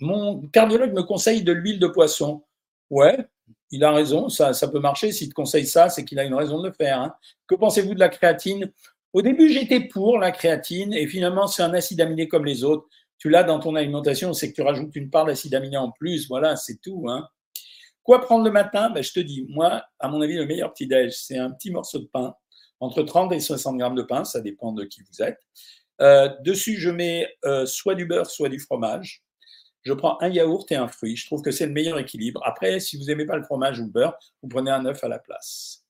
Mon 0.00 0.46
cardiologue 0.48 0.92
me 0.92 1.02
conseille 1.02 1.42
de 1.42 1.52
l'huile 1.52 1.78
de 1.78 1.86
poisson. 1.86 2.44
Ouais, 2.90 3.26
il 3.74 3.82
a 3.82 3.90
raison, 3.90 4.28
ça, 4.28 4.52
peut 4.68 4.78
marcher. 4.78 5.10
S'il 5.10 5.28
te 5.28 5.34
conseille 5.34 5.66
ça, 5.66 5.88
c'est 5.88 6.04
qu'il 6.04 6.18
a 6.20 6.24
une 6.24 6.34
raison 6.34 6.60
de 6.60 6.68
le 6.68 6.72
faire. 6.72 7.00
Hein. 7.00 7.12
Que 7.48 7.56
pensez-vous 7.56 7.94
de 7.94 7.98
la 7.98 8.08
créatine? 8.08 8.70
Au 9.12 9.20
début, 9.20 9.52
j'étais 9.52 9.80
pour 9.80 10.18
la 10.18 10.30
créatine 10.30 10.92
et 10.92 11.08
finalement, 11.08 11.48
c'est 11.48 11.62
un 11.62 11.74
acide 11.74 12.00
aminé 12.00 12.28
comme 12.28 12.44
les 12.44 12.62
autres. 12.62 12.86
Tu 13.18 13.30
l'as 13.30 13.42
dans 13.42 13.58
ton 13.58 13.74
alimentation, 13.74 14.32
c'est 14.32 14.50
que 14.50 14.54
tu 14.54 14.62
rajoutes 14.62 14.94
une 14.94 15.10
part 15.10 15.24
d'acide 15.24 15.56
aminé 15.56 15.76
en 15.76 15.90
plus. 15.90 16.28
Voilà, 16.28 16.54
c'est 16.54 16.80
tout. 16.80 17.06
Hein. 17.08 17.28
Quoi 18.04 18.20
prendre 18.20 18.44
le 18.44 18.52
matin? 18.52 18.90
Ben, 18.90 19.02
Je 19.02 19.12
te 19.12 19.20
dis, 19.20 19.44
moi, 19.48 19.84
à 19.98 20.08
mon 20.08 20.20
avis, 20.20 20.36
le 20.36 20.46
meilleur 20.46 20.72
petit-déj, 20.72 21.12
c'est 21.12 21.38
un 21.38 21.50
petit 21.50 21.72
morceau 21.72 21.98
de 21.98 22.06
pain, 22.06 22.32
entre 22.78 23.02
30 23.02 23.32
et 23.32 23.40
60 23.40 23.76
grammes 23.76 23.96
de 23.96 24.02
pain, 24.02 24.24
ça 24.24 24.40
dépend 24.40 24.72
de 24.72 24.84
qui 24.84 25.00
vous 25.02 25.20
êtes. 25.20 25.40
Euh, 26.00 26.28
dessus, 26.44 26.76
je 26.76 26.90
mets 26.90 27.26
euh, 27.44 27.66
soit 27.66 27.96
du 27.96 28.06
beurre, 28.06 28.30
soit 28.30 28.48
du 28.48 28.60
fromage 28.60 29.24
je 29.84 29.92
prends 29.92 30.20
un 30.20 30.28
yaourt 30.28 30.70
et 30.72 30.76
un 30.76 30.88
fruit. 30.88 31.16
Je 31.16 31.26
trouve 31.26 31.42
que 31.42 31.50
c'est 31.50 31.66
le 31.66 31.72
meilleur 31.72 31.98
équilibre. 31.98 32.40
Après, 32.44 32.80
si 32.80 32.96
vous 32.96 33.04
n'aimez 33.04 33.26
pas 33.26 33.36
le 33.36 33.42
fromage 33.42 33.78
ou 33.78 33.84
le 33.84 33.90
beurre, 33.90 34.18
vous 34.42 34.48
prenez 34.48 34.70
un 34.70 34.84
œuf 34.86 35.04
à 35.04 35.08
la 35.08 35.18
place. 35.18 35.84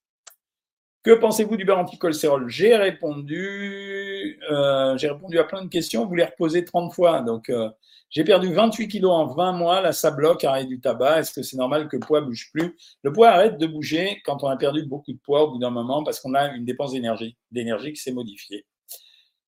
Que 1.05 1.13
pensez-vous 1.13 1.57
du 1.57 1.65
beurre 1.65 1.81
anti-cholestérol? 1.81 2.49
J'ai 2.49 2.77
répondu, 2.77 4.41
euh, 4.51 4.95
répondu 4.95 5.39
à 5.39 5.45
plein 5.45 5.63
de 5.63 5.69
questions. 5.69 6.07
Vous 6.07 6.15
les 6.15 6.25
reposez 6.25 6.65
30 6.65 6.95
fois. 6.95 7.21
Donc, 7.21 7.51
euh, 7.51 7.69
j'ai 8.09 8.25
perdu 8.25 8.53
28 8.53 8.89
kilos 8.89 9.13
en 9.13 9.27
20 9.27 9.53
mois. 9.53 9.81
Là, 9.81 9.93
ça 9.93 10.11
bloque, 10.11 10.47
du 10.67 10.81
tabac. 10.81 11.21
Est-ce 11.21 11.33
que 11.33 11.43
c'est 11.43 11.59
normal 11.59 11.89
que 11.89 11.97
le 11.97 12.01
poids 12.01 12.23
bouge 12.23 12.51
plus? 12.53 12.75
Le 13.03 13.13
poids 13.13 13.29
arrête 13.29 13.59
de 13.59 13.67
bouger 13.67 14.23
quand 14.25 14.43
on 14.43 14.49
a 14.49 14.57
perdu 14.57 14.85
beaucoup 14.85 15.13
de 15.13 15.19
poids 15.19 15.45
au 15.45 15.53
bout 15.53 15.59
d'un 15.59 15.71
moment 15.71 16.03
parce 16.03 16.21
qu'on 16.21 16.35
a 16.35 16.49
une 16.55 16.65
dépense 16.65 16.93
d'énergie 16.93 17.93
qui 17.93 18.01
s'est 18.01 18.13
modifiée. 18.13 18.65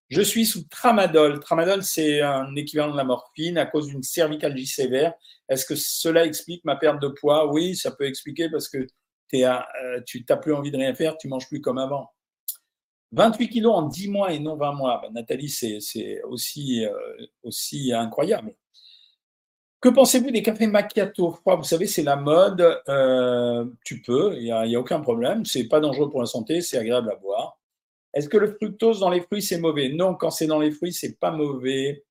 Je 0.09 0.23
suis 0.23 0.47
sous 0.47 0.65
tramadol. 0.69 1.41
Tramadol, 1.41 1.83
c'est 1.83 2.21
un 2.21 2.55
équivalent 2.55 2.93
de 2.93 2.97
la 2.97 3.05
morphine 3.05 3.59
à 3.59 3.67
cause 3.67 3.89
d'une 3.89 4.05
cervicalgie 4.05 4.67
sévère. 4.67 5.15
Est-ce 5.49 5.67
que 5.67 5.75
cela 5.75 6.25
explique 6.25 6.65
ma 6.65 6.77
perte 6.77 7.01
de 7.01 7.09
poids? 7.09 7.53
Oui, 7.53 7.75
ça 7.75 7.91
peut 7.91 8.07
expliquer 8.07 8.49
parce 8.49 8.69
que 8.69 8.87
euh, 9.35 10.01
tu 10.07 10.25
n'as 10.29 10.37
plus 10.37 10.55
envie 10.55 10.71
de 10.71 10.77
rien 10.77 10.95
faire, 10.95 11.17
tu 11.17 11.29
manges 11.29 11.49
plus 11.49 11.61
comme 11.61 11.79
avant. 11.79 12.11
28 13.13 13.49
kilos 13.49 13.75
en 13.75 13.83
10 13.83 14.09
mois 14.09 14.33
et 14.33 14.39
non 14.39 14.57
20 14.57 14.73
mois. 14.73 15.01
Ben, 15.03 15.13
Nathalie, 15.13 15.49
c'est 15.49 16.23
aussi, 16.25 16.85
euh, 16.85 16.93
aussi 17.43 17.93
incroyable. 17.93 18.55
Que 19.81 19.89
pensez-vous 19.89 20.31
des 20.31 20.43
cafés 20.43 20.67
macchiato 20.67 21.33
froids? 21.33 21.57
Vous 21.57 21.65
savez, 21.65 21.87
c'est 21.87 22.03
la 22.03 22.17
mode. 22.17 22.61
Euh, 22.89 23.65
tu 23.85 24.03
peux, 24.03 24.35
il 24.37 24.45
n'y 24.45 24.51
a, 24.51 24.61
a, 24.61 24.81
aucun 24.81 25.01
problème. 25.01 25.45
C'est 25.45 25.69
pas 25.69 25.81
dangereux 25.81 26.11
pour 26.11 26.21
la 26.21 26.27
santé, 26.27 26.61
c'est 26.61 26.79
agréable 26.79 27.11
à 27.11 27.17
boire. 27.17 27.56
Est-ce 28.17 28.31
que 28.31 28.39
le 28.39 28.51
fructose 28.55 29.01
dans 29.01 29.11
les 29.11 29.21
fruits, 29.21 29.43
c'est 29.43 29.61
mauvais? 29.61 29.91
Non, 29.91 30.15
quand 30.15 30.31
c'est 30.31 30.47
dans 30.47 30.59
les 30.59 30.71
fruits, 30.71 30.95
c'est 30.95 31.21
pas 31.21 31.31
mauvais. 31.31 32.03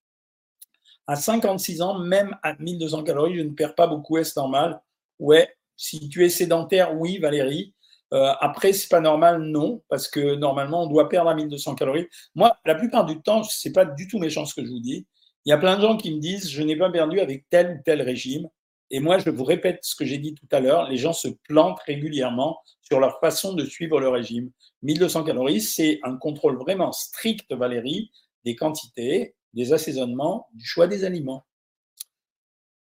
À 1.07 1.15
56 1.15 1.81
ans, 1.81 1.97
même 1.97 2.37
à 2.43 2.53
1200 2.59 3.03
calories, 3.03 3.35
je 3.35 3.41
ne 3.41 3.49
perds 3.49 3.73
pas 3.73 3.87
beaucoup. 3.87 4.17
Est-ce 4.17 4.37
normal 4.39 4.79
Ouais. 5.17 5.49
Si 5.75 6.07
tu 6.07 6.23
es 6.23 6.29
sédentaire, 6.29 6.95
oui, 6.95 7.17
Valérie. 7.17 7.73
Euh, 8.13 8.33
après, 8.39 8.71
c'est 8.71 8.87
pas 8.87 8.99
normal, 8.99 9.41
non, 9.41 9.81
parce 9.89 10.07
que 10.07 10.35
normalement, 10.35 10.83
on 10.83 10.87
doit 10.87 11.09
perdre 11.09 11.31
à 11.31 11.33
1200 11.33 11.73
calories. 11.73 12.07
Moi, 12.35 12.55
la 12.65 12.75
plupart 12.75 13.05
du 13.05 13.19
temps, 13.23 13.41
c'est 13.41 13.73
pas 13.73 13.85
du 13.85 14.07
tout 14.07 14.19
méchant 14.19 14.45
ce 14.45 14.53
que 14.53 14.63
je 14.63 14.69
vous 14.69 14.79
dis. 14.79 15.07
Il 15.45 15.49
y 15.49 15.53
a 15.53 15.57
plein 15.57 15.75
de 15.75 15.81
gens 15.81 15.97
qui 15.97 16.13
me 16.13 16.19
disent, 16.19 16.51
je 16.51 16.61
n'ai 16.61 16.75
pas 16.75 16.91
perdu 16.91 17.19
avec 17.19 17.45
tel 17.49 17.79
ou 17.79 17.81
tel 17.83 18.03
régime. 18.03 18.47
Et 18.91 18.99
moi, 18.99 19.17
je 19.17 19.31
vous 19.31 19.43
répète 19.43 19.79
ce 19.81 19.95
que 19.95 20.05
j'ai 20.05 20.19
dit 20.19 20.35
tout 20.35 20.47
à 20.51 20.59
l'heure, 20.59 20.87
les 20.87 20.97
gens 20.97 21.13
se 21.13 21.29
plantent 21.47 21.79
régulièrement 21.79 22.59
sur 22.87 22.99
leur 22.99 23.19
façon 23.19 23.53
de 23.53 23.65
suivre 23.65 23.99
le 23.99 24.09
régime. 24.09 24.51
1200 24.83 25.23
calories, 25.23 25.61
c'est 25.61 25.99
un 26.03 26.17
contrôle 26.17 26.57
vraiment 26.57 26.91
strict, 26.91 27.51
Valérie, 27.51 28.11
des 28.43 28.55
quantités, 28.55 29.35
des 29.53 29.73
assaisonnements, 29.73 30.47
du 30.53 30.65
choix 30.65 30.87
des 30.87 31.03
aliments. 31.03 31.45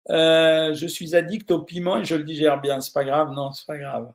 Euh, 0.10 0.74
je 0.74 0.88
suis 0.88 1.16
addict 1.16 1.52
au 1.52 1.62
piment 1.62 1.98
et 1.98 2.06
je 2.06 2.16
le 2.16 2.24
digère 2.24 2.60
bien. 2.60 2.82
C'est 2.82 2.94
pas 2.94 3.04
grave, 3.04 3.32
non, 3.32 3.52
c'est 3.52 3.68
pas 3.68 3.78
grave. 3.78 4.12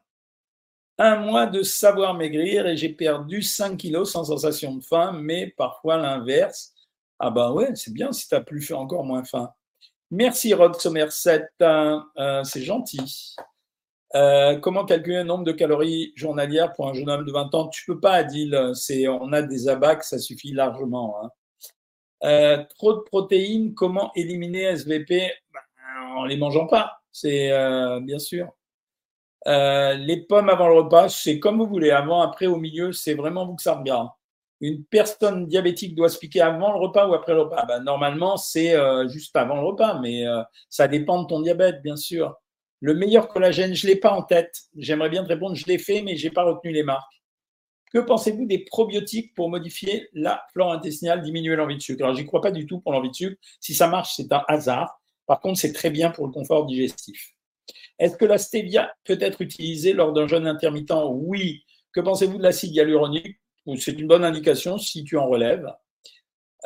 Un 0.99 1.17
mois 1.17 1.47
de 1.47 1.63
savoir 1.63 2.15
maigrir 2.15 2.67
et 2.67 2.77
j'ai 2.77 2.89
perdu 2.89 3.43
5 3.43 3.77
kilos 3.77 4.13
sans 4.13 4.25
sensation 4.25 4.75
de 4.75 4.83
faim, 4.83 5.13
mais 5.13 5.55
parfois 5.57 5.99
l'inverse. 5.99 6.73
Ah 7.19 7.31
ben 7.31 7.53
ouais, 7.53 7.75
c'est 7.75 7.93
bien 7.93 8.13
si 8.13 8.29
tu 8.29 8.35
as 8.35 8.41
plus 8.41 8.63
fait 8.63 8.75
encore 8.75 9.05
moins 9.05 9.25
faim. 9.25 9.51
Merci 10.11 10.55
Rod 10.55 10.75
Somerset, 10.77 11.49
euh, 11.61 12.45
c'est 12.45 12.63
gentil. 12.63 13.37
Euh, 14.15 14.57
comment 14.61 14.85
calculer 14.85 15.19
le 15.19 15.25
nombre 15.25 15.45
de 15.45 15.53
calories 15.53 16.13
journalières 16.15 16.73
pour 16.73 16.89
un 16.89 16.95
jeune 16.95 17.11
homme 17.11 17.25
de 17.25 17.33
20 17.33 17.55
ans? 17.55 17.69
Tu 17.69 17.85
peux 17.87 18.01
pas, 18.01 18.13
Adil. 18.13 18.55
On 19.21 19.33
a 19.33 19.43
des 19.43 19.69
abacs, 19.69 20.05
ça 20.05 20.19
suffit 20.19 20.53
largement. 20.53 21.17
Hein. 21.23 21.31
Euh, 22.25 22.65
trop 22.77 22.95
de 22.95 23.01
protéines, 23.01 23.75
comment 23.75 24.13
éliminer 24.15 24.63
SVP 24.63 25.31
ben, 25.53 25.61
En 26.17 26.25
les 26.25 26.37
mangeant 26.37 26.67
pas, 26.67 27.03
c'est 27.13 27.51
bien 28.03 28.19
sûr. 28.19 28.49
les 29.47 30.25
pommes 30.29 30.49
avant 30.49 30.69
le 30.69 30.75
repas, 30.77 31.09
c'est 31.09 31.39
comme 31.39 31.59
vous 31.59 31.67
voulez. 31.67 31.91
Avant, 31.91 32.23
après, 32.23 32.47
au 32.47 32.57
milieu, 32.57 32.93
c'est 32.93 33.15
vraiment 33.15 33.47
vous 33.47 33.57
que 33.57 33.63
ça 33.63 33.75
regarde 33.75 34.09
une 34.61 34.85
personne 34.85 35.47
diabétique 35.47 35.95
doit 35.95 36.09
se 36.09 36.19
piquer 36.19 36.41
avant 36.41 36.73
le 36.73 36.79
repas 36.79 37.07
ou 37.07 37.15
après 37.15 37.35
le 37.35 37.43
repas? 37.43 37.65
Ben, 37.67 37.83
Normalement, 37.83 38.37
c'est 38.37 38.75
euh, 38.75 39.09
juste 39.09 39.37
avant 39.37 39.57
le 39.57 39.67
repas, 39.67 39.99
mais 40.01 40.27
euh, 40.27 40.43
ça 40.71 40.89
dépend 40.89 41.23
de 41.23 41.29
ton 41.29 41.41
diabète, 41.41 41.83
bien 41.83 41.97
sûr. 41.97 42.35
Le 42.81 42.95
meilleur 42.95 43.29
collagène, 43.29 43.75
je 43.75 43.87
ne 43.87 43.93
l'ai 43.93 43.99
pas 43.99 44.13
en 44.13 44.23
tête. 44.23 44.55
J'aimerais 44.77 45.09
bien 45.09 45.23
te 45.23 45.29
répondre, 45.29 45.55
je 45.55 45.67
l'ai 45.67 45.79
fait, 45.79 46.03
mais 46.03 46.17
je 46.17 46.27
n'ai 46.27 46.33
pas 46.33 46.45
retenu 46.45 46.73
les 46.73 46.83
marques. 46.83 47.13
Que 47.93 47.99
pensez-vous 47.99 48.47
des 48.47 48.59
probiotiques 48.59 49.35
pour 49.35 49.49
modifier 49.49 50.09
la 50.13 50.45
flore 50.53 50.73
intestinale, 50.73 51.23
diminuer 51.23 51.57
l'envie 51.57 51.77
de 51.77 51.83
sucre? 51.83 52.05
Alors, 52.05 52.17
j'y 52.17 52.27
crois 52.27 52.41
pas 52.41 52.51
du 52.51 52.67
tout 52.67 52.81
pour 52.81 52.93
l'envie 52.93 53.11
de 53.11 53.15
sucre. 53.15 53.37
Si 53.61 53.75
ça 53.75 53.89
marche, 53.89 54.15
c'est 54.17 54.31
un 54.33 54.43
hasard. 54.49 55.01
Par 55.27 55.41
contre, 55.41 55.59
c'est 55.59 55.73
très 55.73 55.91
bien 55.91 56.11
pour 56.11 56.27
le 56.27 56.33
confort 56.33 56.67
digestif. 56.67 57.33
Est-ce 57.99 58.17
que 58.17 58.25
la 58.25 58.39
stevia 58.39 58.93
peut 59.05 59.19
être 59.21 59.41
utilisée 59.41 59.93
lors 59.93 60.13
d'un 60.13 60.27
jeûne 60.27 60.47
intermittent? 60.47 60.93
Oui. 61.09 61.65
Que 61.93 62.01
pensez-vous 62.01 62.39
de 62.39 62.43
l'acide 62.43 62.75
hyaluronique? 62.75 63.39
C'est 63.79 63.99
une 63.99 64.07
bonne 64.07 64.25
indication 64.25 64.79
si 64.79 65.03
tu 65.03 65.17
en 65.17 65.27
relèves. 65.27 65.67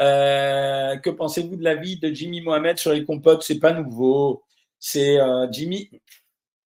Euh, 0.00 0.96
que 0.96 1.10
pensez-vous 1.10 1.56
de 1.56 1.64
l'avis 1.64 1.98
de 1.98 2.08
Jimmy 2.12 2.40
Mohamed 2.40 2.78
sur 2.78 2.92
les 2.92 3.04
compotes? 3.04 3.42
C'est 3.42 3.60
pas 3.60 3.72
nouveau. 3.72 4.42
C'est 4.80 5.20
euh, 5.20 5.46
Jimmy. 5.52 5.90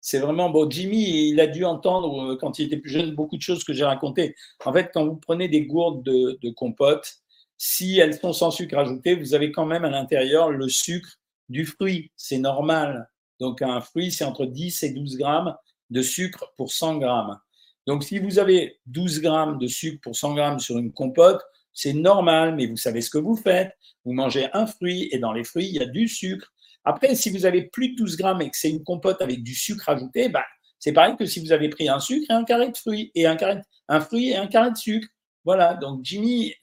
C'est 0.01 0.19
vraiment 0.19 0.51
bon. 0.51 0.69
Jimmy, 0.69 1.29
il 1.29 1.41
a 1.41 1.47
dû 1.47 1.65
entendre 1.65 2.33
euh, 2.33 2.37
quand 2.37 2.59
il 2.59 2.67
était 2.67 2.79
plus 2.79 2.91
jeune 2.91 3.15
beaucoup 3.15 3.37
de 3.37 3.43
choses 3.43 3.63
que 3.63 3.73
j'ai 3.73 3.85
racontées. 3.85 4.35
En 4.65 4.73
fait, 4.73 4.91
quand 4.93 5.07
vous 5.07 5.17
prenez 5.17 5.49
des 5.49 5.67
gourdes 5.67 6.03
de, 6.03 6.39
de 6.43 6.51
compote, 6.51 7.21
si 7.59 7.99
elles 7.99 8.19
sont 8.19 8.33
sans 8.33 8.51
sucre 8.51 8.77
ajouté, 8.79 9.15
vous 9.15 9.35
avez 9.35 9.53
quand 9.53 9.67
même 9.67 9.85
à 9.85 9.91
l'intérieur 9.91 10.51
le 10.51 10.69
sucre 10.69 11.19
du 11.49 11.67
fruit. 11.67 12.11
C'est 12.17 12.39
normal. 12.39 13.09
Donc 13.39 13.63
un 13.63 13.81
fruit, 13.81 14.11
c'est 14.11 14.25
entre 14.25 14.47
10 14.47 14.83
et 14.83 14.91
12 14.91 15.17
grammes 15.17 15.55
de 15.91 16.03
sucre 16.03 16.53
pour 16.57 16.73
100 16.73 16.99
grammes. 16.99 17.39
Donc, 17.87 18.05
si 18.05 18.19
vous 18.19 18.39
avez 18.39 18.79
12 18.87 19.21
grammes 19.21 19.59
de 19.59 19.67
sucre 19.67 20.01
pour 20.03 20.15
100 20.15 20.35
grammes 20.35 20.61
sur 20.61 20.79
une 20.79 20.93
compote, 20.93 21.43
c'est 21.73 21.93
normal, 21.93 22.55
mais 22.55 22.67
vous 22.67 22.77
savez 22.77 23.01
ce 23.01 23.11
que 23.11 23.19
vous 23.19 23.37
faites. 23.37 23.73
Vous 24.05 24.13
mangez 24.13 24.49
un 24.53 24.67
fruit 24.67 25.09
et 25.13 25.19
dans 25.19 25.33
les 25.33 25.45
fruits, 25.45 25.67
il 25.67 25.75
y 25.75 25.81
a 25.81 25.87
du 25.87 26.09
sucre. 26.09 26.53
Après, 26.85 27.15
si 27.15 27.31
vous 27.31 27.47
avez 27.47 27.63
plus 27.63 27.91
de 27.91 27.97
12 27.97 28.17
grammes 28.17 28.43
et 28.43 28.51
que 28.51 28.57
c'est 28.57 28.71
une 28.71 28.85
compote 28.85 29.21
avec 29.21 29.43
du 29.43 29.55
sucre 29.55 29.89
ajouté, 29.89 30.29
bah, 30.29 30.45
c'est 30.79 30.93
pareil 30.93 31.15
que 31.17 31.27
si 31.27 31.41
vous 31.41 31.53
avez 31.53 31.69
pris 31.69 31.89
un 31.89 32.01
sucre 32.01 32.27
et 32.31 32.33
un 32.33 32.45
carré 32.45 32.71
de 32.71 32.77
fruits, 32.77 33.11
et 33.15 33.27
un, 33.27 33.37
carré, 33.37 33.61
un 33.89 34.01
fruit 34.01 34.31
et 34.31 34.37
un 34.37 34.47
carré 34.47 34.71
de 34.71 34.77
sucre. 34.77 35.09
Voilà, 35.45 35.75
donc 35.75 36.01
Jimmy, 36.05 36.55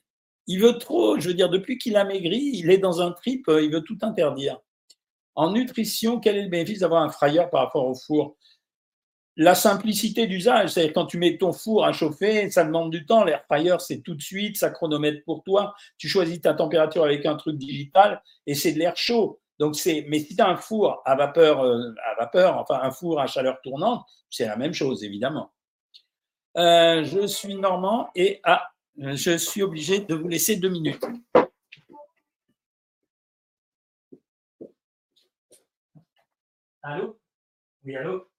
il 0.47 0.60
veut 0.60 0.77
trop, 0.77 1.19
je 1.19 1.27
veux 1.27 1.34
dire, 1.34 1.49
depuis 1.49 1.77
qu'il 1.77 1.95
a 1.97 2.03
maigri, 2.03 2.51
il 2.53 2.71
est 2.71 2.77
dans 2.77 3.01
un 3.01 3.12
trip, 3.12 3.45
il 3.47 3.71
veut 3.71 3.82
tout 3.82 3.97
interdire. 4.01 4.60
En 5.36 5.51
nutrition, 5.51 6.19
quel 6.19 6.38
est 6.38 6.43
le 6.43 6.49
bénéfice 6.49 6.80
d'avoir 6.80 7.03
un 7.03 7.10
fryer 7.10 7.43
par 7.51 7.62
rapport 7.65 7.86
au 7.86 7.93
four? 7.93 8.38
La 9.36 9.53
simplicité 9.53 10.25
d'usage, 10.25 10.71
c'est-à-dire 10.71 10.93
quand 10.93 11.06
tu 11.06 11.19
mets 11.19 11.38
ton 11.38 11.53
four 11.53 11.86
à 11.86 11.93
chauffer, 11.93 12.49
ça 12.49 12.63
demande 12.63 12.89
du 12.89 13.06
temps. 13.06 13.23
L'air 13.23 13.43
fryer, 13.45 13.75
c'est 13.80 14.01
tout 14.01 14.15
de 14.15 14.21
suite, 14.21 14.58
ça 14.58 14.71
chronomètre 14.71 15.23
pour 15.25 15.43
toi. 15.43 15.75
Tu 15.99 16.08
choisis 16.08 16.41
ta 16.41 16.56
température 16.56 17.03
avec 17.03 17.23
un 17.27 17.36
truc 17.36 17.56
digital 17.56 18.23
et 18.47 18.56
c'est 18.56 18.71
de 18.71 18.80
l'air 18.80 18.97
chaud. 18.97 19.39
Donc 19.60 19.76
c'est, 19.76 20.06
mais 20.08 20.20
si 20.20 20.36
tu 20.36 20.41
as 20.41 20.48
un 20.48 20.58
four 20.58 21.02
à 21.06 21.15
vapeur, 21.15 21.62
euh, 21.62 21.93
à 22.06 22.15
vapeur, 22.15 22.58
enfin 22.58 22.80
un 22.82 22.91
four 22.91 23.20
à 23.20 23.28
chaleur 23.28 23.60
tournante, 23.62 24.06
c'est 24.30 24.46
la 24.46 24.56
même 24.56 24.74
chose 24.74 25.04
évidemment. 25.04 25.54
Euh, 26.58 27.04
je 27.04 27.26
suis 27.28 27.56
normand 27.56 28.10
et 28.15 28.39
ah, 28.43 28.72
je 28.98 29.38
suis 29.38 29.63
obligé 29.63 30.00
de 30.00 30.15
vous 30.15 30.28
laisser 30.28 30.58
deux 30.58 30.70
minutes. 30.70 31.04
Allô? 36.82 37.20
Oui, 37.84 37.96
allô? 37.96 38.30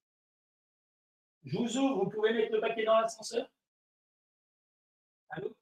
Je 1.45 1.59
vous 1.59 1.77
ouvre, 1.79 2.05
vous 2.05 2.11
pouvez 2.11 2.33
mettre 2.33 2.53
le 2.53 2.61
paquet 2.61 2.85
dans 2.85 2.99
l'ascenseur? 3.01 3.47
Allô? 5.31 5.55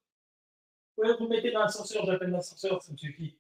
Oui, 0.96 1.08
vous 1.18 1.28
mettez 1.28 1.50
dans 1.50 1.60
l'ascenseur, 1.60 2.04
j'appelle 2.06 2.30
l'ascenseur, 2.30 2.82
ça 2.82 2.92
me 2.92 2.96
suffit. 2.96 3.38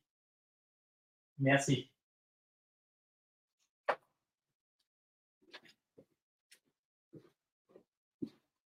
Merci. 1.38 1.90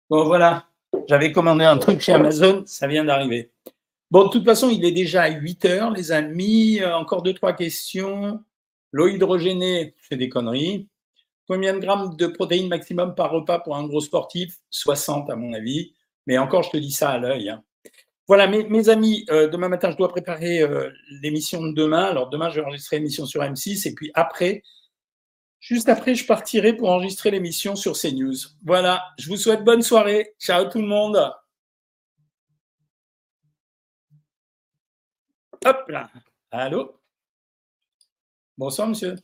Bon, 0.10 0.24
voilà. 0.24 0.66
J'avais 1.10 1.32
commandé 1.32 1.66
un 1.66 1.78
truc 1.78 2.00
chez 2.00 2.14
Amazon, 2.14 2.64
ça 2.66 2.88
vient 2.88 3.04
d'arriver. 3.04 3.52
Bon, 4.10 4.26
de 4.26 4.30
toute 4.30 4.46
façon, 4.46 4.70
il 4.70 4.86
est 4.86 4.92
déjà 4.92 5.28
8 5.28 5.66
heures, 5.66 5.92
les 5.92 6.14
amis. 6.14 6.80
Euh, 6.80 6.96
encore 6.96 7.24
deux, 7.24 7.34
trois 7.34 7.54
questions. 7.54 8.42
L'eau 8.94 9.08
hydrogénée, 9.08 9.96
c'est 10.08 10.16
des 10.16 10.30
conneries. 10.30 10.88
Combien 11.46 11.74
de 11.74 11.80
grammes 11.80 12.16
de 12.16 12.28
protéines 12.28 12.70
maximum 12.70 13.16
par 13.16 13.32
repas 13.32 13.60
pour 13.60 13.76
un 13.76 13.86
gros 13.86 14.00
sportif? 14.00 14.56
60 14.70 15.30
à 15.30 15.36
mon 15.36 15.54
avis. 15.54 15.94
Mais 16.26 16.38
encore, 16.38 16.64
je 16.64 16.72
te 16.72 16.78
dis 16.78 16.92
ça 16.92 17.10
à 17.10 17.18
l'œil. 17.18 17.50
Hein. 17.50 17.64
Voilà, 18.28 18.48
mes, 18.48 18.90
amis, 18.90 19.26
euh, 19.30 19.48
demain 19.50 19.70
matin, 19.70 19.92
je 19.92 19.98
dois 19.98 20.10
préparer 20.10 20.62
euh, 20.62 20.90
l'émission 21.22 21.62
de 21.62 21.74
demain. 21.74 22.04
Alors 22.04 22.30
demain, 22.30 22.50
je 22.50 22.60
vais 22.60 22.66
enregistrer 22.66 22.98
l'émission 22.98 23.26
sur 23.26 23.42
M6 23.42 23.88
et 23.88 23.94
puis 23.94 24.12
après, 24.14 24.64
juste 25.60 25.90
après, 25.90 26.16
je 26.16 26.26
partirai 26.26 26.74
pour 26.74 26.90
enregistrer 26.90 27.32
l'émission 27.32 27.76
sur 27.76 27.98
CNews. 27.98 28.36
Voilà, 28.64 29.04
je 29.18 29.28
vous 29.30 29.38
souhaite 29.38 29.64
bonne 29.64 29.82
soirée. 29.82 30.36
Ciao 30.40 30.66
tout 30.66 30.82
le 30.82 30.88
monde. 30.88 31.18
Hop 35.66 35.90
là. 35.90 36.10
Allô? 36.52 37.00
Bonsoir, 38.58 38.88
monsieur. 38.88 39.16